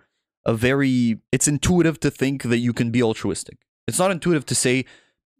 a 0.45 0.53
very 0.55 1.19
it's 1.31 1.47
intuitive 1.47 1.99
to 1.99 2.09
think 2.09 2.43
that 2.43 2.59
you 2.59 2.73
can 2.73 2.89
be 2.91 3.03
altruistic 3.03 3.57
it's 3.87 3.99
not 3.99 4.09
intuitive 4.11 4.45
to 4.47 4.55
say 4.55 4.85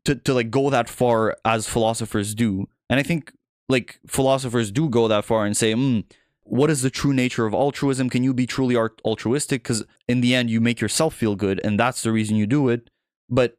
to, 0.07 0.15
to 0.15 0.33
like 0.33 0.49
go 0.49 0.69
that 0.69 0.89
far 0.89 1.37
as 1.45 1.67
philosophers 1.67 2.33
do. 2.33 2.67
And 2.89 2.99
i 2.99 3.03
think 3.03 3.31
like 3.69 3.99
philosophers 4.08 4.71
do 4.71 4.89
go 4.89 5.08
that 5.08 5.25
far 5.25 5.45
and 5.45 5.55
say 5.55 5.73
mm, 5.73 6.03
what 6.43 6.69
is 6.69 6.81
the 6.81 6.89
true 6.89 7.13
nature 7.13 7.45
of 7.45 7.53
altruism? 7.53 8.10
Can 8.10 8.23
you 8.23 8.33
be 8.33 8.47
truly 8.47 8.75
art- 8.75 9.01
altruistic? 9.03 9.63
Because 9.63 9.83
in 10.08 10.21
the 10.21 10.33
end 10.33 10.49
you 10.49 10.62
make 10.62 10.79
yourself 10.79 11.13
feel 11.13 11.35
good 11.35 11.60
and 11.65 11.77
that's 11.77 12.01
the 12.01 12.12
reason 12.12 12.37
you 12.37 12.47
do 12.47 12.69
it. 12.69 12.89
But 13.29 13.58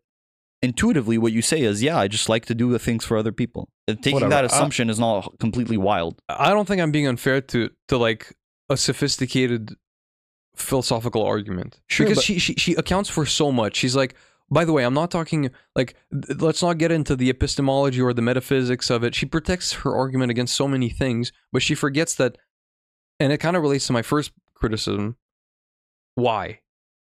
intuitively 0.61 1.19
what 1.19 1.33
you 1.33 1.41
say 1.41 1.61
is 1.61 1.85
yeah 1.85 1.97
i 1.97 2.09
just 2.09 2.29
like 2.29 2.45
to 2.45 2.53
do 2.53 2.73
the 2.73 2.79
things 2.79 3.05
for 3.05 3.17
other 3.17 3.33
people. 3.33 3.69
And 3.87 3.97
taking 4.03 4.15
Whatever. 4.15 4.31
that 4.31 4.45
I- 4.45 4.47
assumption 4.47 4.91
is 4.91 4.99
not 4.99 5.39
completely 5.39 5.77
wild. 5.77 6.21
I 6.29 6.51
don't 6.51 6.67
think 6.67 6.81
I'm 6.81 6.93
being 6.93 7.07
unfair 7.07 7.41
to 7.53 7.71
to 7.89 7.99
like 7.99 8.35
a 8.71 8.77
sophisticated 8.77 9.77
philosophical 10.57 11.23
argument. 11.23 11.81
Sure, 11.87 12.07
because 12.07 12.23
she, 12.25 12.39
she 12.39 12.55
she 12.55 12.75
accounts 12.75 13.09
for 13.09 13.25
so 13.27 13.53
much. 13.53 13.77
She's 13.77 13.97
like, 13.97 14.15
by 14.51 14.65
the 14.65 14.73
way, 14.73 14.85
I'm 14.85 14.95
not 14.95 15.11
talking 15.11 15.51
like 15.75 15.95
let's 16.39 16.63
not 16.63 16.79
get 16.79 16.93
into 16.93 17.17
the 17.17 17.31
epistemology 17.31 18.01
or 18.01 18.13
the 18.13 18.23
metaphysics 18.23 18.91
of 18.91 19.05
it. 19.05 19.15
She 19.15 19.27
protects 19.27 19.73
her 19.73 19.95
argument 19.95 20.31
against 20.31 20.55
so 20.55 20.67
many 20.67 20.89
things, 20.89 21.33
but 21.53 21.63
she 21.63 21.75
forgets 21.75 22.15
that, 22.17 22.39
and 23.21 23.33
it 23.33 23.39
kind 23.39 23.57
of 23.57 23.63
relates 23.63 23.87
to 23.89 23.93
my 23.93 24.03
first 24.03 24.33
criticism. 24.55 25.17
Why? 26.15 26.61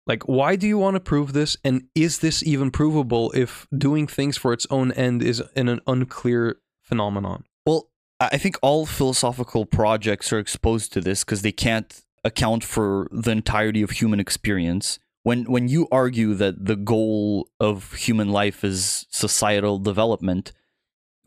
Like, 0.08 0.24
why 0.24 0.56
do 0.56 0.68
you 0.68 0.80
want 0.80 0.96
to 0.96 1.00
prove 1.00 1.34
this? 1.34 1.56
And 1.64 1.84
is 1.94 2.20
this 2.20 2.42
even 2.42 2.72
provable 2.72 3.32
if 3.36 3.68
doing 3.78 4.08
things 4.08 4.38
for 4.38 4.54
its 4.54 4.66
own 4.72 4.92
end 4.94 5.22
is 5.22 5.44
in 5.56 5.70
an 5.70 5.82
unclear 5.86 6.58
phenomenon? 6.82 7.44
Well, 7.66 7.90
I 8.20 8.40
think 8.40 8.58
all 8.64 8.88
philosophical 8.88 9.66
projects 9.66 10.34
are 10.34 10.40
exposed 10.40 10.92
to 10.94 11.02
this 11.02 11.24
because 11.24 11.44
they 11.44 11.52
can't 11.52 12.02
account 12.24 12.64
for 12.64 13.08
the 13.12 13.32
entirety 13.32 13.84
of 13.84 13.92
human 13.92 14.20
experience. 14.20 14.98
When 15.30 15.44
when 15.44 15.68
you 15.68 15.88
argue 15.92 16.34
that 16.44 16.56
the 16.70 16.80
goal 16.94 17.50
of 17.60 17.94
human 17.94 18.30
life 18.42 18.60
is 18.72 19.06
societal 19.12 19.78
development, 19.92 20.46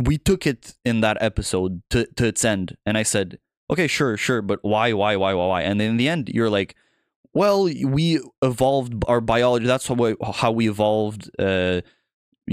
we 0.08 0.18
took 0.18 0.42
it 0.52 0.74
in 0.84 1.02
that 1.02 1.18
episode 1.20 1.82
to, 1.90 2.00
to 2.16 2.26
its 2.26 2.44
end, 2.44 2.66
and 2.84 2.98
I 2.98 3.04
said, 3.04 3.38
okay, 3.70 3.86
sure, 3.86 4.16
sure, 4.16 4.42
but 4.42 4.58
why, 4.62 4.92
why, 4.92 5.14
why, 5.14 5.34
why, 5.34 5.46
why? 5.46 5.62
And 5.62 5.80
in 5.80 5.98
the 5.98 6.08
end, 6.08 6.24
you're 6.36 6.50
like, 6.50 6.74
well, 7.32 7.58
we 7.98 8.20
evolved 8.42 9.04
our 9.06 9.20
biology. 9.20 9.66
That's 9.66 9.86
how 9.86 9.94
we, 9.94 10.16
how 10.42 10.50
we 10.50 10.68
evolved. 10.68 11.30
Uh, 11.38 11.82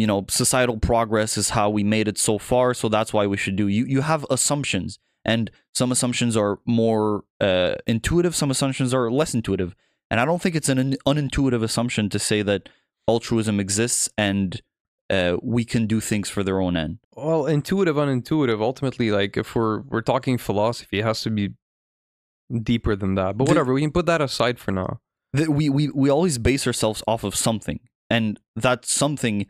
you 0.02 0.06
know, 0.06 0.26
societal 0.30 0.78
progress 0.78 1.36
is 1.36 1.50
how 1.50 1.68
we 1.72 1.84
made 1.84 2.08
it 2.08 2.20
so 2.20 2.38
far. 2.38 2.76
So 2.76 2.90
that's 2.90 3.12
why 3.12 3.26
we 3.26 3.38
should 3.38 3.56
do. 3.56 3.68
You 3.68 3.86
you 3.96 4.02
have 4.02 4.24
assumptions, 4.30 5.00
and 5.26 5.50
some 5.74 5.92
assumptions 5.92 6.38
are 6.38 6.60
more 6.66 7.24
uh, 7.42 7.74
intuitive. 7.88 8.36
Some 8.36 8.52
assumptions 8.52 8.94
are 8.94 9.10
less 9.10 9.34
intuitive. 9.34 9.74
And 10.12 10.20
I 10.20 10.26
don't 10.26 10.42
think 10.42 10.56
it's 10.56 10.70
an 10.70 10.80
un- 10.80 10.98
unintuitive 11.06 11.64
assumption 11.64 12.10
to 12.10 12.20
say 12.20 12.42
that 12.42 12.70
altruism 13.08 13.60
exists 13.60 14.10
and 14.18 14.62
uh, 15.10 15.38
we 15.42 15.66
can 15.66 15.88
do 15.88 16.00
things 16.00 16.30
for 16.30 16.44
their 16.44 16.60
own 16.60 16.78
end. 16.78 17.00
Well, 17.16 17.46
intuitive, 17.48 17.96
unintuitive. 17.96 18.62
Ultimately, 18.62 19.10
like 19.12 19.38
if 19.38 19.56
we're 19.56 19.80
we're 19.82 20.02
talking 20.02 20.38
philosophy, 20.38 21.00
it 21.00 21.06
has 21.06 21.22
to 21.22 21.32
be 21.32 21.54
deeper 22.64 22.96
than 22.96 23.16
that. 23.16 23.38
But 23.38 23.46
The- 23.46 23.52
whatever, 23.52 23.74
we 23.74 23.82
can 23.82 23.92
put 23.92 24.06
that 24.06 24.22
aside 24.22 24.60
for 24.60 24.72
now. 24.72 25.00
That 25.34 25.50
we, 25.50 25.70
we 25.70 25.90
we 25.90 26.10
always 26.10 26.38
base 26.40 26.66
ourselves 26.66 27.04
off 27.08 27.24
of 27.24 27.36
something, 27.36 27.80
and 28.10 28.40
that 28.56 28.86
something 28.86 29.46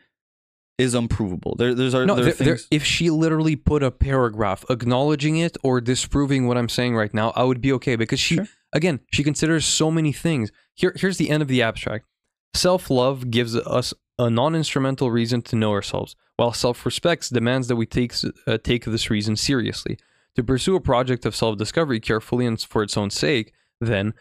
is 0.78 0.94
unprovable. 0.94 1.56
There 1.58 1.74
there's 1.74 1.96
are 1.96 2.06
No, 2.06 2.16
there 2.16 2.34
there, 2.34 2.60
if 2.72 2.84
she 2.84 3.10
literally 3.10 3.56
put 3.56 3.82
a 3.84 3.92
paragraph 3.92 4.66
acknowledging 4.70 5.38
it 5.38 5.58
or 5.64 5.80
disproving 5.80 6.48
what 6.48 6.58
I'm 6.58 6.68
saying 6.70 6.96
right 6.98 7.14
now, 7.14 7.32
I 7.36 7.44
would 7.44 7.62
be 7.62 7.72
okay 7.74 7.96
because 7.96 8.20
she, 8.20 8.36
Sure. 8.36 8.48
Again, 8.74 9.00
she 9.12 9.24
considers 9.24 9.66
so 9.66 9.92
many 9.92 10.12
things. 10.12 10.52
Here, 10.76 10.94
here's 10.96 11.18
the 11.18 11.30
end 11.30 11.42
of 11.42 11.48
the 11.48 11.62
abstract. 11.62 12.06
Self 12.54 12.90
love 12.90 13.30
gives 13.30 13.56
us 13.56 13.94
a 14.18 14.30
non 14.30 14.56
instrumental 14.56 15.12
reason 15.12 15.42
to 15.44 15.56
know 15.56 15.72
ourselves, 15.72 16.16
while 16.38 16.54
self 16.54 16.86
respect 16.86 17.34
demands 17.34 17.68
that 17.68 17.76
we 17.76 17.86
take, 17.86 18.14
uh, 18.48 18.58
take 18.58 18.86
this 18.86 19.10
reason 19.10 19.36
seriously. 19.36 19.98
To 20.36 20.44
pursue 20.44 20.76
a 20.76 20.82
project 20.82 21.26
of 21.26 21.36
self 21.36 21.58
discovery 21.58 22.00
carefully 22.00 22.46
and 22.46 22.60
for 22.60 22.84
its 22.84 22.98
own 22.98 23.10
sake, 23.10 23.54
then, 23.80 24.14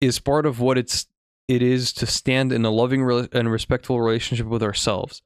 is 0.00 0.18
part 0.18 0.46
of 0.46 0.60
what 0.60 0.78
it's 0.78 1.06
it 1.46 1.62
is 1.62 1.92
to 1.92 2.06
stand 2.06 2.52
in 2.52 2.64
a 2.64 2.70
loving 2.70 3.00
rela- 3.00 3.32
and 3.34 3.50
respectful 3.50 4.00
relationship 4.00 4.46
with 4.46 4.62
ourselves. 4.62 5.22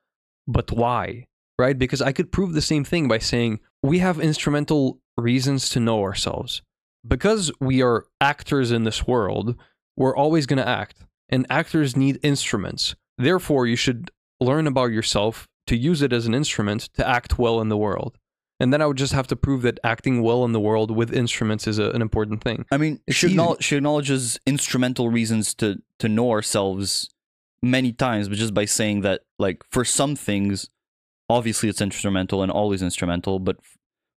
But 0.47 0.73
why? 0.73 1.27
Right? 1.59 1.79
Because 1.79 2.03
I 2.03 2.12
could 2.12 2.33
prove 2.33 2.55
the 2.55 2.62
same 2.62 2.85
thing 2.85 3.09
by 3.09 3.19
saying 3.19 3.61
we 3.83 3.99
have 3.99 4.21
instrumental 4.21 5.01
reasons 5.16 5.69
to 5.71 5.81
know 5.81 6.03
ourselves. 6.03 6.62
Because 7.07 7.53
we 7.61 7.82
are 7.82 8.07
actors 8.20 8.70
in 8.70 8.84
this 8.84 9.07
world, 9.07 9.57
we're 9.96 10.16
always 10.16 10.46
going 10.46 10.59
to 10.59 10.68
act, 10.68 11.05
and 11.28 11.46
actors 11.51 11.96
need 11.96 12.18
instruments. 12.22 12.94
Therefore, 13.16 13.66
you 13.66 13.76
should 13.76 14.11
learn 14.40 14.66
about 14.66 14.90
yourself 14.92 15.49
to 15.66 15.76
use 15.76 16.03
it 16.03 16.12
as 16.12 16.26
an 16.26 16.34
instrument 16.34 16.82
to 16.94 17.07
act 17.07 17.38
well 17.38 17.61
in 17.61 17.68
the 17.68 17.76
world. 17.76 18.18
And 18.61 18.72
then 18.72 18.82
I 18.82 18.86
would 18.86 18.96
just 18.96 19.12
have 19.12 19.28
to 19.28 19.36
prove 19.36 19.62
that 19.62 19.78
acting 19.84 20.22
well 20.22 20.44
in 20.44 20.53
the 20.53 20.61
world 20.61 20.90
with 20.90 21.12
instruments 21.14 21.66
is 21.68 21.78
a, 21.78 21.90
an 21.90 22.03
important 22.03 22.42
thing. 22.42 22.64
I 22.72 22.76
mean, 22.76 23.01
It's 23.07 23.16
she, 23.16 23.28
easy. 23.28 23.36
acknowl- 23.36 23.62
she 23.62 23.76
acknowledges 23.76 24.40
instrumental 24.46 25.11
reasons 25.11 25.55
to 25.57 25.80
to 26.01 26.09
know 26.09 26.30
ourselves 26.30 27.11
many 27.62 27.92
times, 27.92 28.28
but 28.28 28.38
just 28.38 28.55
by 28.55 28.64
saying 28.64 29.03
that, 29.03 29.22
like, 29.38 29.64
for 29.70 29.84
some 29.84 30.16
things, 30.16 30.70
obviously 31.28 31.68
it's 31.68 31.80
instrumental 31.80 32.42
and 32.42 32.51
always 32.51 32.82
instrumental, 32.82 33.38
but 33.38 33.57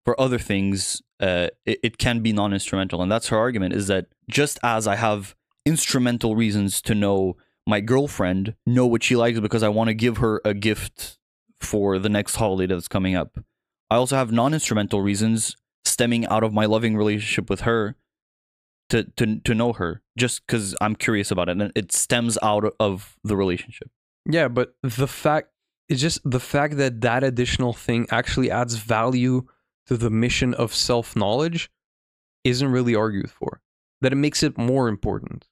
for 0.05 0.18
other 0.20 0.39
things, 0.39 1.03
uh, 1.21 1.49
it, 1.66 1.79
it 1.83 1.99
can 1.99 2.21
be 2.21 2.33
non-instrumental, 2.33 3.03
and 3.03 3.11
that's 3.11 3.29
her 3.29 3.39
argument: 3.39 3.75
is 3.75 3.87
that 3.89 4.07
just 4.29 4.59
as 4.62 4.87
I 4.87 4.97
have 4.97 5.35
instrumental 5.66 6.37
reasons 6.37 6.81
to 6.83 6.95
know 6.95 7.37
my 7.66 7.81
girlfriend, 7.81 8.55
know 8.66 8.87
what 8.87 9.03
she 9.03 9.16
likes 9.16 9.39
because 9.41 9.62
I 9.62 9.68
want 9.68 9.89
to 9.89 9.95
give 9.95 10.18
her 10.18 10.41
a 10.45 10.55
gift 10.55 11.18
for 11.61 11.99
the 11.99 12.09
next 12.09 12.37
holiday 12.37 12.75
that's 12.75 12.89
coming 12.89 13.14
up. 13.14 13.39
I 13.91 13.97
also 13.97 14.16
have 14.16 14.33
non-instrumental 14.33 15.03
reasons 15.03 15.57
stemming 15.85 16.27
out 16.27 16.43
of 16.43 16.53
my 16.53 16.66
loving 16.66 16.97
relationship 16.97 17.51
with 17.51 17.62
her 17.62 17.97
to 18.89 19.05
to 19.16 19.41
to 19.41 19.55
know 19.55 19.73
her 19.73 20.03
just 20.16 20.47
because 20.47 20.75
I'm 20.81 20.95
curious 20.97 21.31
about 21.31 21.49
it 21.49 21.61
and 21.61 21.73
it 21.75 21.93
stems 21.93 22.39
out 22.43 22.64
of 22.79 23.16
the 23.25 23.37
relationship. 23.37 23.91
Yeah, 24.29 24.49
but 24.49 24.75
the 24.83 25.07
fact 25.07 25.49
it's 25.89 26.01
just 26.01 26.21
the 26.25 26.41
fact 26.41 26.77
that 26.77 27.01
that 27.01 27.25
additional 27.25 27.73
thing 27.73 28.07
actually 28.11 28.51
adds 28.51 28.77
value 28.77 29.47
to 29.91 29.97
the 29.97 30.09
mission 30.09 30.55
of 30.55 30.72
self 30.72 31.16
knowledge 31.16 31.68
isn't 32.45 32.70
really 32.70 32.95
argued 32.95 33.28
for. 33.28 33.61
That 34.01 34.12
it 34.12 34.16
makes 34.16 34.45
it 34.45 34.57
more 34.57 34.88
important 34.88 35.49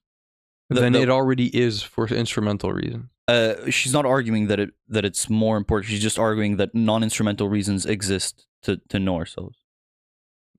The- 0.69 0.79
than 0.79 0.93
the- 0.93 1.01
it 1.01 1.09
already 1.09 1.47
is 1.55 1.83
for 1.83 2.07
instrumental 2.07 2.71
reasons. 2.71 3.09
Uh, 3.27 3.69
she's 3.69 3.91
not 3.93 4.05
arguing 4.05 4.47
that 4.47 4.59
it 4.59 4.69
that 4.87 5.03
it's 5.03 5.29
more 5.29 5.57
important. 5.57 5.91
She's 5.91 6.01
just 6.01 6.17
arguing 6.17 6.55
that 6.55 6.73
non-instrumental 6.73 7.49
reasons 7.49 7.85
exist 7.85 8.47
to 8.63 8.77
to 8.87 8.97
know 8.97 9.17
ourselves. 9.17 9.57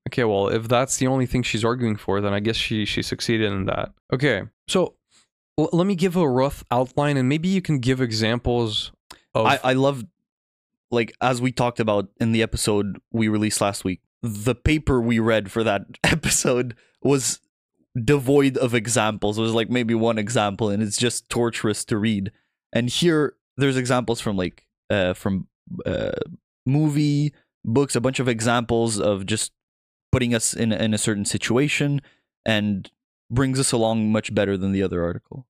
Okay, 0.07 0.23
well, 0.23 0.47
if 0.47 0.67
that's 0.67 0.97
the 0.97 1.07
only 1.07 1.25
thing 1.25 1.41
she's 1.43 1.65
arguing 1.65 1.95
for, 1.97 2.21
then 2.21 2.33
I 2.33 2.39
guess 2.39 2.55
she 2.55 2.85
she 2.85 3.01
succeeded 3.01 3.51
in 3.51 3.65
that. 3.65 3.93
Okay, 4.13 4.43
so 4.67 4.95
let 5.57 5.85
me 5.87 5.95
give 5.95 6.15
a 6.15 6.29
rough 6.29 6.63
outline, 6.69 7.17
and 7.17 7.27
maybe 7.27 7.49
you 7.49 7.61
can 7.63 7.79
give 7.79 7.99
examples 7.99 8.91
of. 9.33 9.47
I 9.47 9.59
I 9.63 9.73
love 9.73 10.05
like 10.91 11.13
as 11.21 11.41
we 11.41 11.51
talked 11.51 11.79
about 11.79 12.09
in 12.19 12.31
the 12.33 12.41
episode 12.43 12.99
we 13.11 13.27
released 13.27 13.61
last 13.61 13.83
week. 13.83 14.01
The 14.23 14.53
paper 14.53 15.01
we 15.01 15.17
read 15.19 15.51
for 15.51 15.63
that 15.63 15.83
episode 16.03 16.75
was 17.01 17.39
devoid 18.01 18.57
of 18.57 18.73
examples. 18.75 19.37
It 19.37 19.41
was 19.41 19.53
like 19.53 19.69
maybe 19.69 19.93
one 19.95 20.17
example, 20.17 20.69
and 20.69 20.81
it's 20.83 20.97
just 20.97 21.27
torturous 21.29 21.83
to 21.85 21.97
read. 21.97 22.31
And 22.73 22.89
here, 22.89 23.35
there's 23.57 23.77
examples 23.77 24.21
from 24.21 24.37
like 24.37 24.65
uh, 24.89 25.13
from 25.13 25.47
uh, 25.85 26.11
movie 26.65 27.33
books, 27.65 27.95
a 27.95 28.01
bunch 28.01 28.19
of 28.19 28.27
examples 28.27 28.99
of 28.99 29.25
just 29.25 29.51
putting 30.11 30.33
us 30.35 30.53
in 30.53 30.71
in 30.71 30.93
a 30.93 30.97
certain 30.97 31.25
situation, 31.25 32.01
and 32.45 32.91
brings 33.29 33.59
us 33.59 33.71
along 33.71 34.11
much 34.11 34.33
better 34.35 34.57
than 34.57 34.71
the 34.71 34.83
other 34.83 35.03
article. 35.03 35.47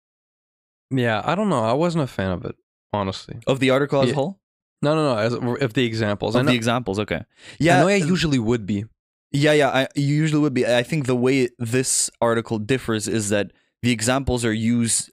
yeah, 0.90 1.22
I 1.26 1.36
don't 1.36 1.50
know. 1.50 1.64
I 1.64 1.74
wasn't 1.74 2.04
a 2.04 2.08
fan 2.08 2.32
of 2.32 2.46
it, 2.46 2.56
honestly. 2.94 3.40
Of 3.48 3.60
the 3.60 3.70
article 3.70 4.02
as 4.02 4.08
a 4.08 4.10
Yeah. 4.10 4.16
whole, 4.16 4.41
No, 4.82 4.96
no, 4.96 5.14
no. 5.14 5.18
As 5.20 5.34
if 5.62 5.74
the 5.74 5.86
examples, 5.86 6.36
I 6.36 6.40
of 6.40 6.46
know, 6.46 6.52
the 6.52 6.56
examples, 6.58 7.00
okay, 7.00 7.18
I 7.18 7.26
yeah, 7.60 7.82
know 7.82 7.88
I 7.88 8.02
uh, 8.02 8.06
usually 8.06 8.40
would 8.40 8.66
be. 8.66 8.86
Yeah, 9.32 9.54
yeah, 9.54 9.70
I, 9.70 9.88
you 9.96 10.16
usually 10.16 10.42
would 10.42 10.54
be. 10.54 10.66
I 10.66 10.84
think 10.84 11.06
the 11.06 11.16
way 11.16 11.50
this 11.58 12.10
article 12.20 12.60
differs 12.60 13.08
is 13.08 13.30
that 13.30 13.52
the 13.82 13.92
examples 13.92 14.44
are 14.44 14.54
used 14.54 15.12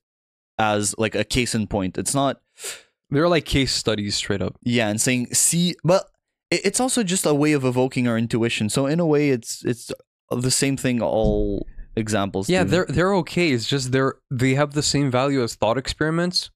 as 0.59 0.95
like 0.99 1.15
a 1.15 1.25
case 1.25 1.55
in 1.55 1.67
point. 1.67 1.97
It's 1.97 2.15
not, 2.15 2.41
They're 3.11 3.29
like 3.29 3.45
case 3.45 3.73
studies, 3.73 4.17
straight 4.17 4.43
up. 4.43 4.57
yeah, 4.63 4.89
and 4.89 5.01
saying 5.01 5.35
see, 5.35 5.77
but 5.85 6.07
it's 6.51 6.81
also 6.81 7.03
just 7.03 7.27
a 7.27 7.35
way 7.35 7.53
of 7.53 7.65
evoking 7.65 8.09
our 8.09 8.19
intuition. 8.19 8.69
So 8.71 8.87
in 8.87 9.01
a 9.01 9.07
way, 9.07 9.31
it's 9.31 9.65
it's 9.65 9.93
the 10.31 10.51
same 10.51 10.77
thing. 10.77 11.01
All 11.03 11.67
examples. 11.95 12.49
Yeah, 12.49 12.65
do. 12.65 12.71
they're 12.71 12.87
they're 12.87 13.15
okay. 13.17 13.51
It's 13.51 13.69
just 13.69 13.93
they're 13.93 14.15
they 14.31 14.55
have 14.55 14.73
the 14.73 14.83
same 14.83 15.11
value 15.11 15.43
as 15.43 15.55
thought 15.55 15.79
experiments, 15.79 16.51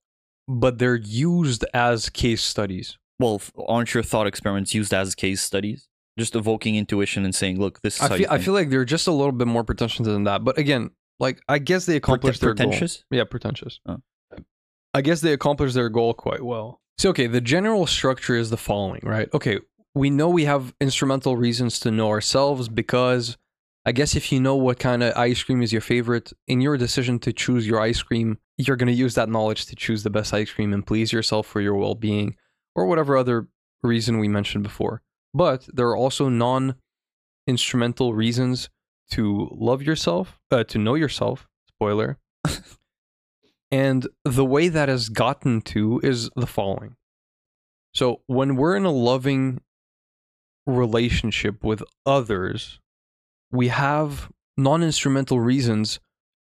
but 0.49 0.79
they're 0.79 0.97
used 0.97 1.65
as 1.75 2.09
case 2.09 2.43
studies. 2.43 2.99
Well, 3.23 3.41
aren't 3.69 3.95
your 3.95 4.03
thought 4.03 4.27
experiments 4.27 4.75
used 4.75 4.93
as 4.93 5.15
case 5.15 5.41
studies? 5.41 5.89
Just 6.19 6.35
evoking 6.37 6.77
intuition 6.77 7.25
and 7.25 7.35
saying, 7.35 7.59
look, 7.59 7.81
this 7.81 7.97
is 7.97 8.03
I 8.03 8.19
feel 8.19 8.27
I 8.31 8.39
feel 8.39 8.53
like 8.53 8.69
they're 8.69 8.85
just 8.85 9.07
a 9.07 9.13
little 9.13 9.33
bit 9.33 9.47
more 9.47 9.65
pretentious 9.65 10.05
than 10.05 10.25
that. 10.25 10.45
But 10.45 10.59
again, 10.59 10.91
like 11.19 11.41
I 11.49 11.59
guess 11.59 11.87
they 11.87 11.97
accomplished 11.97 12.41
their 12.41 12.53
goal. 12.53 12.67
pretentious. 12.67 13.05
Yeah, 13.11 13.25
pretentious. 13.25 13.81
Oh. 13.87 13.99
I 14.93 15.01
guess 15.01 15.23
they 15.23 15.33
accomplished 15.33 15.75
their 15.75 15.89
goal 15.89 16.13
quite 16.13 16.43
well. 16.43 16.81
So 16.99 17.11
okay, 17.11 17.29
the 17.29 17.41
general 17.41 17.87
structure 17.87 18.37
is 18.37 18.51
the 18.51 18.59
following, 18.59 19.01
right? 19.05 19.29
Okay, 19.33 19.61
we 19.95 20.11
know 20.11 20.29
we 20.29 20.45
have 20.45 20.75
instrumental 20.81 21.37
reasons 21.37 21.81
to 21.81 21.91
know 21.91 22.09
ourselves 22.09 22.69
because 22.69 23.39
I 23.87 23.93
guess 23.93 24.15
if 24.15 24.31
you 24.31 24.41
know 24.41 24.57
what 24.57 24.79
kind 24.79 25.03
of 25.03 25.17
ice 25.17 25.43
cream 25.43 25.63
is 25.63 25.73
your 25.73 25.81
favorite, 25.81 26.33
in 26.47 26.61
your 26.61 26.77
decision 26.77 27.19
to 27.21 27.33
choose 27.33 27.67
your 27.67 27.81
ice 27.81 28.03
cream, 28.03 28.39
you're 28.59 28.77
going 28.77 28.87
to 28.87 28.93
use 28.93 29.15
that 29.15 29.29
knowledge 29.29 29.67
to 29.67 29.77
choose 29.77 30.03
the 30.03 30.11
best 30.11 30.33
ice 30.33 30.53
cream 30.53 30.73
and 30.73 30.87
please 30.87 31.13
yourself 31.13 31.47
for 31.47 31.61
your 31.61 31.75
well-being 31.75 32.37
or 32.75 32.87
whatever 32.87 33.17
other 33.17 33.49
reason 33.83 34.19
we 34.19 34.29
mentioned 34.29 34.63
before. 34.65 35.03
But 35.35 35.69
there 35.73 35.89
are 35.89 35.97
also 35.97 36.29
non-instrumental 36.29 38.15
reasons 38.15 38.69
to 39.11 39.49
love 39.53 39.83
yourself, 39.83 40.39
uh, 40.51 40.65
to 40.65 40.79
know 40.79 40.95
yourself. 40.95 41.49
Spoiler. 41.69 42.19
and 43.71 44.07
the 44.25 44.45
way 44.45 44.69
that 44.69 44.89
has 44.89 45.09
gotten 45.09 45.61
to 45.63 46.01
is 46.03 46.31
the 46.37 46.47
following. 46.47 46.97
So 47.95 48.23
when 48.27 48.57
we're 48.57 48.77
in 48.77 48.85
a 48.85 48.91
loving 48.91 49.61
relationship 50.67 51.63
with 51.63 51.83
others, 52.07 52.81
we 53.51 53.69
have 53.69 54.31
non-instrumental 54.57 55.41
reasons 55.41 56.01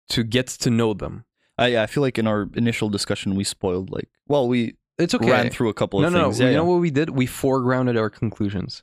to 0.09 0.23
get 0.23 0.47
to 0.47 0.69
know 0.69 0.93
them. 0.93 1.25
I, 1.57 1.77
I 1.77 1.85
feel 1.87 2.01
like 2.01 2.17
in 2.17 2.27
our 2.27 2.49
initial 2.55 2.89
discussion 2.89 3.35
we 3.35 3.43
spoiled 3.43 3.91
like 3.91 4.09
well 4.27 4.47
we 4.47 4.75
It's 4.99 5.15
okay. 5.15 5.31
ran 5.31 5.49
through 5.49 5.69
a 5.69 5.73
couple 5.73 6.01
no, 6.01 6.07
of 6.07 6.13
no, 6.13 6.23
things. 6.25 6.39
no. 6.39 6.45
Yeah, 6.45 6.51
you 6.51 6.57
know 6.57 6.63
yeah. 6.63 6.69
what 6.69 6.81
we 6.81 6.91
did? 6.91 7.09
We 7.11 7.25
foregrounded 7.25 7.97
our 7.97 8.09
conclusions. 8.09 8.81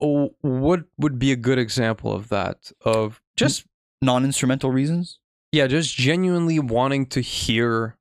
Oh, 0.00 0.34
what 0.40 0.84
would 0.96 1.18
be 1.18 1.32
a 1.32 1.36
good 1.36 1.58
example 1.58 2.12
of 2.12 2.28
that? 2.30 2.72
Of 2.84 3.20
just 3.36 3.66
non-instrumental 4.00 4.70
reasons. 4.70 5.18
yeah, 5.52 5.66
just 5.66 5.94
genuinely 5.96 6.58
wanting 6.58 7.06
to 7.06 7.20
hear 7.20 7.96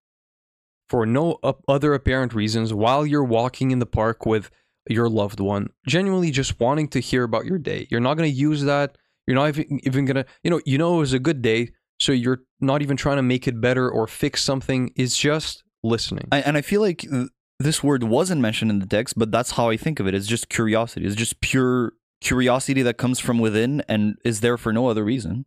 for 0.89 1.05
no 1.05 1.39
other 1.67 1.93
apparent 1.93 2.33
reasons 2.33 2.73
while 2.73 3.05
you're 3.05 3.23
walking 3.23 3.71
in 3.71 3.79
the 3.79 3.85
park 3.85 4.25
with 4.25 4.49
your 4.89 5.09
loved 5.09 5.39
one. 5.39 5.69
Genuinely 5.85 6.31
just 6.31 6.59
wanting 6.59 6.87
to 6.89 6.99
hear 6.99 7.23
about 7.23 7.45
your 7.45 7.57
day. 7.57 7.87
You're 7.89 7.99
not 7.99 8.15
going 8.15 8.31
to 8.31 8.35
use 8.35 8.63
that. 8.63 8.97
You're 9.25 9.35
not 9.35 9.49
even, 9.49 9.79
even 9.83 10.05
going 10.05 10.15
to, 10.15 10.25
you 10.43 10.49
know, 10.49 10.61
you 10.65 10.77
know 10.77 10.95
it 10.95 10.99
was 10.99 11.13
a 11.13 11.19
good 11.19 11.41
day, 11.41 11.71
so 11.99 12.11
you're 12.11 12.41
not 12.59 12.81
even 12.81 12.97
trying 12.97 13.17
to 13.17 13.23
make 13.23 13.47
it 13.47 13.59
better 13.61 13.89
or 13.89 14.07
fix 14.07 14.43
something. 14.43 14.91
It's 14.95 15.17
just 15.17 15.63
listening. 15.83 16.27
I, 16.31 16.41
and 16.41 16.57
I 16.57 16.61
feel 16.61 16.81
like 16.81 16.99
th- 16.99 17.29
this 17.59 17.83
word 17.83 18.03
wasn't 18.03 18.41
mentioned 18.41 18.69
in 18.71 18.79
the 18.79 18.85
text, 18.85 19.17
but 19.17 19.31
that's 19.31 19.51
how 19.51 19.69
I 19.69 19.77
think 19.77 19.99
of 19.99 20.07
it. 20.07 20.13
It's 20.13 20.27
just 20.27 20.49
curiosity. 20.49 21.05
It's 21.05 21.15
just 21.15 21.41
pure 21.41 21.93
curiosity 22.21 22.81
that 22.83 22.97
comes 22.97 23.19
from 23.19 23.39
within 23.39 23.83
and 23.87 24.15
is 24.23 24.41
there 24.41 24.57
for 24.57 24.73
no 24.73 24.87
other 24.87 25.03
reason. 25.03 25.45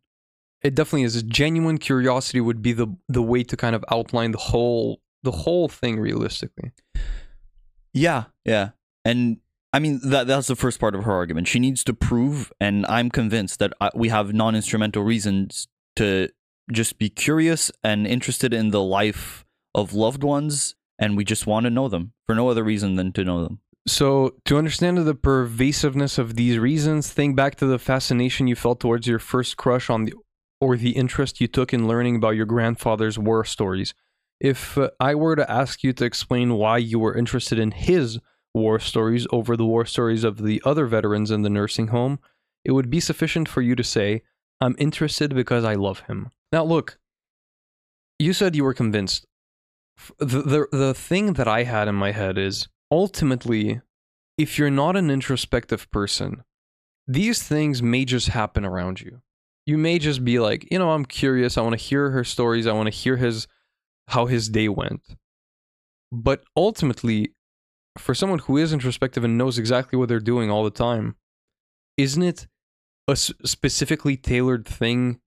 it 0.62 0.74
definitely 0.74 1.02
is. 1.04 1.22
Genuine 1.22 1.78
curiosity 1.78 2.40
would 2.40 2.62
be 2.62 2.72
the 2.72 2.86
the 3.08 3.22
way 3.22 3.42
to 3.42 3.56
kind 3.56 3.74
of 3.74 3.84
outline 3.90 4.30
the 4.32 4.38
whole 4.38 5.00
the 5.22 5.30
whole 5.32 5.68
thing 5.68 5.98
realistically. 5.98 6.72
Yeah, 7.92 8.24
yeah. 8.44 8.70
And 9.04 9.38
I 9.72 9.78
mean 9.78 10.00
that 10.04 10.26
that's 10.26 10.46
the 10.48 10.56
first 10.56 10.78
part 10.80 10.94
of 10.94 11.04
her 11.04 11.12
argument. 11.12 11.48
She 11.48 11.58
needs 11.58 11.82
to 11.84 11.94
prove 11.94 12.52
and 12.60 12.86
I'm 12.86 13.10
convinced 13.10 13.58
that 13.58 13.72
uh, 13.80 13.90
we 13.94 14.08
have 14.08 14.32
non-instrumental 14.32 15.02
reasons 15.02 15.66
to 15.96 16.28
just 16.72 16.98
be 16.98 17.08
curious 17.08 17.70
and 17.82 18.06
interested 18.06 18.54
in 18.54 18.70
the 18.70 18.82
life 18.82 19.44
of 19.74 19.92
loved 19.92 20.24
ones 20.24 20.74
and 21.00 21.16
we 21.16 21.24
just 21.24 21.46
want 21.46 21.64
to 21.64 21.70
know 21.70 21.88
them 21.88 22.12
for 22.26 22.34
no 22.34 22.48
other 22.48 22.62
reason 22.62 22.96
than 22.96 23.10
to 23.12 23.24
know 23.24 23.42
them. 23.42 23.60
So, 23.88 24.34
to 24.44 24.58
understand 24.58 24.98
the 24.98 25.14
pervasiveness 25.14 26.18
of 26.18 26.36
these 26.36 26.58
reasons, 26.58 27.10
think 27.10 27.34
back 27.34 27.54
to 27.56 27.66
the 27.66 27.78
fascination 27.78 28.46
you 28.46 28.54
felt 28.54 28.78
towards 28.78 29.06
your 29.06 29.18
first 29.18 29.56
crush 29.56 29.88
on 29.88 30.04
the 30.04 30.12
or 30.60 30.76
the 30.76 30.90
interest 30.90 31.40
you 31.40 31.48
took 31.48 31.72
in 31.72 31.88
learning 31.88 32.16
about 32.16 32.36
your 32.36 32.44
grandfather's 32.44 33.18
war 33.18 33.44
stories. 33.46 33.94
If 34.38 34.76
uh, 34.76 34.90
I 35.00 35.14
were 35.14 35.34
to 35.34 35.50
ask 35.50 35.82
you 35.82 35.94
to 35.94 36.04
explain 36.04 36.54
why 36.54 36.76
you 36.76 36.98
were 36.98 37.16
interested 37.16 37.58
in 37.58 37.70
his 37.70 38.18
war 38.52 38.78
stories 38.78 39.26
over 39.32 39.56
the 39.56 39.64
war 39.64 39.86
stories 39.86 40.22
of 40.22 40.42
the 40.42 40.60
other 40.64 40.84
veterans 40.86 41.30
in 41.30 41.40
the 41.40 41.48
nursing 41.50 41.88
home, 41.88 42.18
it 42.62 42.72
would 42.72 42.90
be 42.90 43.00
sufficient 43.00 43.48
for 43.48 43.62
you 43.62 43.74
to 43.74 43.84
say, 43.84 44.22
I'm 44.60 44.76
interested 44.78 45.34
because 45.34 45.64
I 45.64 45.74
love 45.74 46.00
him. 46.00 46.30
Now, 46.52 46.64
look, 46.64 46.98
you 48.18 48.32
said 48.32 48.56
you 48.56 48.64
were 48.64 48.74
convinced. 48.74 49.26
The, 50.18 50.42
the, 50.42 50.66
the 50.72 50.94
thing 50.94 51.34
that 51.34 51.46
I 51.48 51.64
had 51.64 51.88
in 51.88 51.94
my 51.94 52.12
head 52.12 52.38
is 52.38 52.68
ultimately, 52.90 53.80
if 54.38 54.58
you're 54.58 54.70
not 54.70 54.96
an 54.96 55.10
introspective 55.10 55.90
person, 55.90 56.42
these 57.06 57.42
things 57.42 57.82
may 57.82 58.04
just 58.04 58.28
happen 58.28 58.64
around 58.64 59.00
you. 59.00 59.20
You 59.66 59.78
may 59.78 59.98
just 59.98 60.24
be 60.24 60.38
like, 60.38 60.66
you 60.70 60.78
know, 60.78 60.90
I'm 60.90 61.04
curious. 61.04 61.56
I 61.56 61.62
want 61.62 61.78
to 61.78 61.84
hear 61.84 62.10
her 62.10 62.24
stories. 62.24 62.66
I 62.66 62.72
want 62.72 62.86
to 62.86 62.98
hear 62.98 63.16
his 63.16 63.46
how 64.08 64.26
his 64.26 64.48
day 64.48 64.68
went. 64.68 65.02
But 66.10 66.42
ultimately, 66.56 67.34
for 67.96 68.14
someone 68.14 68.40
who 68.40 68.56
is 68.56 68.72
introspective 68.72 69.22
and 69.22 69.38
knows 69.38 69.58
exactly 69.58 69.96
what 69.98 70.08
they're 70.08 70.18
doing 70.18 70.50
all 70.50 70.64
the 70.64 70.70
time, 70.70 71.16
isn't 71.96 72.22
it 72.22 72.48
a 73.06 73.14
specifically 73.14 74.16
tailored 74.16 74.66
thing 74.66 75.20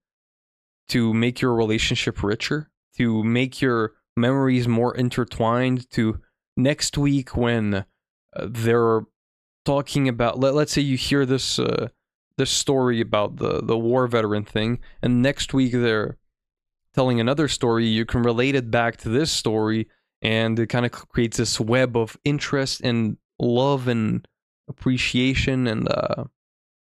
to 0.89 1.13
make 1.13 1.41
your 1.41 1.53
relationship 1.53 2.23
richer, 2.23 2.69
to 2.97 3.23
make 3.23 3.61
your 3.61 3.93
memories 4.15 4.67
more 4.67 4.95
intertwined, 4.95 5.89
to 5.91 6.19
next 6.55 6.97
week 6.97 7.35
when 7.35 7.73
uh, 7.75 7.83
they're 8.49 9.01
talking 9.65 10.07
about 10.07 10.39
let, 10.39 10.53
let's 10.53 10.73
say 10.73 10.81
you 10.81 10.97
hear 10.97 11.25
this 11.25 11.57
uh, 11.59 11.87
this 12.37 12.51
story 12.51 12.99
about 13.01 13.37
the 13.37 13.61
the 13.63 13.77
war 13.77 14.07
veteran 14.07 14.43
thing 14.43 14.79
and 15.01 15.21
next 15.21 15.53
week 15.53 15.71
they're 15.71 16.17
telling 16.93 17.19
another 17.19 17.47
story 17.47 17.85
you 17.85 18.05
can 18.05 18.21
relate 18.21 18.55
it 18.55 18.69
back 18.69 18.97
to 18.97 19.09
this 19.09 19.31
story 19.31 19.87
and 20.21 20.59
it 20.59 20.67
kind 20.67 20.85
of 20.85 20.91
creates 20.91 21.37
this 21.37 21.59
web 21.59 21.97
of 21.97 22.17
interest 22.23 22.81
and 22.81 23.17
love 23.39 23.87
and 23.87 24.27
appreciation 24.67 25.67
and 25.67 25.87
uh, 25.89 26.23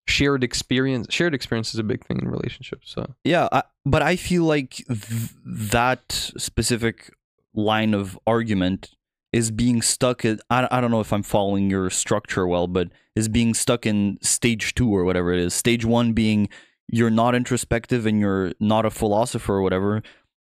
shared 0.07 0.43
experience 0.43 1.07
shared 1.09 1.33
experience 1.33 1.73
is 1.73 1.79
a 1.79 1.83
big 1.83 2.05
thing 2.05 2.19
in 2.19 2.27
relationships 2.27 2.91
so 2.91 3.15
Yeah, 3.23 3.47
I, 3.51 3.63
but 3.85 4.01
I 4.01 4.15
feel 4.15 4.43
like 4.43 4.83
th- 4.87 5.31
that 5.45 6.11
specific 6.37 7.11
line 7.53 7.93
of 7.93 8.19
argument 8.27 8.91
is 9.35 9.51
being 9.51 9.81
stuck 9.81 10.23
at 10.23 10.39
I, 10.49 10.67
I 10.71 10.79
don't 10.79 10.91
know 10.91 11.01
if 11.01 11.11
I'm 11.11 11.23
following 11.23 11.69
your 11.69 11.89
structure 11.89 12.47
well, 12.47 12.67
but 12.67 12.89
is 13.15 13.27
being 13.27 13.53
stuck 13.53 13.85
in 13.85 14.17
stage 14.21 14.75
2 14.75 14.89
or 14.89 15.03
whatever 15.03 15.33
it 15.33 15.39
is. 15.39 15.53
Stage 15.53 15.85
1 15.85 16.13
being 16.13 16.49
you're 16.87 17.09
not 17.09 17.35
introspective 17.35 18.05
and 18.05 18.19
you're 18.19 18.53
not 18.59 18.85
a 18.85 18.91
philosopher 18.91 19.55
or 19.55 19.61
whatever. 19.61 20.03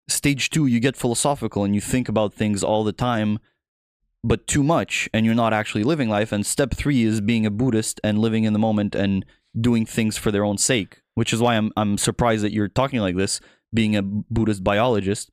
Stage 0.09 0.51
2 0.51 0.67
you 0.67 0.81
get 0.81 0.97
philosophical 0.97 1.65
and 1.65 1.75
you 1.75 1.81
think 1.81 2.09
about 2.09 2.35
things 2.35 2.63
all 2.63 2.85
the 2.85 2.93
time 2.93 3.39
but 4.23 4.47
too 4.47 4.63
much 4.63 5.09
and 5.13 5.25
you're 5.25 5.35
not 5.35 5.53
actually 5.53 5.85
living 5.85 6.09
life 6.09 6.33
and 6.33 6.45
step 6.45 6.75
3 6.75 7.03
is 7.03 7.21
being 7.21 7.47
a 7.47 7.51
Buddhist 7.51 8.01
and 8.05 8.19
living 8.19 8.45
in 8.45 8.53
the 8.53 8.59
moment 8.59 8.95
and 8.95 9.25
doing 9.61 9.87
things 9.87 10.17
for 10.17 10.31
their 10.31 10.45
own 10.45 10.59
sake, 10.59 11.03
which 11.15 11.33
is 11.33 11.41
why 11.41 11.57
I'm 11.57 11.73
I'm 11.77 11.99
surprised 11.99 12.45
that 12.45 12.53
you're 12.53 12.69
talking 12.69 13.01
like 13.01 13.17
this, 13.17 13.41
being 13.73 13.97
a 13.97 14.03
Buddhist 14.03 14.65
biologist. 14.65 15.31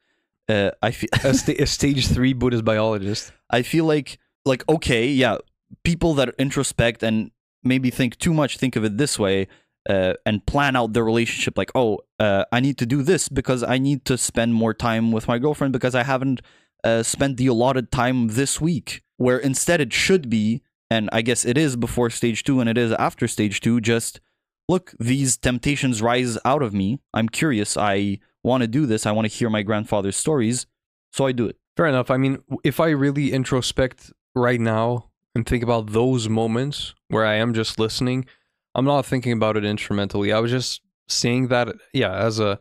Uh, 0.50 0.72
I 0.82 0.92
feel 0.92 1.10
a, 1.24 1.34
sta- 1.34 1.62
a 1.62 1.66
stage 1.66 2.08
three 2.08 2.34
buddhist 2.34 2.66
biologist 2.66 3.32
I 3.50 3.62
feel 3.62 3.86
like 3.86 4.20
like 4.46 4.68
okay, 4.68 5.08
yeah, 5.08 5.38
people 5.84 6.14
that 6.16 6.36
introspect 6.38 7.02
and 7.04 7.32
maybe 7.64 7.90
think 7.90 8.18
too 8.18 8.34
much 8.34 8.58
think 8.58 8.76
of 8.76 8.84
it 8.84 8.98
this 8.98 9.18
way 9.18 9.48
uh, 9.90 10.14
and 10.26 10.46
plan 10.46 10.76
out 10.76 10.94
their 10.94 11.04
relationship 11.04 11.58
like, 11.58 11.72
oh, 11.76 12.00
uh, 12.20 12.46
I 12.52 12.60
need 12.60 12.78
to 12.80 12.86
do 12.86 13.04
this 13.04 13.30
because 13.30 13.64
I 13.64 13.78
need 13.78 14.06
to 14.06 14.18
spend 14.18 14.54
more 14.54 14.74
time 14.74 15.12
with 15.12 15.28
my 15.28 15.38
girlfriend 15.40 15.74
because 15.74 15.96
I 15.96 16.04
haven't 16.04 16.42
uh, 16.84 17.04
spent 17.04 17.38
the 17.38 17.48
allotted 17.48 17.92
time 17.92 18.30
this 18.30 18.62
week. 18.62 19.02
Where 19.18 19.38
instead 19.38 19.80
it 19.80 19.94
should 19.94 20.30
be, 20.30 20.64
and 20.90 21.10
I 21.12 21.22
guess 21.22 21.46
it 21.46 21.58
is 21.58 21.76
before 21.76 22.10
stage 22.10 22.44
two 22.44 22.60
and 22.60 22.70
it 22.70 22.78
is 22.78 22.92
after 22.94 23.28
stage 23.28 23.62
two, 23.62 23.82
just 23.82 24.20
look, 24.68 24.94
these 25.00 25.38
temptations 25.38 26.02
rise 26.02 26.38
out 26.46 26.62
of 26.62 26.74
me. 26.74 27.00
I'm 27.14 27.30
curious. 27.30 27.78
I 27.78 28.20
want 28.44 28.62
to 28.62 28.68
do 28.68 28.86
this. 28.86 29.06
I 29.06 29.12
want 29.12 29.30
to 29.30 29.36
hear 29.36 29.50
my 29.50 29.64
grandfather's 29.64 30.18
stories. 30.18 30.66
So 31.12 31.26
I 31.26 31.32
do 31.32 31.48
it. 31.48 31.58
Fair 31.76 31.88
enough. 31.88 32.12
I 32.12 32.18
mean, 32.18 32.44
if 32.64 32.80
I 32.80 32.90
really 32.90 33.32
introspect 33.32 34.12
right 34.36 34.60
now 34.60 35.10
and 35.36 35.46
think 35.46 35.64
about 35.64 35.92
those 35.92 36.30
moments 36.30 36.94
where 37.08 37.26
I 37.26 37.36
am 37.36 37.54
just 37.54 37.80
listening, 37.80 38.26
I'm 38.76 38.86
not 38.86 39.06
thinking 39.06 39.32
about 39.34 39.58
it 39.58 39.66
instrumentally. 39.66 40.32
I 40.32 40.40
was 40.40 40.52
just 40.52 40.82
seeing 41.08 41.48
that, 41.48 41.70
yeah, 41.94 42.14
as 42.14 42.40
a 42.40 42.60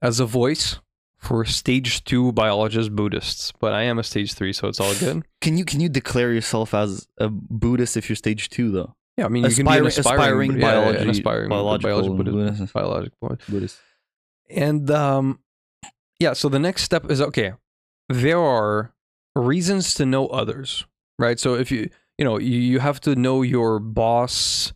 as 0.00 0.18
a 0.18 0.26
voice 0.26 0.78
for 1.22 1.44
stage 1.44 2.02
two 2.04 2.32
biologist 2.32 2.94
Buddhists. 2.94 3.52
But 3.60 3.72
I 3.72 3.82
am 3.82 3.98
a 3.98 4.02
stage 4.02 4.34
three, 4.34 4.52
so 4.52 4.66
it's 4.68 4.80
all 4.80 4.92
good. 4.96 5.22
Can 5.40 5.56
you 5.56 5.64
can 5.64 5.80
you 5.80 5.88
declare 5.88 6.32
yourself 6.32 6.74
as 6.74 7.06
a 7.18 7.28
Buddhist 7.30 7.96
if 7.96 8.08
you're 8.08 8.16
stage 8.16 8.50
two 8.50 8.70
though? 8.72 8.94
Yeah, 9.16 9.26
I 9.26 9.28
mean, 9.28 9.44
you 9.44 9.50
can 9.54 9.66
be 9.66 9.72
an 9.78 9.86
Aspiring- 9.86 9.86
aspiring, 9.86 10.50
aspiring 10.50 10.50
yeah, 10.52 10.56
yeah, 10.56 10.80
biology- 10.92 11.10
aspiring 11.10 11.48
biological 11.48 12.14
Buddhist. 12.16 12.72
biological 12.72 13.38
Buddhist. 13.48 13.78
And 14.50 14.90
um 14.90 15.38
yeah, 16.18 16.32
so 16.34 16.48
the 16.48 16.58
next 16.58 16.82
step 16.82 17.10
is 17.10 17.20
okay. 17.20 17.52
There 18.08 18.38
are 18.40 18.92
reasons 19.34 19.94
to 19.94 20.06
know 20.06 20.26
others, 20.28 20.84
right? 21.18 21.38
So 21.40 21.54
if 21.54 21.70
you 21.70 21.88
you 22.18 22.24
know, 22.24 22.38
you, 22.38 22.58
you 22.58 22.78
have 22.80 23.00
to 23.02 23.14
know 23.16 23.42
your 23.42 23.78
boss 23.78 24.72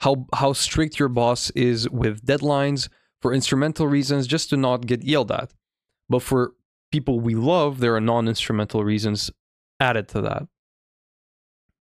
how 0.00 0.26
how 0.34 0.52
strict 0.52 0.98
your 0.98 1.08
boss 1.08 1.50
is 1.50 1.88
with 1.90 2.24
deadlines 2.26 2.88
for 3.22 3.32
instrumental 3.32 3.86
reasons 3.86 4.26
just 4.26 4.50
to 4.50 4.56
not 4.56 4.86
get 4.86 5.02
yelled 5.02 5.30
at. 5.32 5.52
But 6.08 6.22
for 6.22 6.52
people 6.92 7.20
we 7.20 7.34
love, 7.34 7.80
there 7.80 7.94
are 7.94 8.00
non-instrumental 8.00 8.84
reasons 8.84 9.30
added 9.80 10.08
to 10.08 10.20
that. 10.22 10.46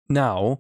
Now, 0.10 0.60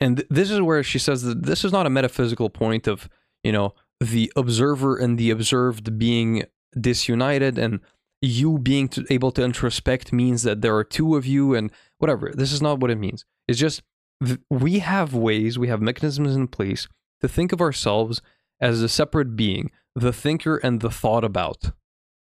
and 0.00 0.18
th- 0.18 0.28
this 0.30 0.50
is 0.50 0.60
where 0.60 0.82
she 0.82 0.98
says 0.98 1.22
that 1.22 1.44
this 1.44 1.64
is 1.64 1.72
not 1.72 1.86
a 1.86 1.90
metaphysical 1.90 2.50
point 2.50 2.86
of, 2.86 3.08
you 3.42 3.52
know, 3.52 3.74
the 4.00 4.32
observer 4.36 4.96
and 4.96 5.18
the 5.18 5.30
observed 5.30 5.98
being 5.98 6.44
disunited 6.78 7.58
and 7.58 7.80
you 8.20 8.58
being 8.58 8.88
to, 8.88 9.04
able 9.10 9.30
to 9.32 9.42
introspect 9.42 10.12
means 10.12 10.42
that 10.42 10.60
there 10.60 10.76
are 10.76 10.84
two 10.84 11.16
of 11.16 11.26
you 11.26 11.54
and 11.54 11.70
whatever. 11.98 12.32
This 12.34 12.52
is 12.52 12.62
not 12.62 12.80
what 12.80 12.90
it 12.90 12.98
means. 12.98 13.24
It's 13.46 13.58
just 13.58 13.82
th- 14.24 14.40
we 14.50 14.80
have 14.80 15.14
ways, 15.14 15.58
we 15.58 15.68
have 15.68 15.80
mechanisms 15.80 16.34
in 16.34 16.48
place 16.48 16.88
to 17.20 17.28
think 17.28 17.52
of 17.52 17.60
ourselves 17.60 18.20
as 18.60 18.82
a 18.82 18.88
separate 18.88 19.36
being, 19.36 19.70
the 19.94 20.12
thinker 20.12 20.56
and 20.56 20.80
the 20.80 20.90
thought 20.90 21.24
about, 21.24 21.72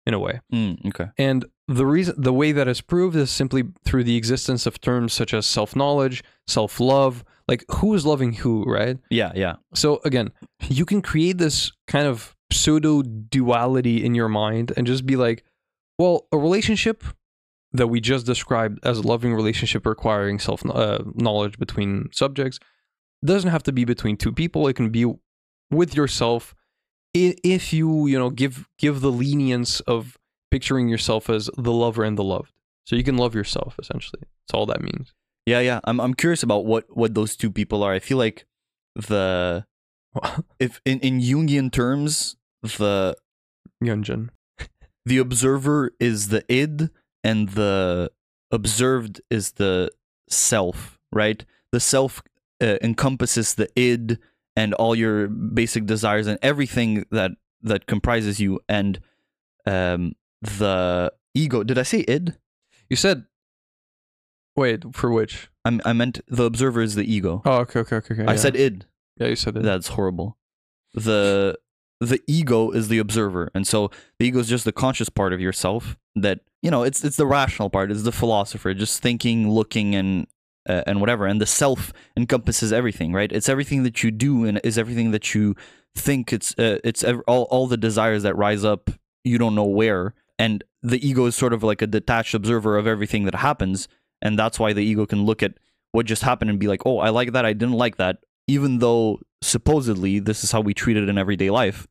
in 0.05 0.13
a 0.13 0.19
way. 0.19 0.41
Mm, 0.51 0.85
okay. 0.87 1.07
And 1.17 1.45
the 1.67 1.85
reason, 1.85 2.15
the 2.17 2.33
way 2.33 2.51
that 2.51 2.67
is 2.67 2.81
proved 2.81 3.15
is 3.15 3.31
simply 3.31 3.63
through 3.85 4.03
the 4.03 4.17
existence 4.17 4.65
of 4.65 4.81
terms 4.81 5.13
such 5.13 5.33
as 5.33 5.45
self-knowledge, 5.45 6.23
self-love. 6.47 7.23
Like 7.47 7.65
who 7.69 7.93
is 7.93 8.05
loving 8.05 8.33
who, 8.33 8.63
right? 8.63 8.97
Yeah, 9.09 9.31
yeah. 9.35 9.55
So 9.73 9.99
again, 10.05 10.31
you 10.69 10.85
can 10.85 11.01
create 11.01 11.37
this 11.37 11.71
kind 11.87 12.07
of 12.07 12.35
pseudo 12.51 13.01
duality 13.01 14.03
in 14.03 14.15
your 14.15 14.29
mind 14.29 14.71
and 14.77 14.87
just 14.87 15.05
be 15.05 15.15
like, 15.15 15.43
well, 15.97 16.27
a 16.31 16.37
relationship 16.37 17.03
that 17.73 17.87
we 17.87 17.99
just 17.99 18.25
described 18.25 18.79
as 18.83 18.99
a 18.99 19.01
loving 19.01 19.33
relationship 19.33 19.85
requiring 19.85 20.39
self 20.39 20.65
uh, 20.65 20.99
knowledge 21.15 21.57
between 21.57 22.09
subjects 22.11 22.59
doesn't 23.25 23.49
have 23.49 23.63
to 23.63 23.71
be 23.71 23.83
between 23.83 24.15
two 24.15 24.31
people. 24.31 24.67
It 24.67 24.75
can 24.75 24.89
be 24.89 25.11
with 25.71 25.95
yourself 25.95 26.55
if 27.13 27.73
you 27.73 28.07
you 28.07 28.17
know 28.17 28.29
give 28.29 28.67
give 28.77 29.01
the 29.01 29.11
lenience 29.11 29.79
of 29.81 30.17
picturing 30.51 30.87
yourself 30.87 31.29
as 31.29 31.49
the 31.57 31.71
lover 31.71 32.03
and 32.03 32.17
the 32.17 32.23
loved. 32.23 32.51
So 32.85 32.95
you 32.95 33.03
can 33.03 33.17
love 33.17 33.33
yourself 33.33 33.75
essentially. 33.79 34.21
That's 34.21 34.53
all 34.53 34.65
that 34.67 34.81
means. 34.81 35.13
Yeah, 35.45 35.59
yeah. 35.59 35.79
I'm 35.83 35.99
I'm 35.99 36.13
curious 36.13 36.43
about 36.43 36.65
what 36.65 36.85
what 36.95 37.13
those 37.13 37.35
two 37.35 37.51
people 37.51 37.83
are. 37.83 37.93
I 37.93 37.99
feel 37.99 38.17
like 38.17 38.45
the 38.95 39.65
if 40.59 40.81
in 40.85 40.99
in 40.99 41.19
Jungian 41.19 41.71
terms, 41.71 42.35
the 42.61 43.15
Yunjin. 43.83 44.29
the 45.05 45.17
observer 45.17 45.91
is 45.99 46.29
the 46.29 46.43
id 46.51 46.89
and 47.23 47.49
the 47.49 48.11
observed 48.51 49.21
is 49.29 49.53
the 49.53 49.91
self, 50.29 50.99
right? 51.11 51.43
The 51.71 51.79
self 51.79 52.21
uh, 52.61 52.77
encompasses 52.81 53.55
the 53.55 53.69
id 53.75 54.19
and 54.55 54.73
all 54.75 54.95
your 54.95 55.27
basic 55.27 55.85
desires 55.85 56.27
and 56.27 56.39
everything 56.41 57.05
that 57.11 57.31
that 57.61 57.85
comprises 57.85 58.39
you 58.39 58.59
and 58.67 58.99
um 59.65 60.13
the 60.41 61.11
ego. 61.33 61.63
Did 61.63 61.77
I 61.77 61.83
say 61.83 61.99
id? 62.07 62.35
You 62.89 62.95
said 62.95 63.25
wait 64.55 64.83
for 64.95 65.11
which? 65.11 65.49
I'm, 65.65 65.81
I 65.85 65.93
meant 65.93 66.19
the 66.27 66.43
observer 66.43 66.81
is 66.81 66.95
the 66.95 67.11
ego. 67.11 67.41
Oh, 67.45 67.59
okay, 67.59 67.79
okay, 67.79 67.95
okay. 67.97 68.13
okay 68.13 68.25
I 68.25 68.31
yeah. 68.31 68.37
said 68.37 68.55
id. 68.55 68.85
yeah, 69.17 69.27
you 69.27 69.35
said 69.35 69.57
it. 69.57 69.63
That's 69.63 69.89
horrible. 69.89 70.37
The 70.93 71.57
the 71.99 72.21
ego 72.27 72.71
is 72.71 72.89
the 72.89 72.99
observer, 72.99 73.49
and 73.55 73.65
so 73.65 73.89
the 74.19 74.27
ego 74.27 74.39
is 74.39 74.49
just 74.49 74.65
the 74.65 74.71
conscious 74.71 75.09
part 75.09 75.33
of 75.33 75.39
yourself. 75.39 75.97
That 76.15 76.41
you 76.61 76.69
know, 76.69 76.83
it's 76.83 77.03
it's 77.03 77.17
the 77.17 77.25
rational 77.25 77.69
part. 77.69 77.91
It's 77.91 78.03
the 78.03 78.11
philosopher, 78.11 78.73
just 78.73 79.01
thinking, 79.01 79.49
looking, 79.49 79.95
and 79.95 80.27
uh, 80.67 80.83
and 80.85 80.99
whatever. 80.99 81.25
And 81.25 81.41
the 81.41 81.45
self 81.45 81.93
encompasses 82.17 82.71
everything, 82.71 83.13
right? 83.13 83.31
It's 83.31 83.49
everything 83.49 83.83
that 83.83 84.03
you 84.03 84.11
do, 84.11 84.45
and 84.45 84.59
is 84.63 84.77
everything 84.77 85.11
that 85.11 85.33
you 85.33 85.55
think. 85.95 86.33
It's 86.33 86.57
uh, 86.57 86.79
it's 86.83 87.03
all 87.27 87.43
all 87.43 87.67
the 87.67 87.77
desires 87.77 88.23
that 88.23 88.35
rise 88.35 88.63
up. 88.63 88.89
You 89.23 89.37
don't 89.37 89.55
know 89.55 89.65
where, 89.65 90.13
and 90.37 90.63
the 90.81 91.05
ego 91.05 91.25
is 91.25 91.35
sort 91.35 91.53
of 91.53 91.63
like 91.63 91.81
a 91.81 91.87
detached 91.87 92.33
observer 92.33 92.77
of 92.77 92.87
everything 92.87 93.25
that 93.25 93.35
happens, 93.35 93.87
and 94.21 94.37
that's 94.37 94.59
why 94.59 94.73
the 94.73 94.83
ego 94.83 95.05
can 95.05 95.25
look 95.25 95.41
at 95.41 95.53
what 95.91 96.05
just 96.05 96.23
happened 96.23 96.49
and 96.49 96.59
be 96.59 96.67
like, 96.67 96.85
oh, 96.85 96.99
I 96.99 97.09
like 97.09 97.33
that, 97.33 97.45
I 97.45 97.53
didn't 97.53 97.75
like 97.75 97.97
that, 97.97 98.17
even 98.47 98.79
though 98.79 99.19
supposedly 99.41 100.19
this 100.19 100.43
is 100.43 100.51
how 100.51 100.59
we 100.59 100.73
treat 100.73 100.97
it 100.97 101.07
in 101.07 101.17
everyday 101.17 101.49
life. 101.49 101.87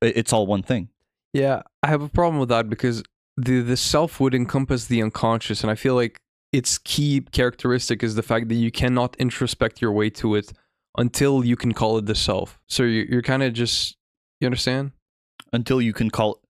It's 0.00 0.32
all 0.32 0.46
one 0.46 0.62
thing. 0.62 0.88
Yeah, 1.32 1.62
I 1.82 1.88
have 1.88 2.02
a 2.02 2.08
problem 2.08 2.40
with 2.40 2.48
that 2.48 2.70
because 2.70 3.02
the 3.36 3.60
the 3.60 3.76
self 3.76 4.18
would 4.18 4.34
encompass 4.34 4.86
the 4.86 5.02
unconscious, 5.02 5.62
and 5.62 5.70
I 5.70 5.74
feel 5.74 5.94
like 5.94 6.20
its 6.52 6.78
key 6.78 7.20
characteristic 7.32 8.02
is 8.02 8.14
the 8.14 8.22
fact 8.22 8.48
that 8.48 8.54
you 8.54 8.70
cannot 8.70 9.16
introspect 9.18 9.80
your 9.80 9.92
way 9.92 10.10
to 10.10 10.34
it 10.34 10.52
until 10.96 11.44
you 11.44 11.56
can 11.56 11.72
call 11.72 11.98
it 11.98 12.06
the 12.06 12.14
self. 12.14 12.58
So 12.68 12.82
you're, 12.82 13.04
you're 13.04 13.22
kind 13.22 13.42
of 13.42 13.52
just 13.52 13.96
you 14.40 14.46
understand? 14.46 14.92
Until 15.52 15.80
you 15.80 15.92
can 15.92 16.10
call 16.10 16.40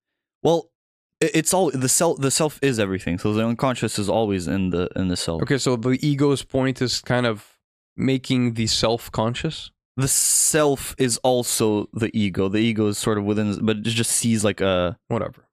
well, 0.43 0.71
it's 1.21 1.53
all 1.53 1.71
the 1.71 1.89
self. 1.89 2.21
The 2.21 2.31
self 2.31 2.59
is 2.63 2.79
everything. 2.79 3.19
So 3.19 3.33
the 3.33 3.45
unconscious 3.45 3.99
is 3.99 4.09
always 4.09 4.47
in 4.47 4.71
the 4.71 4.89
in 4.95 5.09
the 5.09 5.17
self. 5.17 5.43
Okay, 5.43 5.59
so 5.59 5.77
the 5.77 5.99
ego's 6.07 6.43
point 6.43 6.81
is 6.81 7.01
kind 7.01 7.27
of 7.27 7.59
making 7.97 8.55
the 8.55 8.67
self 8.67 9.11
conscious. 9.11 9.71
The 9.97 10.09
self 10.09 10.95
is 10.97 11.19
also 11.19 11.89
the 11.93 12.17
ego. 12.17 12.49
The 12.49 12.59
ego 12.59 12.87
is 12.87 12.99
sort 12.99 13.19
of 13.19 13.25
within, 13.25 13.65
but 13.67 13.79
it 13.79 13.83
just 13.83 14.13
sees 14.13 14.45
like 14.45 14.61
a. 14.61 14.97
Whatever. 15.09 15.45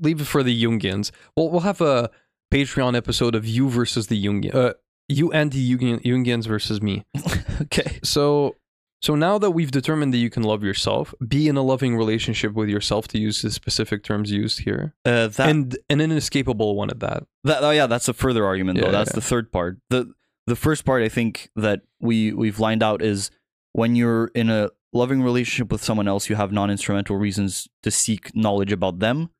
Leave 0.00 0.20
it 0.20 0.26
for 0.28 0.44
the 0.44 0.62
Jungians. 0.62 1.10
Well, 1.36 1.50
we'll 1.50 1.62
have 1.62 1.80
a 1.80 2.10
Patreon 2.52 2.96
episode 2.96 3.34
of 3.34 3.46
you 3.46 3.68
versus 3.68 4.06
the 4.06 4.22
Jungian. 4.22 4.54
Uh, 4.54 4.74
you 5.08 5.32
and 5.32 5.52
the 5.52 5.76
Jungian, 5.76 6.02
Jungians 6.02 6.46
versus 6.46 6.80
me. 6.82 7.04
okay. 7.62 7.98
So 8.02 8.56
so 9.00 9.14
now 9.14 9.38
that 9.38 9.52
we've 9.52 9.70
determined 9.70 10.12
that 10.12 10.18
you 10.18 10.30
can 10.30 10.42
love 10.42 10.64
yourself, 10.64 11.14
be 11.26 11.46
in 11.46 11.56
a 11.56 11.62
loving 11.62 11.96
relationship 11.96 12.54
with 12.54 12.68
yourself 12.68 13.06
to 13.08 13.18
use 13.18 13.42
the 13.42 13.50
specific 13.50 14.02
terms 14.02 14.32
used 14.32 14.60
here. 14.60 14.94
Uh, 15.04 15.28
that 15.28 15.48
and 15.48 15.78
an 15.88 16.00
inescapable 16.00 16.74
one 16.74 16.90
at 16.90 17.00
that. 17.00 17.24
That 17.44 17.62
oh 17.62 17.70
yeah, 17.70 17.86
that's 17.86 18.08
a 18.08 18.12
further 18.14 18.44
argument 18.44 18.80
though. 18.80 18.86
Yeah, 18.86 18.92
that's 18.92 19.10
yeah. 19.10 19.16
the 19.16 19.20
third 19.20 19.52
part. 19.52 19.78
The 19.90 20.12
the 20.46 20.56
first 20.56 20.84
part 20.84 21.02
I 21.02 21.08
think 21.08 21.50
that 21.54 21.82
we 22.00 22.32
we've 22.32 22.58
lined 22.58 22.82
out 22.82 23.02
is 23.02 23.30
when 23.72 23.94
you're 23.94 24.28
in 24.34 24.50
a 24.50 24.70
loving 24.92 25.22
relationship 25.22 25.70
with 25.70 25.84
someone 25.84 26.08
else, 26.08 26.28
you 26.28 26.36
have 26.36 26.50
non-instrumental 26.50 27.16
reasons 27.16 27.68
to 27.82 27.90
seek 27.90 28.34
knowledge 28.34 28.72
about 28.72 28.98
them. 28.98 29.30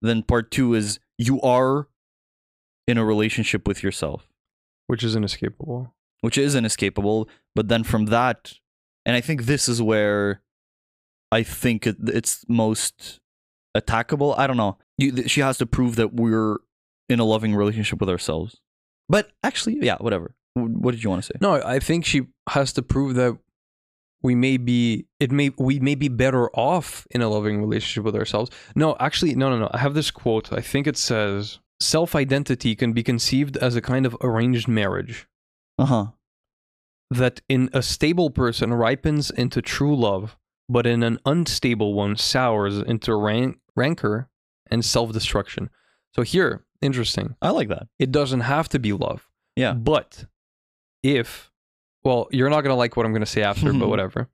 Then 0.00 0.22
part 0.22 0.50
2 0.50 0.74
is 0.74 0.98
you 1.18 1.40
are 1.42 1.88
in 2.86 2.98
a 2.98 3.04
relationship 3.04 3.66
with 3.66 3.82
yourself, 3.82 4.28
Which 4.86 5.02
is 5.02 5.16
inescapable. 5.16 5.94
which 6.20 6.38
is 6.38 6.54
inescapable, 6.54 7.28
but 7.54 7.68
then 7.68 7.84
from 7.84 8.06
that 8.06 8.54
and 9.06 9.14
I 9.14 9.20
think 9.20 9.42
this 9.44 9.68
is 9.68 9.82
where 9.82 10.40
I 11.30 11.42
think 11.42 11.86
it, 11.86 11.96
it's 12.06 12.44
most 12.48 13.20
attackable. 13.76 14.34
I 14.38 14.46
don't 14.46 14.56
know. 14.56 14.78
You, 14.96 15.12
th- 15.12 15.30
she 15.30 15.40
has 15.42 15.58
to 15.58 15.66
prove 15.66 15.96
that 15.96 16.14
we're 16.14 16.56
in 17.08 17.20
a 17.20 17.24
loving 17.24 17.54
relationship 17.54 18.00
with 18.00 18.08
ourselves. 18.08 18.60
But 19.08 19.30
actually, 19.42 19.78
yeah, 19.82 19.96
whatever. 19.98 20.34
What 20.54 20.92
did 20.92 21.02
you 21.02 21.10
want 21.10 21.22
to 21.22 21.26
say? 21.26 21.34
No, 21.40 21.54
I 21.62 21.80
think 21.80 22.06
she 22.06 22.28
has 22.48 22.72
to 22.74 22.82
prove 22.82 23.14
that 23.16 23.36
we 24.22 24.34
may 24.34 24.56
be 24.56 25.06
it 25.20 25.30
may 25.30 25.50
we 25.58 25.80
may 25.80 25.96
be 25.96 26.08
better 26.08 26.48
off 26.54 27.06
in 27.10 27.20
a 27.20 27.28
loving 27.28 27.60
relationship 27.60 28.04
with 28.04 28.16
ourselves. 28.16 28.50
No, 28.74 28.96
actually, 29.00 29.34
no, 29.34 29.50
no, 29.50 29.58
no. 29.58 29.68
I 29.72 29.78
have 29.78 29.92
this 29.94 30.10
quote. 30.10 30.50
I 30.52 30.60
think 30.60 30.86
it 30.86 30.96
says 30.96 31.58
self-identity 31.80 32.74
can 32.76 32.92
be 32.92 33.02
conceived 33.02 33.56
as 33.56 33.76
a 33.76 33.80
kind 33.82 34.06
of 34.06 34.16
arranged 34.22 34.68
marriage. 34.68 35.26
Uh 35.78 35.86
huh. 35.86 36.06
that 37.10 37.40
in 37.48 37.68
a 37.72 37.82
stable 37.82 38.30
person 38.30 38.72
ripens 38.72 39.30
into 39.30 39.60
true 39.60 39.94
love, 39.96 40.36
but 40.68 40.86
in 40.86 41.02
an 41.02 41.18
unstable 41.26 41.94
one 41.94 42.16
sours 42.16 42.78
into 42.78 43.14
rank, 43.14 43.58
rancor 43.76 44.28
and 44.70 44.84
self 44.84 45.12
destruction. 45.12 45.68
So 46.14 46.22
here, 46.22 46.64
interesting. 46.80 47.34
I 47.42 47.50
like 47.50 47.68
that. 47.68 47.88
It 47.98 48.12
doesn't 48.12 48.40
have 48.40 48.68
to 48.70 48.78
be 48.78 48.92
love. 48.92 49.28
Yeah. 49.56 49.72
But 49.74 50.26
if, 51.02 51.50
well, 52.04 52.28
you're 52.30 52.50
not 52.50 52.60
going 52.62 52.70
to 52.72 52.76
like 52.78 52.96
what 52.96 53.04
I'm 53.04 53.12
going 53.12 53.20
to 53.20 53.26
say 53.26 53.42
after, 53.42 53.72
but 53.72 53.88
whatever. 53.94 54.28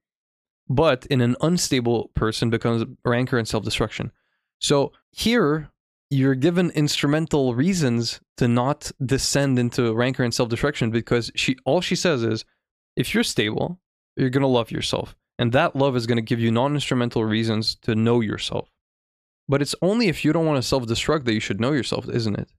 But 0.68 1.06
in 1.06 1.20
an 1.22 1.36
unstable 1.40 2.10
person 2.14 2.50
becomes 2.50 2.84
rancor 3.04 3.38
and 3.38 3.48
self 3.48 3.64
destruction. 3.64 4.12
So 4.58 4.92
here, 5.10 5.70
you're 6.10 6.34
given 6.34 6.70
instrumental 6.70 7.54
reasons 7.54 8.20
to 8.36 8.48
not 8.48 8.90
descend 9.04 9.58
into 9.58 9.94
rancor 9.94 10.24
and 10.24 10.34
self 10.34 10.48
destruction 10.48 10.90
because 10.90 11.30
she 11.34 11.56
all 11.64 11.80
she 11.80 11.94
says 11.94 12.24
is 12.24 12.44
if 12.96 13.14
you're 13.14 13.24
stable, 13.24 13.80
you're 14.16 14.30
going 14.30 14.42
to 14.42 14.48
love 14.48 14.70
yourself. 14.70 15.14
And 15.38 15.52
that 15.52 15.74
love 15.74 15.96
is 15.96 16.06
going 16.06 16.16
to 16.16 16.22
give 16.22 16.40
you 16.40 16.50
non 16.50 16.74
instrumental 16.74 17.24
reasons 17.24 17.76
to 17.82 17.94
know 17.94 18.20
yourself. 18.20 18.68
But 19.48 19.62
it's 19.62 19.74
only 19.80 20.08
if 20.08 20.24
you 20.24 20.32
don't 20.32 20.46
want 20.46 20.58
to 20.58 20.68
self 20.68 20.84
destruct 20.84 21.24
that 21.24 21.34
you 21.34 21.40
should 21.40 21.60
know 21.60 21.72
yourself, 21.72 22.08
isn't 22.08 22.38
it? 22.38 22.52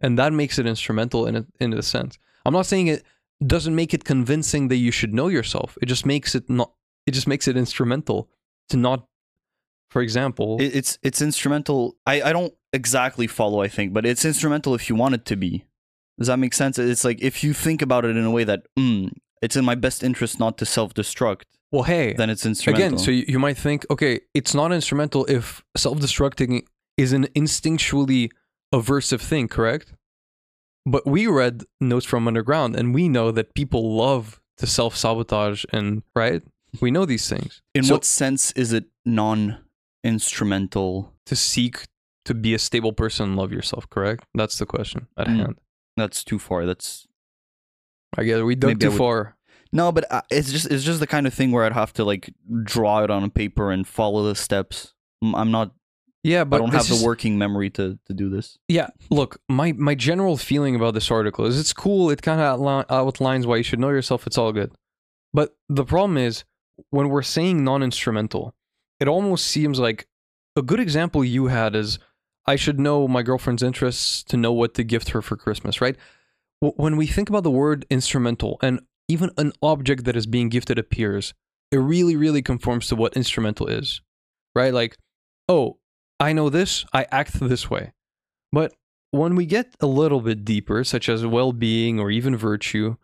And 0.00 0.18
that 0.18 0.32
makes 0.32 0.58
it 0.58 0.66
instrumental 0.66 1.26
in 1.26 1.36
a, 1.36 1.46
in 1.60 1.72
a 1.72 1.82
sense. 1.82 2.18
I'm 2.44 2.54
not 2.54 2.66
saying 2.66 2.86
it 2.88 3.04
doesn't 3.46 3.74
make 3.74 3.94
it 3.94 4.04
convincing 4.04 4.68
that 4.68 4.76
you 4.76 4.90
should 4.90 5.14
know 5.14 5.28
yourself. 5.28 5.76
It 5.82 5.86
just 5.86 6.06
makes 6.06 6.34
it 6.34 6.48
not, 6.48 6.72
it 7.06 7.12
just 7.12 7.28
makes 7.28 7.46
it 7.46 7.56
instrumental 7.56 8.28
to 8.70 8.76
not, 8.76 9.06
for 9.92 10.00
example, 10.02 10.56
It, 10.60 10.74
it's 10.74 10.98
it's 11.02 11.20
instrumental. 11.20 11.96
I 12.06 12.22
I 12.22 12.32
don't 12.32 12.54
exactly 12.72 13.26
follow. 13.26 13.60
I 13.60 13.68
think, 13.68 13.92
but 13.92 14.06
it's 14.06 14.24
instrumental 14.24 14.74
if 14.74 14.88
you 14.88 14.96
want 14.96 15.14
it 15.14 15.24
to 15.26 15.36
be. 15.36 15.66
Does 16.18 16.28
that 16.28 16.38
make 16.38 16.54
sense? 16.54 16.78
It's 16.78 17.04
like 17.04 17.20
if 17.20 17.44
you 17.44 17.52
think 17.52 17.82
about 17.82 18.04
it 18.04 18.16
in 18.16 18.24
a 18.24 18.30
way 18.30 18.44
that 18.44 18.62
mm, 18.78 19.10
it's 19.42 19.56
in 19.56 19.64
my 19.64 19.74
best 19.74 20.02
interest 20.02 20.38
not 20.38 20.56
to 20.58 20.64
self 20.64 20.94
destruct, 20.94 21.42
well, 21.72 21.84
hey, 21.84 22.12
then 22.12 22.28
it's 22.30 22.44
instrumental. 22.44 22.86
Again, 22.86 22.98
so 22.98 23.10
you, 23.10 23.24
you 23.26 23.38
might 23.38 23.56
think, 23.56 23.86
okay, 23.90 24.20
it's 24.34 24.54
not 24.54 24.72
instrumental 24.72 25.24
if 25.26 25.62
self-destructing 25.76 26.62
is 26.98 27.12
an 27.14 27.24
instinctually 27.34 28.30
aversive 28.74 29.22
thing, 29.22 29.48
correct? 29.48 29.94
But 30.84 31.06
we 31.06 31.26
read 31.26 31.62
notes 31.80 32.04
from 32.04 32.28
underground, 32.28 32.76
and 32.76 32.94
we 32.94 33.08
know 33.08 33.30
that 33.30 33.54
people 33.54 33.96
love 33.96 34.40
to 34.58 34.66
self-sabotage, 34.66 35.64
and 35.72 36.02
right, 36.14 36.42
we 36.80 36.90
know 36.90 37.06
these 37.06 37.26
things. 37.28 37.62
in 37.74 37.84
so 37.84 37.94
what 37.94 38.04
sense 38.04 38.52
is 38.52 38.74
it 38.74 38.84
non-instrumental? 40.04 41.12
to 41.24 41.36
seek 41.36 41.84
to 42.24 42.34
be 42.34 42.52
a 42.54 42.58
stable 42.58 42.92
person 42.92 43.26
and 43.30 43.36
love 43.36 43.52
yourself, 43.52 43.88
correct? 43.88 44.24
That's 44.34 44.58
the 44.58 44.66
question 44.66 45.06
at 45.16 45.28
Mm. 45.28 45.36
hand. 45.36 45.60
That's 45.96 46.24
too 46.24 46.38
far. 46.38 46.66
That's 46.66 47.06
I 48.18 48.24
guess 48.24 48.42
we 48.42 48.54
dug 48.56 48.80
too 48.80 48.88
would- 48.90 48.98
far. 48.98 49.36
no, 49.72 49.92
but 49.92 50.04
uh, 50.10 50.22
it's 50.30 50.50
just 50.52 50.66
it's 50.70 50.84
just 50.84 50.98
the 51.00 51.06
kind 51.06 51.26
of 51.26 51.32
thing 51.34 51.50
where 51.52 51.64
I'd 51.64 51.72
have 51.72 51.92
to 51.94 52.04
like 52.04 52.32
draw 52.64 53.04
it 53.04 53.10
on 53.10 53.22
a 53.24 53.28
paper 53.30 53.70
and 53.70 53.86
follow 53.86 54.24
the 54.28 54.34
steps. 54.34 54.94
I'm 55.22 55.50
not. 55.52 55.72
Yeah, 56.24 56.44
but 56.44 56.56
I 56.56 56.58
don't 56.58 56.72
have 56.74 56.86
the 56.88 56.94
is- 56.94 57.02
working 57.04 57.38
memory 57.38 57.70
to 57.70 57.98
to 58.06 58.12
do 58.14 58.28
this. 58.28 58.58
Yeah, 58.68 58.88
look, 59.10 59.40
my 59.48 59.72
my 59.72 59.94
general 59.94 60.36
feeling 60.36 60.74
about 60.76 60.94
this 60.94 61.10
article 61.10 61.46
is 61.46 61.58
it's 61.58 61.72
cool. 61.72 62.10
It 62.10 62.20
kind 62.22 62.40
of 62.40 62.58
outli- 62.60 62.84
outlines 62.90 63.46
why 63.46 63.56
you 63.58 63.62
should 63.62 63.78
know 63.80 63.90
yourself. 63.90 64.26
It's 64.26 64.36
all 64.38 64.52
good. 64.52 64.72
But 65.32 65.56
the 65.68 65.84
problem 65.84 66.18
is 66.18 66.44
when 66.90 67.08
we're 67.08 67.22
saying 67.22 67.64
non-instrumental, 67.64 68.54
it 69.02 69.08
almost 69.08 69.46
seems 69.46 69.80
like 69.80 70.06
a 70.54 70.62
good 70.62 70.78
example 70.78 71.24
you 71.24 71.48
had 71.48 71.74
is 71.74 71.98
I 72.46 72.54
should 72.54 72.78
know 72.78 73.08
my 73.08 73.22
girlfriend's 73.22 73.62
interests 73.64 74.22
to 74.24 74.36
know 74.36 74.52
what 74.52 74.74
to 74.74 74.84
gift 74.84 75.08
her 75.08 75.20
for 75.20 75.36
Christmas, 75.36 75.80
right? 75.80 75.96
When 76.60 76.96
we 76.96 77.08
think 77.08 77.28
about 77.28 77.42
the 77.42 77.50
word 77.50 77.84
instrumental 77.90 78.58
and 78.62 78.80
even 79.08 79.32
an 79.36 79.52
object 79.60 80.04
that 80.04 80.14
is 80.14 80.26
being 80.26 80.48
gifted 80.50 80.78
appears, 80.78 81.34
it 81.72 81.78
really, 81.78 82.14
really 82.14 82.42
conforms 82.42 82.86
to 82.88 82.96
what 82.96 83.16
instrumental 83.16 83.66
is, 83.66 84.02
right? 84.54 84.72
Like, 84.72 84.96
oh, 85.48 85.78
I 86.20 86.32
know 86.32 86.48
this, 86.48 86.84
I 86.92 87.06
act 87.10 87.40
this 87.40 87.68
way. 87.68 87.92
But 88.52 88.72
when 89.10 89.34
we 89.34 89.46
get 89.46 89.74
a 89.80 89.86
little 89.86 90.20
bit 90.20 90.44
deeper, 90.44 90.84
such 90.84 91.08
as 91.08 91.26
well 91.26 91.52
being 91.52 91.98
or 91.98 92.12
even 92.12 92.36
virtue, 92.36 92.96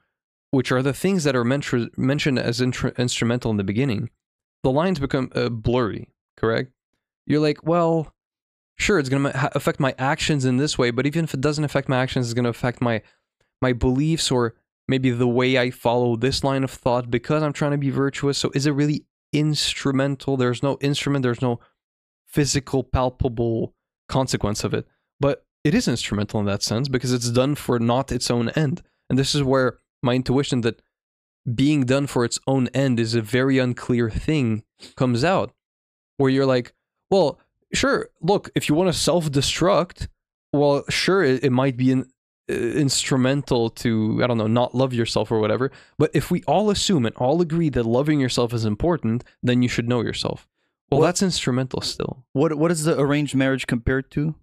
which 0.52 0.70
are 0.70 0.82
the 0.82 0.94
things 0.94 1.24
that 1.24 1.34
are 1.34 1.44
mentioned 1.44 2.38
as 2.38 2.60
instrumental 2.60 3.50
in 3.50 3.56
the 3.56 3.64
beginning, 3.64 4.10
the 4.62 4.70
lines 4.70 4.98
become 4.98 5.30
uh, 5.34 5.48
blurry, 5.48 6.08
correct? 6.36 6.72
You're 7.26 7.40
like, 7.40 7.64
well, 7.64 8.14
sure, 8.78 8.98
it's 8.98 9.08
going 9.08 9.22
to 9.24 9.56
affect 9.56 9.80
my 9.80 9.94
actions 9.98 10.44
in 10.44 10.56
this 10.56 10.78
way, 10.78 10.90
but 10.90 11.06
even 11.06 11.24
if 11.24 11.34
it 11.34 11.40
doesn't 11.40 11.64
affect 11.64 11.88
my 11.88 11.98
actions, 11.98 12.26
it's 12.26 12.34
going 12.34 12.44
to 12.44 12.50
affect 12.50 12.80
my 12.80 13.02
my 13.60 13.72
beliefs 13.72 14.30
or 14.30 14.54
maybe 14.86 15.10
the 15.10 15.28
way 15.28 15.58
I 15.58 15.70
follow 15.70 16.16
this 16.16 16.44
line 16.44 16.64
of 16.64 16.70
thought 16.70 17.10
because 17.10 17.42
I'm 17.42 17.52
trying 17.52 17.72
to 17.72 17.78
be 17.78 17.90
virtuous. 17.90 18.38
So 18.38 18.50
is 18.54 18.66
it 18.66 18.70
really 18.70 19.04
instrumental? 19.32 20.36
There's 20.36 20.62
no 20.62 20.78
instrument, 20.80 21.22
there's 21.22 21.42
no 21.42 21.60
physical, 22.26 22.84
palpable 22.84 23.74
consequence 24.08 24.64
of 24.64 24.74
it. 24.74 24.86
But 25.20 25.44
it 25.64 25.74
is 25.74 25.88
instrumental 25.88 26.40
in 26.40 26.46
that 26.46 26.62
sense 26.62 26.88
because 26.88 27.12
it's 27.12 27.30
done 27.30 27.54
for 27.54 27.78
not 27.78 28.12
its 28.12 28.30
own 28.30 28.48
end. 28.50 28.82
And 29.10 29.18
this 29.18 29.34
is 29.34 29.42
where 29.42 29.78
my 30.02 30.14
intuition 30.14 30.60
that 30.62 30.80
being 31.54 31.82
done 31.84 32.06
for 32.06 32.24
its 32.24 32.38
own 32.46 32.68
end 32.68 32.98
is 33.00 33.14
a 33.14 33.22
very 33.22 33.58
unclear 33.58 34.10
thing 34.10 34.62
comes 34.96 35.24
out. 35.24 35.52
Where 36.16 36.30
you're 36.30 36.46
like, 36.46 36.72
well, 37.10 37.38
sure, 37.72 38.08
look, 38.20 38.50
if 38.54 38.68
you 38.68 38.74
want 38.74 38.92
to 38.92 38.98
self 38.98 39.30
destruct, 39.30 40.08
well, 40.52 40.84
sure, 40.88 41.22
it, 41.22 41.44
it 41.44 41.50
might 41.50 41.76
be 41.76 41.92
in, 41.92 42.00
uh, 42.50 42.54
instrumental 42.54 43.70
to, 43.70 44.20
I 44.22 44.26
don't 44.26 44.38
know, 44.38 44.46
not 44.48 44.74
love 44.74 44.92
yourself 44.92 45.30
or 45.30 45.38
whatever. 45.38 45.70
But 45.98 46.10
if 46.14 46.30
we 46.30 46.42
all 46.44 46.70
assume 46.70 47.06
and 47.06 47.14
all 47.16 47.40
agree 47.40 47.68
that 47.70 47.84
loving 47.84 48.18
yourself 48.20 48.52
is 48.52 48.64
important, 48.64 49.22
then 49.42 49.62
you 49.62 49.68
should 49.68 49.88
know 49.88 50.00
yourself. 50.00 50.48
Well, 50.90 51.00
What- 51.00 51.06
that's 51.06 51.22
instrumental 51.22 51.82
still. 51.82 52.24
What 52.32 52.54
what 52.58 52.70
is 52.70 52.84
the 52.84 52.98
arranged 52.98 53.34
marriage 53.34 53.66
compared 53.66 54.10
to? 54.12 54.34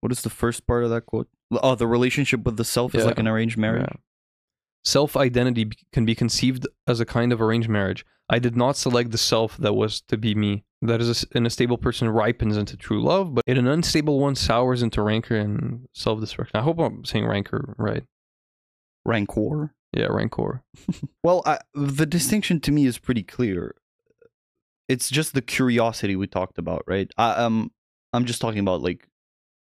What 0.00 0.10
is 0.12 0.22
the 0.22 0.30
first 0.30 0.66
part 0.66 0.82
of 0.84 0.90
that 0.90 1.06
quote? 1.06 1.28
Oh, 1.52 1.76
the 1.76 1.86
relationship 1.86 2.44
with 2.44 2.56
the 2.56 2.64
self 2.64 2.94
is 2.94 3.04
like 3.06 3.18
an 3.20 3.28
arranged 3.28 3.56
marriage. 3.56 3.86
Self 4.84 5.16
identity 5.16 5.70
can 5.92 6.04
be 6.04 6.14
conceived 6.14 6.66
as 6.86 7.00
a 7.00 7.06
kind 7.06 7.32
of 7.32 7.40
arranged 7.40 7.68
marriage. 7.68 8.04
I 8.28 8.38
did 8.38 8.56
not 8.56 8.76
select 8.76 9.10
the 9.10 9.18
self 9.18 9.56
that 9.58 9.74
was 9.74 10.00
to 10.02 10.16
be 10.16 10.34
me. 10.34 10.64
That 10.80 11.00
is, 11.00 11.08
a 11.08 11.10
s 11.12 11.24
in 11.32 11.46
a 11.46 11.50
stable 11.50 11.78
person 11.78 12.08
ripens 12.08 12.56
into 12.56 12.76
true 12.76 13.02
love, 13.02 13.34
but 13.34 13.44
in 13.46 13.56
an 13.58 13.68
unstable 13.68 14.18
one 14.18 14.34
sours 14.34 14.82
into 14.82 15.02
rancor 15.02 15.36
and 15.36 15.86
self 15.94 16.18
destruction. 16.20 16.58
I 16.58 16.62
hope 16.62 16.78
I'm 16.80 17.04
saying 17.04 17.26
rancor 17.26 17.74
right. 17.78 18.04
Rancor. 19.04 19.74
Yeah, 19.92 20.06
rancor. 20.06 20.62
Well, 21.24 21.42
I, 21.46 21.58
the 21.74 22.06
distinction 22.06 22.58
to 22.60 22.72
me 22.72 22.86
is 22.86 22.98
pretty 22.98 23.22
clear. 23.22 23.76
It's 24.88 25.08
just 25.08 25.34
the 25.34 25.42
curiosity 25.42 26.16
we 26.16 26.26
talked 26.26 26.58
about, 26.58 26.82
right? 26.88 27.08
I, 27.16 27.34
um, 27.34 27.70
I'm 28.12 28.24
just 28.24 28.40
talking 28.40 28.58
about 28.58 28.82
like 28.82 29.06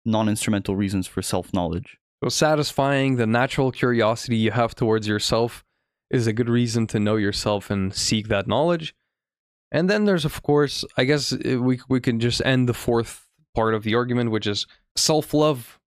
non-instrumental 0.04 0.74
reasons 0.74 1.06
for 1.06 1.22
self-knowledge. 1.22 1.98
So 2.22 2.28
satisfying 2.28 3.16
the 3.16 3.26
natural 3.26 3.72
curiosity 3.72 4.36
you 4.36 4.50
have 4.50 4.74
towards 4.74 5.06
yourself 5.06 5.64
is 6.10 6.26
a 6.26 6.32
good 6.32 6.48
reason 6.48 6.86
to 6.88 7.00
know 7.00 7.16
yourself 7.16 7.70
and 7.70 7.94
seek 7.94 8.28
that 8.28 8.46
knowledge. 8.46 8.94
And 9.70 9.90
then 9.90 10.04
there's 10.04 10.24
of 10.24 10.42
course, 10.42 10.84
I 10.96 11.04
guess 11.04 11.32
uh, 11.32 11.58
we 11.60 11.80
we 11.88 12.00
can 12.00 12.20
just 12.20 12.40
end 12.44 12.68
the 12.68 12.74
fourth 12.74 13.26
part 13.54 13.74
of 13.74 13.82
the 13.82 13.94
argument, 13.94 14.30
which 14.30 14.46
is 14.46 14.66
self-love 14.94 15.78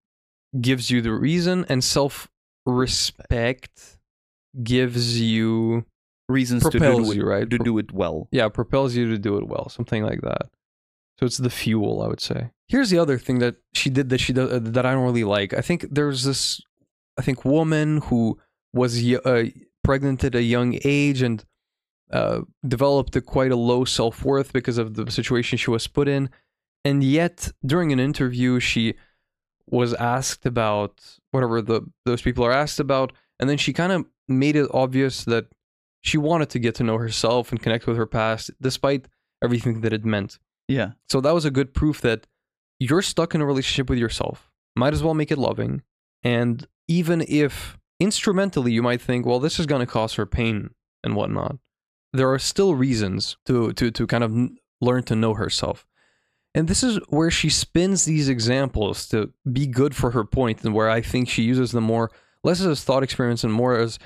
gives 0.59 0.91
you 0.91 1.01
the 1.01 1.13
reason 1.13 1.65
and 1.69 1.84
self-respect 1.84 3.97
gives 4.63 5.19
you 5.19 5.86
Reasons 6.30 6.69
to 6.69 6.77
do 6.77 7.11
it, 7.11 7.15
you, 7.15 7.25
right? 7.25 7.49
to 7.49 7.57
do 7.57 7.80
it 7.80 7.91
well. 7.91 8.27
yeah, 8.32 8.47
propels 8.49 8.95
you 8.95 9.09
to 9.09 9.17
do 9.17 9.38
it 9.38 9.47
well, 9.47 9.67
something 9.69 10.03
like 10.03 10.21
that. 10.21 10.43
So 11.20 11.26
it's 11.26 11.38
the 11.38 11.49
fuel, 11.49 12.01
I 12.01 12.07
would 12.07 12.22
say. 12.22 12.51
Here's 12.70 12.91
the 12.91 12.97
other 12.97 13.17
thing 13.17 13.39
that 13.39 13.55
she 13.74 13.89
did 13.89 14.07
that 14.07 14.22
she 14.22 14.32
does 14.32 14.53
uh, 14.53 14.59
that 14.61 14.86
I 14.86 14.93
don't 14.93 15.03
really 15.03 15.26
like. 15.26 15.53
I 15.53 15.59
think 15.59 15.86
there's 15.91 16.24
this, 16.24 16.61
I 17.17 17.22
think 17.22 17.43
woman 17.43 17.97
who 17.97 18.39
was 18.72 19.03
uh, 19.03 19.43
pregnant 19.84 20.24
at 20.24 20.34
a 20.34 20.41
young 20.41 20.80
age 20.86 21.22
and 21.22 21.43
uh, 22.09 22.41
developed 22.65 23.17
a 23.17 23.22
quite 23.22 23.51
a 23.51 23.57
low 23.57 23.84
self 23.84 24.24
worth 24.24 24.53
because 24.53 24.78
of 24.78 24.93
the 24.93 25.11
situation 25.11 25.57
she 25.57 25.70
was 25.70 25.88
put 25.88 26.07
in, 26.07 26.30
and 26.86 27.03
yet 27.03 27.51
during 27.65 27.91
an 27.91 27.99
interview 27.99 28.61
she 28.61 28.93
was 29.67 29.93
asked 29.95 30.45
about 30.45 31.01
whatever 31.32 31.61
the 31.61 31.82
those 32.05 32.22
people 32.22 32.45
are 32.45 32.53
asked 32.53 32.80
about, 32.80 33.11
and 33.41 33.49
then 33.49 33.57
she 33.57 33.74
kind 33.74 33.91
of 33.91 34.05
made 34.30 34.55
it 34.55 34.70
obvious 34.74 35.26
that 35.26 35.47
she 35.99 36.17
wanted 36.17 36.49
to 36.51 36.59
get 36.59 36.76
to 36.76 36.84
know 36.86 36.97
herself 36.97 37.51
and 37.51 37.61
connect 37.61 37.88
with 37.88 37.97
her 37.97 38.07
past, 38.07 38.51
despite 38.61 39.09
everything 39.43 39.82
that 39.82 39.91
it 39.91 40.05
meant. 40.05 40.39
Yeah. 40.70 40.91
So 41.09 41.20
that 41.20 41.34
was 41.34 41.45
a 41.45 41.51
good 41.51 41.74
proof 41.74 41.99
that 42.01 42.28
you're 42.80 43.01
stuck 43.01 43.36
in 43.36 43.41
a 43.41 43.45
relationship 43.45 43.89
with 43.89 43.99
yourself. 43.99 44.51
Might 44.76 44.93
as 44.93 45.03
well 45.03 45.15
make 45.15 45.32
it 45.32 45.38
loving. 45.38 45.82
And 46.24 46.65
even 46.88 47.26
if 47.28 47.78
instrumentally 47.99 48.72
you 48.72 48.84
might 48.84 49.01
think, 49.01 49.26
well, 49.26 49.39
this 49.39 49.59
is 49.59 49.65
going 49.65 49.86
to 49.86 49.91
cause 49.91 50.13
her 50.13 50.26
pain 50.26 50.70
and 51.03 51.15
whatnot, 51.15 51.57
there 52.13 52.32
are 52.32 52.39
still 52.39 52.76
reasons 52.76 53.36
to, 53.47 53.74
to, 53.74 53.91
to 53.91 54.07
kind 54.07 54.24
of 54.24 54.34
learn 54.80 55.03
to 55.03 55.15
know 55.15 55.34
herself. 55.34 55.86
And 56.55 56.67
this 56.67 56.84
is 56.84 56.99
where 57.09 57.32
she 57.32 57.49
spins 57.49 58.05
these 58.05 58.30
examples 58.30 59.07
to 59.09 59.34
be 59.51 59.67
good 59.67 59.95
for 59.95 60.11
her 60.11 60.24
point, 60.24 60.63
and 60.63 60.74
where 60.74 60.89
I 60.89 61.01
think 61.01 61.30
she 61.30 61.43
uses 61.43 61.72
them 61.72 61.84
more, 61.84 62.11
less 62.43 62.61
as 62.61 62.84
thought 62.84 63.03
experiments 63.03 63.43
and 63.43 63.53
more 63.53 63.78
as 63.78 63.99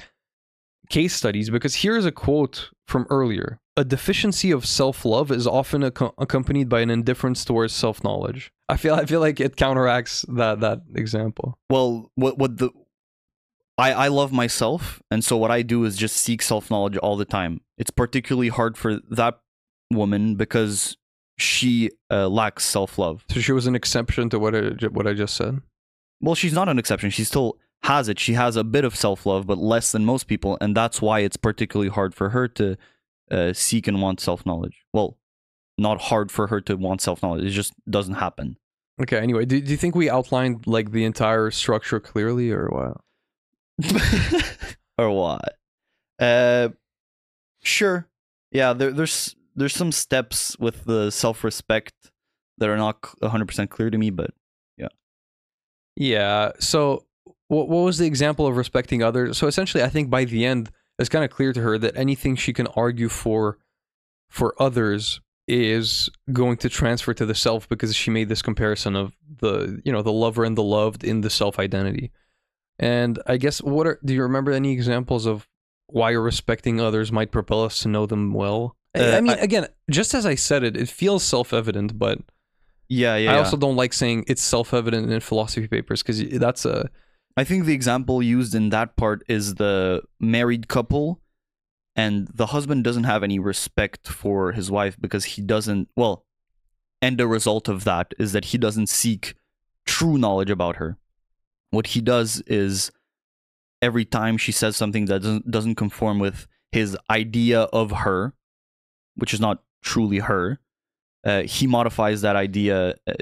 case 0.90 1.14
studies. 1.14 1.50
Because 1.50 1.76
here's 1.76 2.06
a 2.06 2.12
quote 2.12 2.72
from 2.88 3.08
earlier 3.10 3.60
A 3.76 3.84
deficiency 3.84 4.52
of 4.52 4.66
self 4.66 5.06
love 5.06 5.32
is 5.32 5.48
often 5.48 5.82
acco- 5.82 6.14
accompanied 6.18 6.70
by 6.70 6.82
an 6.82 6.90
indifference 6.90 7.44
towards 7.46 7.74
self 7.74 8.04
knowledge. 8.04 8.52
I 8.70 8.78
feel, 8.78 8.96
I 8.96 9.06
feel 9.06 9.20
like 9.20 9.40
it 9.40 9.56
counteracts 9.56 10.26
that, 10.30 10.60
that 10.60 10.82
example. 10.96 11.58
Well, 11.70 12.12
what 12.16 12.38
what 12.38 12.58
the 12.58 12.70
I 13.78 13.94
I 13.94 14.08
love 14.10 14.32
myself, 14.32 15.02
and 15.10 15.24
so 15.24 15.38
what 15.38 15.52
I 15.52 15.62
do 15.62 15.84
is 15.86 15.98
just 15.98 16.18
seek 16.18 16.42
self 16.42 16.70
knowledge 16.70 16.98
all 16.98 17.18
the 17.18 17.26
time. 17.26 17.62
It's 17.78 17.92
particularly 17.92 18.50
hard 18.50 18.78
for 18.78 19.00
that 19.10 19.40
woman 19.92 20.36
because 20.36 20.98
she 21.38 21.92
uh, 22.12 22.30
lacks 22.30 22.66
self 22.66 22.98
love. 22.98 23.26
So 23.30 23.40
she 23.40 23.52
was 23.52 23.68
an 23.68 23.76
exception 23.76 24.30
to 24.30 24.40
what 24.40 24.56
I, 24.56 24.70
what 24.92 25.08
I 25.08 25.14
just 25.14 25.36
said. 25.36 25.62
Well, 26.22 26.36
she's 26.36 26.54
not 26.54 26.70
an 26.70 26.80
exception. 26.80 27.10
She's 27.10 27.28
still 27.28 27.58
has 27.84 28.08
it. 28.10 28.20
She 28.20 28.34
has 28.34 28.56
a 28.56 28.64
bit 28.64 28.86
of 28.86 28.96
self 28.96 29.26
love, 29.26 29.46
but 29.48 29.58
less 29.58 29.92
than 29.92 30.06
most 30.06 30.28
people, 30.28 30.58
and 30.62 30.76
that's 30.76 31.02
why 31.02 31.20
it's 31.20 31.38
particularly 31.38 31.90
hard 31.90 32.16
for 32.16 32.30
her 32.30 32.48
to 32.50 32.78
uh, 33.32 33.54
seek 33.54 33.88
and 33.88 34.02
want 34.02 34.20
self 34.20 34.46
knowledge. 34.46 34.84
Well, 34.94 35.18
not 35.78 36.02
hard 36.02 36.32
for 36.32 36.48
her 36.48 36.62
to 36.62 36.76
want 36.76 37.02
self 37.02 37.22
knowledge. 37.22 37.44
It 37.44 37.50
just 37.50 37.74
doesn't 37.90 38.16
happen. 38.16 38.58
Okay, 39.02 39.18
anyway, 39.18 39.46
do, 39.46 39.60
do 39.60 39.72
you 39.72 39.78
think 39.78 39.96
we 39.96 40.10
outlined 40.10 40.68
like 40.68 40.92
the 40.92 41.04
entire 41.04 41.50
structure 41.52 42.00
clearly 42.00 42.52
or 42.52 42.68
what? 42.68 42.98
or 44.98 45.10
what? 45.10 45.58
Uh, 46.20 46.70
sure. 47.64 48.08
Yeah, 48.52 48.74
there, 48.74 48.92
there's 48.92 49.36
there's 49.56 49.76
some 49.76 49.92
steps 49.92 50.58
with 50.60 50.86
the 50.86 51.12
self 51.12 51.44
respect 51.44 51.94
that 52.60 52.70
are 52.70 52.78
not 52.78 52.98
one 53.20 53.32
hundred 53.32 53.48
percent 53.48 53.72
clear 53.72 53.90
to 53.90 53.98
me, 53.98 54.10
but 54.10 54.32
Yeah. 54.78 54.90
Yeah. 55.96 56.52
So, 56.60 57.06
what 57.54 57.70
what 57.70 57.82
was 57.84 57.98
the 57.98 58.06
example 58.08 58.48
of 58.48 58.58
respecting 58.58 59.04
others? 59.04 59.38
So 59.38 59.48
essentially, 59.48 59.84
I 59.84 59.90
think 59.90 60.10
by 60.10 60.26
the 60.26 60.46
end, 60.46 60.72
it's 61.00 61.10
kind 61.10 61.24
of 61.26 61.32
clear 61.32 61.54
to 61.54 61.62
her 61.62 61.78
that 61.78 61.96
anything 61.96 62.36
she 62.36 62.54
can 62.54 62.68
argue 62.68 63.10
for 63.10 63.58
for 64.30 64.56
others 64.62 65.22
is 65.48 66.10
going 66.32 66.56
to 66.58 66.70
transfer 66.70 67.14
to 67.14 67.26
the 67.26 67.36
self 67.36 67.68
because 67.68 67.96
she 67.96 68.10
made 68.10 68.30
this 68.30 68.42
comparison 68.42 68.96
of 68.96 69.14
the 69.40 69.82
you 69.86 69.92
know 69.92 70.02
the 70.02 70.12
lover 70.12 70.44
and 70.44 70.58
the 70.58 70.64
loved 70.64 71.04
in 71.04 71.22
the 71.22 71.30
self 71.30 71.60
identity. 71.60 72.12
And 72.80 73.22
I 73.28 73.38
guess 73.38 73.62
what 73.62 73.86
are 73.88 74.00
do 74.04 74.14
you 74.14 74.24
remember 74.24 74.52
any 74.52 74.72
examples 74.72 75.26
of 75.26 75.48
why 75.88 76.12
respecting 76.12 76.80
others 76.82 77.12
might 77.12 77.32
propel 77.32 77.64
us 77.64 77.80
to 77.82 77.88
know 77.88 78.06
them 78.06 78.34
well? 78.34 78.76
I- 78.96 79.00
Uh, 79.00 79.18
I 79.18 79.22
mean, 79.22 79.34
I- 79.34 79.44
again, 79.44 79.68
just 79.90 80.14
as 80.14 80.26
I 80.26 80.36
said 80.36 80.64
it, 80.64 80.78
it 80.78 80.90
feels 80.90 81.24
self 81.24 81.54
evident, 81.54 81.98
but 82.00 82.20
yeah, 82.90 83.16
yeah. 83.16 83.32
I 83.32 83.34
yeah. 83.34 83.40
also 83.40 83.58
don't 83.58 83.76
like 83.76 83.94
saying 83.94 84.26
it's 84.28 84.42
self-evident 84.42 85.12
in 85.12 85.20
philosophy 85.20 85.68
papers 85.68 86.04
because 86.04 86.20
that's 86.40 86.66
a 86.66 86.90
I 87.36 87.44
think 87.44 87.66
the 87.66 87.74
example 87.74 88.22
used 88.22 88.54
in 88.54 88.70
that 88.70 88.96
part 88.96 89.24
is 89.28 89.56
the 89.56 90.04
married 90.20 90.68
couple, 90.68 91.22
and 91.96 92.28
the 92.34 92.48
husband 92.48 92.84
doesn't 92.84 93.06
have 93.06 93.24
any 93.24 93.40
respect 93.40 94.08
for 94.08 94.52
his 94.52 94.70
wife 94.70 94.98
because 95.00 95.26
he 95.26 95.42
doesn't. 95.42 95.90
Well, 95.96 96.26
and 97.02 97.18
the 97.18 97.28
result 97.28 97.68
of 97.68 97.84
that 97.86 98.14
is 98.20 98.34
that 98.34 98.46
he 98.46 98.58
doesn't 98.58 98.88
seek 98.88 99.36
true 99.86 100.18
knowledge 100.18 100.50
about 100.50 100.78
her. 100.78 100.98
What 101.72 101.88
he 101.88 102.02
does 102.02 102.42
is 102.46 102.92
every 103.82 104.06
time 104.06 104.38
she 104.38 104.52
says 104.52 104.78
something 104.78 105.06
that 105.06 105.22
doesn't 105.22 105.50
doesn't 105.50 105.76
conform 105.76 106.20
with 106.20 106.48
his 106.72 106.96
idea 107.10 107.62
of 107.74 107.92
her, 107.92 108.34
which 109.16 109.34
is 109.34 109.40
not 109.40 109.64
truly 109.82 110.20
her, 110.20 110.60
uh, 111.24 111.44
he 111.44 111.68
modifies 111.68 112.22
that 112.22 112.36
idea, 112.36 112.96
uh, 113.08 113.14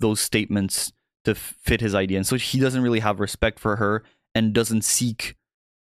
those 0.00 0.20
statements 0.20 0.92
to 1.24 1.34
fit 1.34 1.80
his 1.80 1.94
idea, 1.94 2.18
and 2.18 2.26
so 2.26 2.36
he 2.36 2.58
doesn't 2.58 2.82
really 2.82 3.00
have 3.00 3.20
respect 3.20 3.58
for 3.58 3.76
her 3.76 4.02
and 4.34 4.52
doesn't 4.52 4.82
seek 4.82 5.36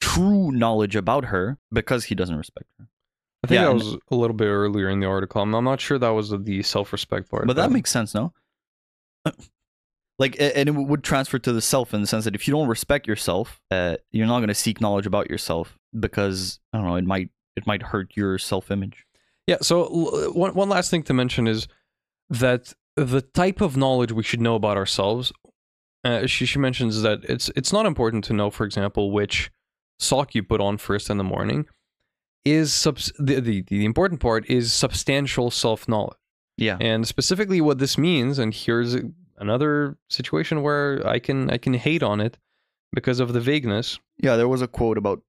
true 0.02 0.52
knowledge 0.52 0.96
about 0.96 1.26
her 1.26 1.58
because 1.72 2.06
he 2.06 2.16
doesn't 2.16 2.36
respect 2.36 2.68
her. 2.78 2.88
I 3.44 3.48
think 3.48 3.60
Yeah, 3.60 3.66
that 3.66 3.74
was 3.74 3.98
a 4.10 4.16
little 4.16 4.36
bit 4.36 4.48
earlier 4.48 4.90
in 4.90 5.00
the 5.00 5.08
article. 5.08 5.42
I'm, 5.42 5.54
I'm 5.54 5.64
not 5.64 5.82
sure 5.82 5.98
that 5.98 6.10
was 6.10 6.30
the 6.32 6.64
self-respect 6.64 7.30
part. 7.30 7.48
But 7.48 7.56
that 7.58 7.72
makes 7.72 7.92
sense, 7.92 8.14
no? 8.14 8.34
like, 10.20 10.36
and 10.40 10.70
it 10.70 10.72
would 10.72 11.04
transfer 11.04 11.40
to 11.40 11.52
the 11.52 11.62
self 11.62 11.94
in 11.94 12.02
the 12.02 12.08
sense 12.08 12.26
that 12.26 12.36
if 12.36 12.48
you 12.48 12.54
don't 12.54 12.68
respect 12.68 13.08
yourself, 13.08 13.62
uh, 13.72 13.98
you're 14.12 14.28
not 14.28 14.40
going 14.40 14.48
to 14.48 14.54
seek 14.54 14.80
knowledge 14.80 15.06
about 15.06 15.30
yourself 15.30 15.78
because 15.98 16.60
I 16.72 16.78
don't 16.78 16.88
know, 16.88 16.96
it 16.96 17.06
might 17.06 17.30
it 17.56 17.68
might 17.68 17.84
hurt 17.84 18.14
your 18.16 18.38
self-image. 18.38 19.06
Yeah. 19.48 19.58
So 19.62 19.84
l- 19.84 20.34
one 20.34 20.54
one 20.54 20.70
last 20.70 20.90
thing 20.90 21.04
to 21.04 21.14
mention 21.14 21.48
is 21.48 21.68
that 22.30 22.74
the 22.96 23.22
type 23.22 23.62
of 23.62 23.76
knowledge 23.78 24.12
we 24.12 24.24
should 24.24 24.42
know 24.42 24.56
about 24.56 24.78
ourselves. 24.78 25.32
Uh, 26.04 26.28
she 26.28 26.46
she 26.46 26.60
mentions 26.60 27.02
that 27.02 27.24
it's 27.26 27.50
it's 27.56 27.72
not 27.74 27.86
important 27.86 28.24
to 28.26 28.34
know, 28.34 28.50
for 28.50 28.66
example, 28.66 29.12
which 29.12 29.50
sock 30.00 30.36
you 30.36 30.44
put 30.44 30.60
on 30.62 30.78
first 30.78 31.10
in 31.10 31.18
the 31.18 31.24
morning. 31.24 31.66
Is 32.46 32.74
subs- 32.74 33.14
the, 33.18 33.40
the 33.40 33.62
the 33.62 33.86
important 33.86 34.20
part 34.20 34.46
is 34.50 34.74
substantial 34.74 35.50
self 35.50 35.88
knowledge, 35.88 36.18
Yeah, 36.58 36.78
and 36.82 37.08
specifically 37.08 37.62
what 37.62 37.78
this 37.80 37.98
means. 37.98 38.38
And 38.38 38.54
here's 38.54 38.98
another 39.38 39.98
situation 40.10 40.62
where 40.62 41.02
I 41.08 41.20
can 41.20 41.50
I 41.50 41.58
can 41.58 41.74
hate 41.74 42.04
on 42.04 42.20
it 42.20 42.38
because 42.94 43.22
of 43.22 43.32
the 43.32 43.40
vagueness. 43.40 43.98
yeah. 44.22 44.36
There 44.36 44.50
was 44.50 44.62
a 44.62 44.68
quote 44.68 44.98
about 44.98 45.22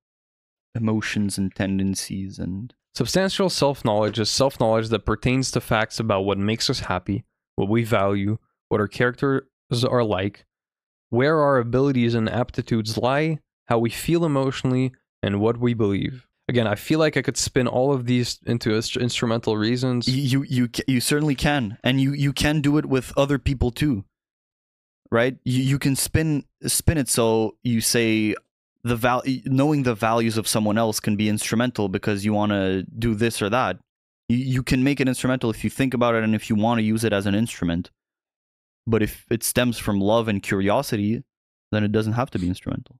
emotions 0.74 1.38
and 1.38 1.54
tendencies, 1.54 2.38
and 2.38 2.74
Substantial 2.96 3.48
self 3.48 3.84
knowledge 3.84 4.18
is 4.18 4.28
self 4.30 4.58
knowledge 4.58 4.88
that 4.88 5.06
pertains 5.06 5.50
to 5.52 5.60
facts 5.60 6.00
about 6.00 6.22
what 6.22 6.38
makes 6.38 6.68
us 6.68 6.80
happy, 6.80 7.24
what 7.56 7.68
we 7.68 7.84
value, 7.84 8.38
what 8.68 8.80
our 8.80 8.88
characters 8.88 9.42
are 9.88 10.04
like, 10.04 10.46
where 11.10 11.40
our 11.40 11.58
abilities 11.58 12.14
and 12.14 12.28
aptitudes 12.28 12.98
lie, 12.98 13.38
how 13.66 13.78
we 13.78 13.90
feel 13.90 14.24
emotionally, 14.24 14.92
and 15.22 15.40
what 15.40 15.58
we 15.58 15.74
believe. 15.74 16.26
Again, 16.48 16.66
I 16.66 16.74
feel 16.74 16.98
like 16.98 17.16
I 17.16 17.22
could 17.22 17.38
spin 17.38 17.66
all 17.66 17.92
of 17.92 18.04
these 18.04 18.38
into 18.46 18.70
instru- 18.70 19.00
instrumental 19.00 19.56
reasons. 19.56 20.06
you 20.06 20.42
you 20.42 20.66
you, 20.66 20.68
you 20.86 21.00
certainly 21.00 21.34
can, 21.34 21.78
and 21.82 22.00
you 22.00 22.12
you 22.12 22.34
can 22.34 22.60
do 22.60 22.76
it 22.76 22.84
with 22.84 23.16
other 23.16 23.38
people 23.38 23.70
too, 23.70 24.04
right? 25.10 25.36
You 25.44 25.62
you 25.62 25.78
can 25.78 25.96
spin 25.96 26.44
spin 26.66 26.98
it 26.98 27.08
so 27.08 27.56
you 27.62 27.80
say 27.80 28.34
the 28.82 28.96
val 28.96 29.22
knowing 29.46 29.84
the 29.84 29.94
values 29.94 30.36
of 30.36 30.46
someone 30.46 30.76
else 30.76 31.00
can 31.00 31.16
be 31.16 31.30
instrumental 31.30 31.88
because 31.88 32.26
you 32.26 32.34
want 32.34 32.52
to 32.52 32.82
do 32.98 33.14
this 33.14 33.40
or 33.40 33.48
that. 33.48 33.78
You 34.28 34.62
can 34.62 34.82
make 34.82 35.00
it 35.00 35.08
instrumental 35.08 35.50
if 35.50 35.64
you 35.64 35.70
think 35.70 35.92
about 35.92 36.14
it 36.14 36.24
and 36.24 36.34
if 36.34 36.48
you 36.48 36.56
want 36.56 36.78
to 36.78 36.82
use 36.82 37.04
it 37.04 37.12
as 37.12 37.26
an 37.26 37.34
instrument. 37.34 37.90
But 38.86 39.02
if 39.02 39.26
it 39.30 39.42
stems 39.42 39.78
from 39.78 40.00
love 40.00 40.28
and 40.28 40.42
curiosity, 40.42 41.22
then 41.72 41.84
it 41.84 41.92
doesn't 41.92 42.14
have 42.14 42.30
to 42.30 42.38
be 42.38 42.48
instrumental. 42.48 42.96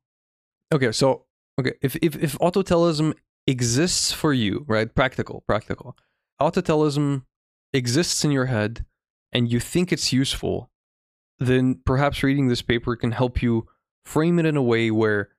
Okay, 0.73 0.93
so 0.93 1.27
okay, 1.59 1.73
if 1.83 1.97
if 1.97 2.17
if 2.17 2.39
autotelism 2.39 3.15
exists 3.47 4.13
for 4.13 4.33
you, 4.33 4.65
right? 4.67 4.95
Practical, 4.95 5.45
practical. 5.47 5.97
Autotelism 6.41 7.25
exists 7.73 8.25
in 8.25 8.31
your 8.31 8.47
head 8.47 8.85
and 9.33 9.51
you 9.51 9.61
think 9.61 9.93
it's 9.93 10.13
useful, 10.13 10.71
then 11.39 11.81
perhaps 11.85 12.23
reading 12.23 12.49
this 12.49 12.63
paper 12.63 12.97
can 12.97 13.13
help 13.13 13.43
you 13.43 13.69
frame 14.05 14.39
it 14.39 14.47
in 14.47 14.57
a 14.57 14.63
way 14.63 14.91
where 14.91 15.31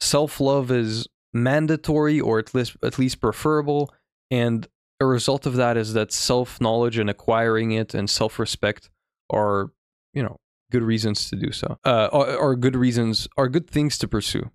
self-love 0.00 0.70
is 0.70 1.06
mandatory 1.32 2.20
or 2.20 2.38
at 2.38 2.54
least 2.54 2.76
at 2.82 2.98
least 2.98 3.20
preferable 3.20 3.92
and 4.30 4.68
a 5.00 5.06
result 5.06 5.46
of 5.46 5.56
that 5.56 5.76
is 5.76 5.92
that 5.92 6.12
self-knowledge 6.12 6.98
and 6.98 7.10
acquiring 7.10 7.72
it 7.72 7.94
and 7.94 8.08
self-respect 8.08 8.90
are, 9.30 9.70
you 10.14 10.22
know, 10.22 10.38
good 10.70 10.82
reasons 10.82 11.28
to 11.30 11.36
do 11.36 11.52
so. 11.52 11.78
Uh 11.84 12.08
are, 12.12 12.38
are 12.38 12.56
good 12.56 12.76
reasons 12.76 13.28
are 13.36 13.48
good 13.48 13.68
things 13.68 13.98
to 13.98 14.08
pursue 14.08 14.50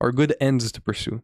are 0.00 0.12
good 0.12 0.34
ends 0.40 0.70
to 0.72 0.80
pursue 0.80 1.22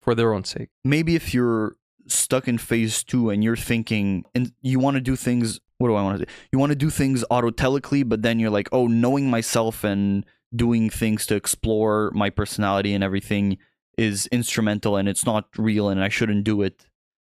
for 0.00 0.14
their 0.14 0.32
own 0.32 0.44
sake. 0.44 0.68
maybe 0.84 1.16
if 1.16 1.34
you're 1.34 1.76
stuck 2.06 2.46
in 2.46 2.56
phase 2.56 3.02
two 3.02 3.30
and 3.30 3.42
you're 3.42 3.56
thinking 3.56 4.24
and 4.34 4.52
you 4.62 4.78
want 4.78 4.94
to 4.94 5.00
do 5.00 5.16
things 5.16 5.60
what 5.78 5.88
do 5.88 5.94
i 5.96 6.02
want 6.02 6.18
to 6.18 6.24
do 6.24 6.32
you 6.52 6.58
want 6.58 6.70
to 6.70 6.76
do 6.76 6.88
things 6.88 7.24
autotelically 7.30 8.08
but 8.08 8.22
then 8.22 8.38
you're 8.38 8.50
like 8.50 8.68
oh 8.72 8.86
knowing 8.86 9.28
myself 9.28 9.82
and 9.82 10.24
doing 10.54 10.88
things 10.88 11.26
to 11.26 11.34
explore 11.34 12.12
my 12.14 12.30
personality 12.30 12.94
and 12.94 13.02
everything 13.02 13.58
is 13.98 14.28
instrumental 14.28 14.96
and 14.96 15.08
it's 15.08 15.26
not 15.26 15.48
real 15.58 15.88
and 15.88 16.02
i 16.02 16.08
shouldn't 16.08 16.44
do 16.44 16.62
it 16.62 16.86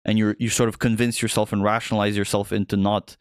and 0.07 0.17
you're 0.17 0.35
you 0.39 0.49
sort 0.49 0.69
of 0.69 0.79
convince 0.79 1.21
yourself 1.21 1.53
and 1.53 1.63
rationalize 1.63 2.17
yourself 2.17 2.51
into 2.51 2.75
not 2.75 3.17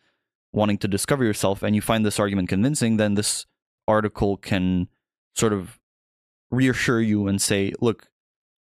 wanting 0.53 0.79
to 0.79 0.89
discover 0.89 1.25
yourself 1.25 1.63
and 1.63 1.77
you 1.77 1.83
find 1.83 2.07
this 2.07 2.19
argument 2.19 2.49
convincing 2.49 2.97
then 2.97 3.15
this 3.15 3.45
article 3.87 4.39
can 4.39 4.89
sort 5.35 5.53
of 5.53 5.79
reassure 6.51 7.01
you 7.01 7.29
and 7.29 7.43
say 7.43 7.73
look 7.81 8.09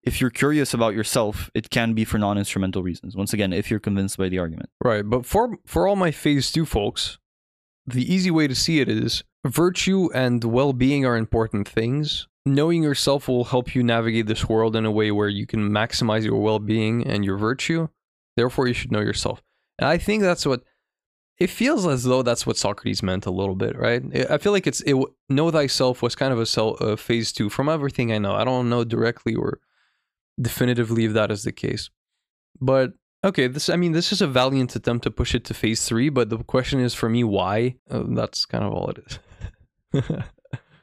if 0.08 0.22
you're 0.22 0.30
curious 0.30 0.74
about 0.74 0.94
yourself, 0.94 1.52
it 1.54 1.70
can 1.70 1.94
be 1.94 2.06
for 2.06 2.18
non-instrumental 2.18 2.82
reasons. 2.82 3.18
Once 3.18 3.34
again, 3.34 3.52
if 3.52 3.70
you're 3.70 3.82
convinced 3.82 4.18
by 4.18 4.30
the 4.30 4.40
argument. 4.40 4.70
Right, 4.82 5.02
but 5.02 5.26
for 5.26 5.58
for 5.66 5.86
all 5.86 5.98
my 5.98 6.12
phase 6.12 6.50
2 6.52 6.66
folks, 6.66 7.20
the 7.86 8.12
easy 8.12 8.32
way 8.32 8.48
to 8.48 8.56
see 8.56 8.80
it 8.80 8.88
is 8.88 9.24
virtue 9.46 10.10
and 10.14 10.44
well-being 10.44 11.06
are 11.06 11.18
important 11.18 11.68
things. 11.68 12.28
Knowing 12.46 12.84
yourself 12.84 13.28
will 13.28 13.44
help 13.46 13.76
you 13.76 13.84
navigate 13.84 14.28
this 14.28 14.48
world 14.48 14.78
in 14.78 14.86
a 14.86 14.92
way 14.92 15.12
where 15.12 15.28
you 15.28 15.46
can 15.46 15.70
maximize 15.70 16.24
your 16.24 16.40
well-being 16.42 17.06
and 17.06 17.26
your 17.26 17.38
virtue. 17.38 17.90
Therefore, 18.38 18.68
you 18.68 18.74
should 18.74 18.92
know 18.94 19.02
yourself. 19.02 19.42
And 19.80 19.90
I 19.90 19.98
think 19.98 20.24
that's 20.24 20.46
what 20.46 20.62
it 21.38 21.50
feels 21.50 21.86
as 21.86 22.04
though 22.04 22.24
that's 22.24 22.48
what 22.48 22.58
Socrates 22.58 23.04
meant 23.04 23.26
a 23.26 23.32
little 23.32 23.56
bit, 23.56 23.78
right? 23.78 24.02
I- 24.30 24.38
feel 24.38 24.54
like 24.54 24.66
it's 24.66 24.82
it 24.82 24.96
know 25.28 25.52
thyself 25.52 26.02
was 26.02 26.16
kind 26.16 26.32
of 26.32 26.40
a 26.40 26.46
self, 26.46 26.82
uh, 26.82 26.96
phase 26.96 27.34
2 27.34 27.50
from 27.50 27.68
everything 27.68 28.14
I 28.14 28.18
know. 28.18 28.34
I 28.34 28.46
don't 28.46 28.70
know 28.70 28.84
directly 28.86 29.36
or 29.36 29.60
definitively 30.40 31.06
if 31.06 31.14
that 31.14 31.32
is 31.32 31.44
the 31.44 31.52
case. 31.52 31.90
But 32.62 32.94
okay, 33.24 33.48
this 33.48 33.70
I 33.70 33.76
mean 33.76 33.92
this 33.92 34.12
is 34.12 34.22
a 34.22 34.28
valiant 34.28 34.76
attempt 34.76 35.04
to 35.04 35.12
push 35.12 35.36
it 35.36 35.44
to 35.46 35.54
phase 35.54 35.84
3, 35.86 36.10
but 36.10 36.30
the 36.30 36.38
question 36.44 36.80
is 36.80 36.94
for 36.94 37.10
me 37.10 37.24
why? 37.24 37.76
Uh, 37.90 38.04
that's 38.10 38.46
kind 38.46 38.64
of 38.64 38.72
all 38.74 38.90
it 38.92 39.00
is. 39.06 39.20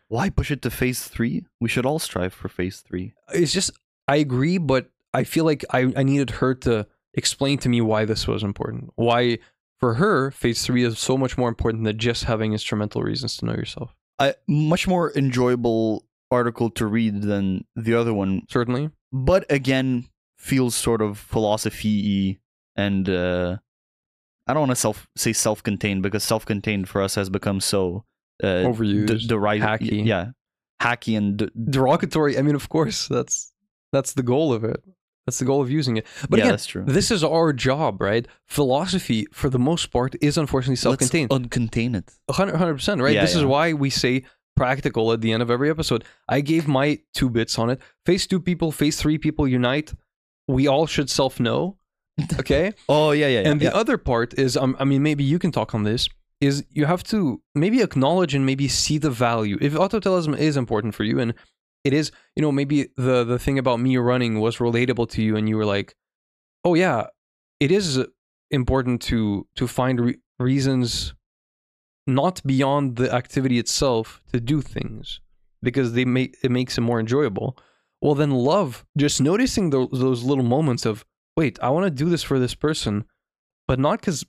Why 0.08 0.28
push 0.30 0.50
it 0.50 0.62
to 0.62 0.70
phase 0.70 1.02
three? 1.08 1.44
We 1.60 1.68
should 1.68 1.86
all 1.86 1.98
strive 1.98 2.32
for 2.34 2.48
phase 2.48 2.80
three. 2.86 3.14
it's 3.32 3.52
just 3.52 3.70
I 4.06 4.16
agree, 4.16 4.58
but 4.58 4.90
I 5.12 5.24
feel 5.24 5.44
like 5.44 5.64
I, 5.70 5.92
I 5.96 6.02
needed 6.02 6.30
her 6.30 6.54
to 6.66 6.86
explain 7.14 7.58
to 7.58 7.68
me 7.68 7.80
why 7.80 8.04
this 8.04 8.26
was 8.28 8.42
important. 8.42 8.90
Why 8.96 9.38
for 9.80 9.94
her, 9.94 10.30
phase 10.30 10.64
three 10.64 10.84
is 10.84 10.98
so 10.98 11.16
much 11.18 11.36
more 11.36 11.48
important 11.48 11.84
than 11.84 11.98
just 11.98 12.24
having 12.24 12.52
instrumental 12.52 13.02
reasons 13.02 13.36
to 13.38 13.46
know 13.46 13.52
yourself. 13.54 13.94
A 14.20 14.34
much 14.46 14.86
more 14.86 15.12
enjoyable 15.16 16.06
article 16.30 16.70
to 16.70 16.86
read 16.86 17.22
than 17.22 17.64
the 17.76 17.94
other 17.94 18.14
one, 18.14 18.42
Certainly. 18.48 18.90
but 19.12 19.44
again, 19.50 20.06
feels 20.38 20.74
sort 20.74 21.00
of 21.02 21.18
philosophy 21.18 22.38
and 22.76 23.08
uh, 23.08 23.56
I 24.46 24.52
don't 24.52 24.60
want 24.60 24.70
to 24.72 24.76
self 24.76 25.08
say 25.16 25.32
self-contained 25.32 26.02
because 26.02 26.22
self-contained 26.24 26.88
for 26.88 27.00
us 27.02 27.14
has 27.14 27.30
become 27.30 27.60
so 27.60 28.04
uh, 28.42 28.46
Overused, 28.66 29.06
d- 29.20 29.26
derived, 29.26 29.64
hacky. 29.64 30.04
yeah, 30.04 30.30
hacky 30.82 31.16
and 31.16 31.36
d- 31.38 31.50
Derogatory. 31.70 32.36
I 32.38 32.42
mean, 32.42 32.54
of 32.54 32.68
course, 32.68 33.08
that's 33.08 33.52
that's 33.92 34.14
the 34.14 34.22
goal 34.22 34.52
of 34.52 34.64
it. 34.64 34.82
That's 35.26 35.38
the 35.38 35.44
goal 35.44 35.62
of 35.62 35.70
using 35.70 35.96
it. 35.96 36.06
But 36.28 36.38
yeah, 36.38 36.44
again, 36.44 36.52
that's 36.52 36.66
true. 36.66 36.84
this 36.86 37.10
is 37.10 37.24
our 37.24 37.52
job, 37.52 38.00
right? 38.00 38.26
Philosophy, 38.46 39.26
for 39.32 39.48
the 39.48 39.58
most 39.58 39.90
part, 39.90 40.14
is 40.20 40.36
unfortunately 40.36 40.76
self-contained. 40.76 41.30
Let's 41.30 41.44
uncontain 41.44 41.94
it. 41.94 42.12
A 42.28 42.34
hundred 42.34 42.56
hundred 42.56 42.74
percent, 42.74 43.00
right? 43.00 43.14
Yeah, 43.14 43.22
this 43.22 43.34
is 43.34 43.44
why 43.44 43.72
we 43.72 43.90
say 43.90 44.24
practical 44.54 45.12
at 45.12 45.20
the 45.20 45.32
end 45.32 45.42
of 45.42 45.50
every 45.50 45.70
episode. 45.70 46.04
I 46.28 46.40
gave 46.40 46.68
my 46.68 47.00
two 47.14 47.30
bits 47.30 47.58
on 47.58 47.70
it. 47.70 47.80
Phase 48.04 48.26
two 48.26 48.40
people, 48.40 48.70
phase 48.70 49.00
three 49.00 49.18
people 49.18 49.48
unite. 49.48 49.94
We 50.46 50.66
all 50.68 50.86
should 50.86 51.10
self 51.10 51.40
know. 51.40 51.76
Okay. 52.38 52.72
Oh 52.88 53.10
yeah, 53.10 53.26
yeah, 53.26 53.40
yeah. 53.40 53.50
and 53.50 53.60
the 53.60 53.64
yeah. 53.66 53.70
other 53.82 53.98
part 53.98 54.38
is, 54.38 54.56
um, 54.56 54.76
I 54.78 54.84
mean, 54.84 55.02
maybe 55.02 55.24
you 55.24 55.40
can 55.40 55.50
talk 55.50 55.74
on 55.74 55.82
this. 55.82 56.08
Is 56.40 56.64
you 56.70 56.84
have 56.84 57.02
to 57.04 57.40
maybe 57.54 57.80
acknowledge 57.80 58.34
and 58.34 58.44
maybe 58.44 58.68
see 58.68 58.98
the 58.98 59.10
value. 59.10 59.56
If 59.60 59.72
autotelism 59.72 60.36
is 60.36 60.56
important 60.56 60.94
for 60.94 61.02
you, 61.02 61.18
and 61.18 61.34
it 61.84 61.92
is, 61.92 62.10
you 62.34 62.42
know, 62.42 62.50
maybe 62.50 62.88
the 62.96 63.24
the 63.24 63.38
thing 63.38 63.58
about 63.58 63.80
me 63.80 63.96
running 63.96 64.40
was 64.40 64.56
relatable 64.56 65.08
to 65.10 65.22
you, 65.22 65.36
and 65.36 65.48
you 65.48 65.56
were 65.56 65.66
like, 65.66 65.94
oh 66.64 66.74
yeah, 66.74 67.06
it 67.60 67.70
is 67.70 68.04
important 68.50 69.02
to 69.02 69.46
to 69.56 69.66
find 69.66 70.00
re- 70.00 70.18
reasons 70.38 71.14
not 72.06 72.42
beyond 72.44 72.96
the 72.96 73.12
activity 73.12 73.58
itself 73.58 74.22
to 74.32 74.40
do 74.40 74.60
things 74.60 75.20
because 75.62 75.92
they 75.92 76.04
make 76.04 76.36
it 76.42 76.50
makes 76.50 76.76
it 76.78 76.82
more 76.82 77.00
enjoyable. 77.00 77.56
Well, 78.00 78.14
then 78.14 78.30
love 78.30 78.84
just 78.96 79.20
noticing 79.20 79.70
those 79.70 79.88
those 79.92 80.22
little 80.22 80.44
moments 80.44 80.84
of 80.86 81.04
wait, 81.36 81.58
I 81.62 81.70
want 81.70 81.84
to 81.84 81.90
do 81.90 82.08
this 82.08 82.22
for 82.22 82.38
this 82.38 82.54
person, 82.54 83.04
but 83.66 83.78
not 83.78 84.00
because 84.00 84.24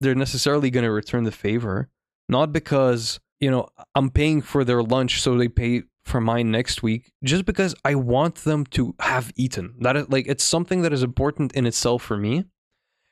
they're 0.00 0.14
necessarily 0.14 0.70
going 0.70 0.84
to 0.84 0.90
return 0.90 1.24
the 1.24 1.32
favor, 1.32 1.88
not 2.28 2.52
because 2.52 3.20
you 3.40 3.50
know 3.50 3.68
I'm 3.94 4.10
paying 4.10 4.42
for 4.42 4.64
their 4.64 4.82
lunch 4.82 5.20
so 5.20 5.36
they 5.36 5.48
pay 5.48 5.82
for 6.04 6.20
mine 6.20 6.50
next 6.50 6.82
week, 6.82 7.12
just 7.22 7.44
because 7.44 7.74
I 7.84 7.94
want 7.94 8.36
them 8.36 8.64
to 8.66 8.94
have 9.00 9.32
eaten. 9.36 9.74
That 9.80 9.96
is 9.96 10.08
like 10.08 10.26
it's 10.26 10.44
something 10.44 10.82
that 10.82 10.92
is 10.92 11.02
important 11.02 11.52
in 11.52 11.66
itself 11.66 12.02
for 12.02 12.16
me. 12.16 12.44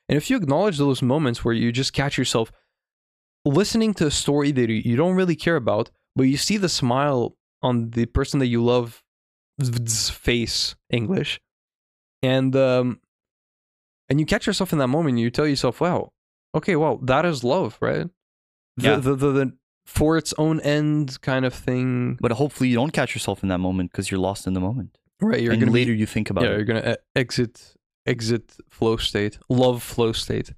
And 0.07 0.17
if 0.17 0.29
you 0.29 0.37
acknowledge 0.37 0.77
those 0.77 1.01
moments 1.01 1.45
where 1.45 1.53
you 1.53 1.71
just 1.71 1.93
catch 1.93 2.17
yourself 2.17 2.51
listening 3.45 3.93
to 3.95 4.07
a 4.07 4.11
story 4.11 4.51
that 4.51 4.69
you 4.69 4.95
don't 4.95 5.15
really 5.15 5.35
care 5.35 5.55
about, 5.55 5.91
but 6.15 6.23
you 6.23 6.35
see 6.37 6.57
the 6.57 6.67
smile 6.69 7.35
on 7.61 7.91
the 7.91 8.05
person 8.07 8.39
that 8.39 8.47
you 8.47 8.63
love 8.63 9.03
face 10.09 10.75
English, 10.89 11.39
and 12.23 12.55
um, 12.55 12.99
and 14.09 14.19
you 14.19 14.25
catch 14.25 14.47
yourself 14.47 14.73
in 14.73 14.79
that 14.79 14.87
moment, 14.87 15.17
you 15.19 15.29
tell 15.29 15.47
yourself, 15.47 15.81
"Wow, 15.81 16.11
okay, 16.55 16.75
well, 16.75 16.97
that 17.03 17.25
is 17.25 17.43
love, 17.43 17.77
right?" 17.81 18.07
The, 18.77 18.83
Yeah. 18.87 18.95
the, 18.97 19.15
the, 19.15 19.31
the 19.31 19.57
for 19.97 20.17
its 20.21 20.31
own 20.37 20.57
end 20.77 21.19
kind 21.21 21.43
of 21.45 21.53
thing, 21.53 22.17
But 22.21 22.31
hopefully 22.41 22.69
you 22.71 22.75
don't 22.81 22.93
catch 22.99 23.11
yourself 23.15 23.37
in 23.43 23.49
that 23.49 23.59
moment 23.67 23.91
because 23.91 24.09
you're 24.11 24.19
lost 24.29 24.45
in 24.47 24.53
the 24.53 24.59
moment. 24.69 24.91
right? 25.21 25.41
You're 25.41 25.53
and 25.53 25.59
gonna 25.61 25.71
be- 25.73 25.79
later 25.81 25.93
you 26.01 26.05
think 26.15 26.29
about 26.29 26.43
yeah, 26.43 26.51
it. 26.51 26.55
you're 26.57 26.69
gonna 26.71 26.97
exit 27.15 27.53
exit 28.05 28.45
flow 28.69 28.95
state, 28.97 29.39
love 29.49 29.77
flow 29.83 30.11
state. 30.13 30.49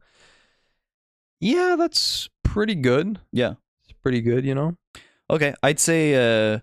Yeah, 1.39 1.75
that's 1.81 2.29
pretty 2.43 2.75
good. 2.75 3.07
Yeah. 3.31 3.53
It's 3.83 3.93
pretty 4.03 4.21
good, 4.21 4.45
you 4.45 4.53
know. 4.59 4.69
Okay, 5.29 5.53
I'd 5.63 5.79
say 5.79 6.01
uh, 6.15 6.59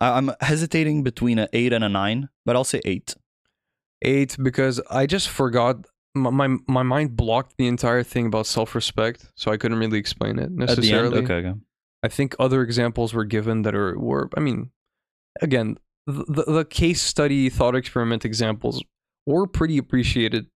I'm 0.00 0.30
hesitating 0.40 1.02
between 1.02 1.38
an 1.38 1.48
eight 1.52 1.72
and 1.72 1.84
a 1.84 1.88
nine, 1.88 2.28
but 2.46 2.54
I'll 2.56 2.64
say 2.74 2.80
eight. 2.84 3.14
Eight 4.02 4.36
because 4.42 4.80
I 4.90 5.06
just 5.06 5.28
forgot. 5.28 5.86
My, 6.16 6.56
my 6.66 6.82
mind 6.82 7.16
blocked 7.16 7.56
the 7.58 7.66
entire 7.66 8.02
thing 8.02 8.26
about 8.26 8.46
self 8.46 8.74
respect, 8.74 9.30
so 9.34 9.50
I 9.52 9.56
couldn't 9.56 9.78
really 9.78 9.98
explain 9.98 10.38
it 10.38 10.44
At 10.44 10.48
the 10.48 10.52
end, 10.52 10.58
necessarily. 10.58 11.18
okay, 11.18 11.34
okay. 11.34 11.54
I 12.02 12.08
think 12.08 12.34
other 12.38 12.62
examples 12.62 13.12
were 13.14 13.24
given 13.24 13.62
that 13.62 13.74
are 13.74 13.98
were. 13.98 14.28
I 14.36 14.40
mean, 14.40 14.70
again, 15.40 15.78
the 16.06 16.24
the, 16.28 16.52
the 16.52 16.64
case 16.64 17.02
study 17.02 17.48
thought 17.50 17.74
experiment 17.74 18.24
examples 18.24 18.82
were 19.26 19.46
pretty 19.46 19.76
appreciated 19.78 20.46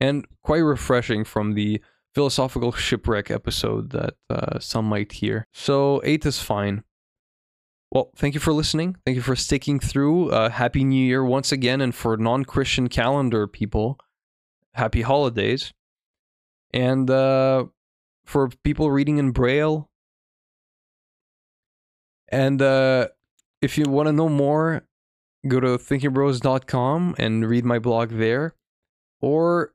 and 0.00 0.26
quite 0.42 0.58
refreshing 0.58 1.24
from 1.24 1.54
the 1.54 1.80
philosophical 2.14 2.72
shipwreck 2.72 3.30
episode 3.30 3.90
that 3.90 4.14
uh, 4.30 4.58
some 4.58 4.86
might 4.86 5.12
hear. 5.12 5.46
So 5.52 6.00
eight 6.04 6.24
is 6.26 6.40
fine. 6.40 6.82
Well, 7.92 8.10
thank 8.16 8.34
you 8.34 8.40
for 8.40 8.52
listening. 8.52 8.96
Thank 9.04 9.16
you 9.16 9.22
for 9.22 9.36
sticking 9.36 9.78
through. 9.78 10.30
Uh, 10.30 10.48
happy 10.50 10.82
New 10.82 11.04
Year 11.04 11.24
once 11.24 11.52
again, 11.52 11.80
and 11.80 11.94
for 11.94 12.16
non-Christian 12.16 12.88
calendar 12.88 13.46
people, 13.46 13.98
happy 14.76 15.02
holidays. 15.02 15.72
And 16.72 17.10
uh, 17.10 17.66
for 18.24 18.48
people 18.64 18.90
reading 18.90 19.18
in 19.18 19.30
Braille, 19.32 19.88
and 22.28 22.60
uh, 22.60 23.08
if 23.62 23.78
you 23.78 23.84
want 23.84 24.08
to 24.08 24.12
know 24.12 24.28
more, 24.28 24.82
go 25.46 25.60
to 25.60 25.78
thinkinbros.com 25.78 27.14
and 27.18 27.48
read 27.48 27.64
my 27.64 27.78
blog 27.78 28.10
there. 28.10 28.54
Or 29.20 29.72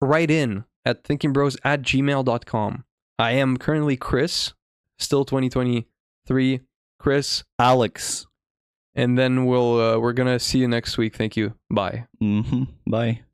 write 0.00 0.30
in 0.30 0.64
at 0.84 1.04
thinkinbros 1.04 1.56
at 1.64 1.82
gmail.com. 1.82 2.84
I 3.18 3.30
am 3.32 3.56
currently 3.56 3.96
Chris, 3.96 4.52
still 4.98 5.24
2023. 5.24 6.60
Chris, 6.98 7.44
Alex. 7.58 8.26
and 8.94 9.16
then 9.18 9.46
we'll 9.46 9.80
uh, 9.80 9.98
we're 9.98 10.12
gonna 10.12 10.38
see 10.38 10.58
you 10.58 10.68
next 10.68 10.98
week. 10.98 11.14
Thank 11.16 11.36
you. 11.36 11.54
Bye. 11.70 12.06
hmm 12.20 12.64
Bye. 12.86 13.20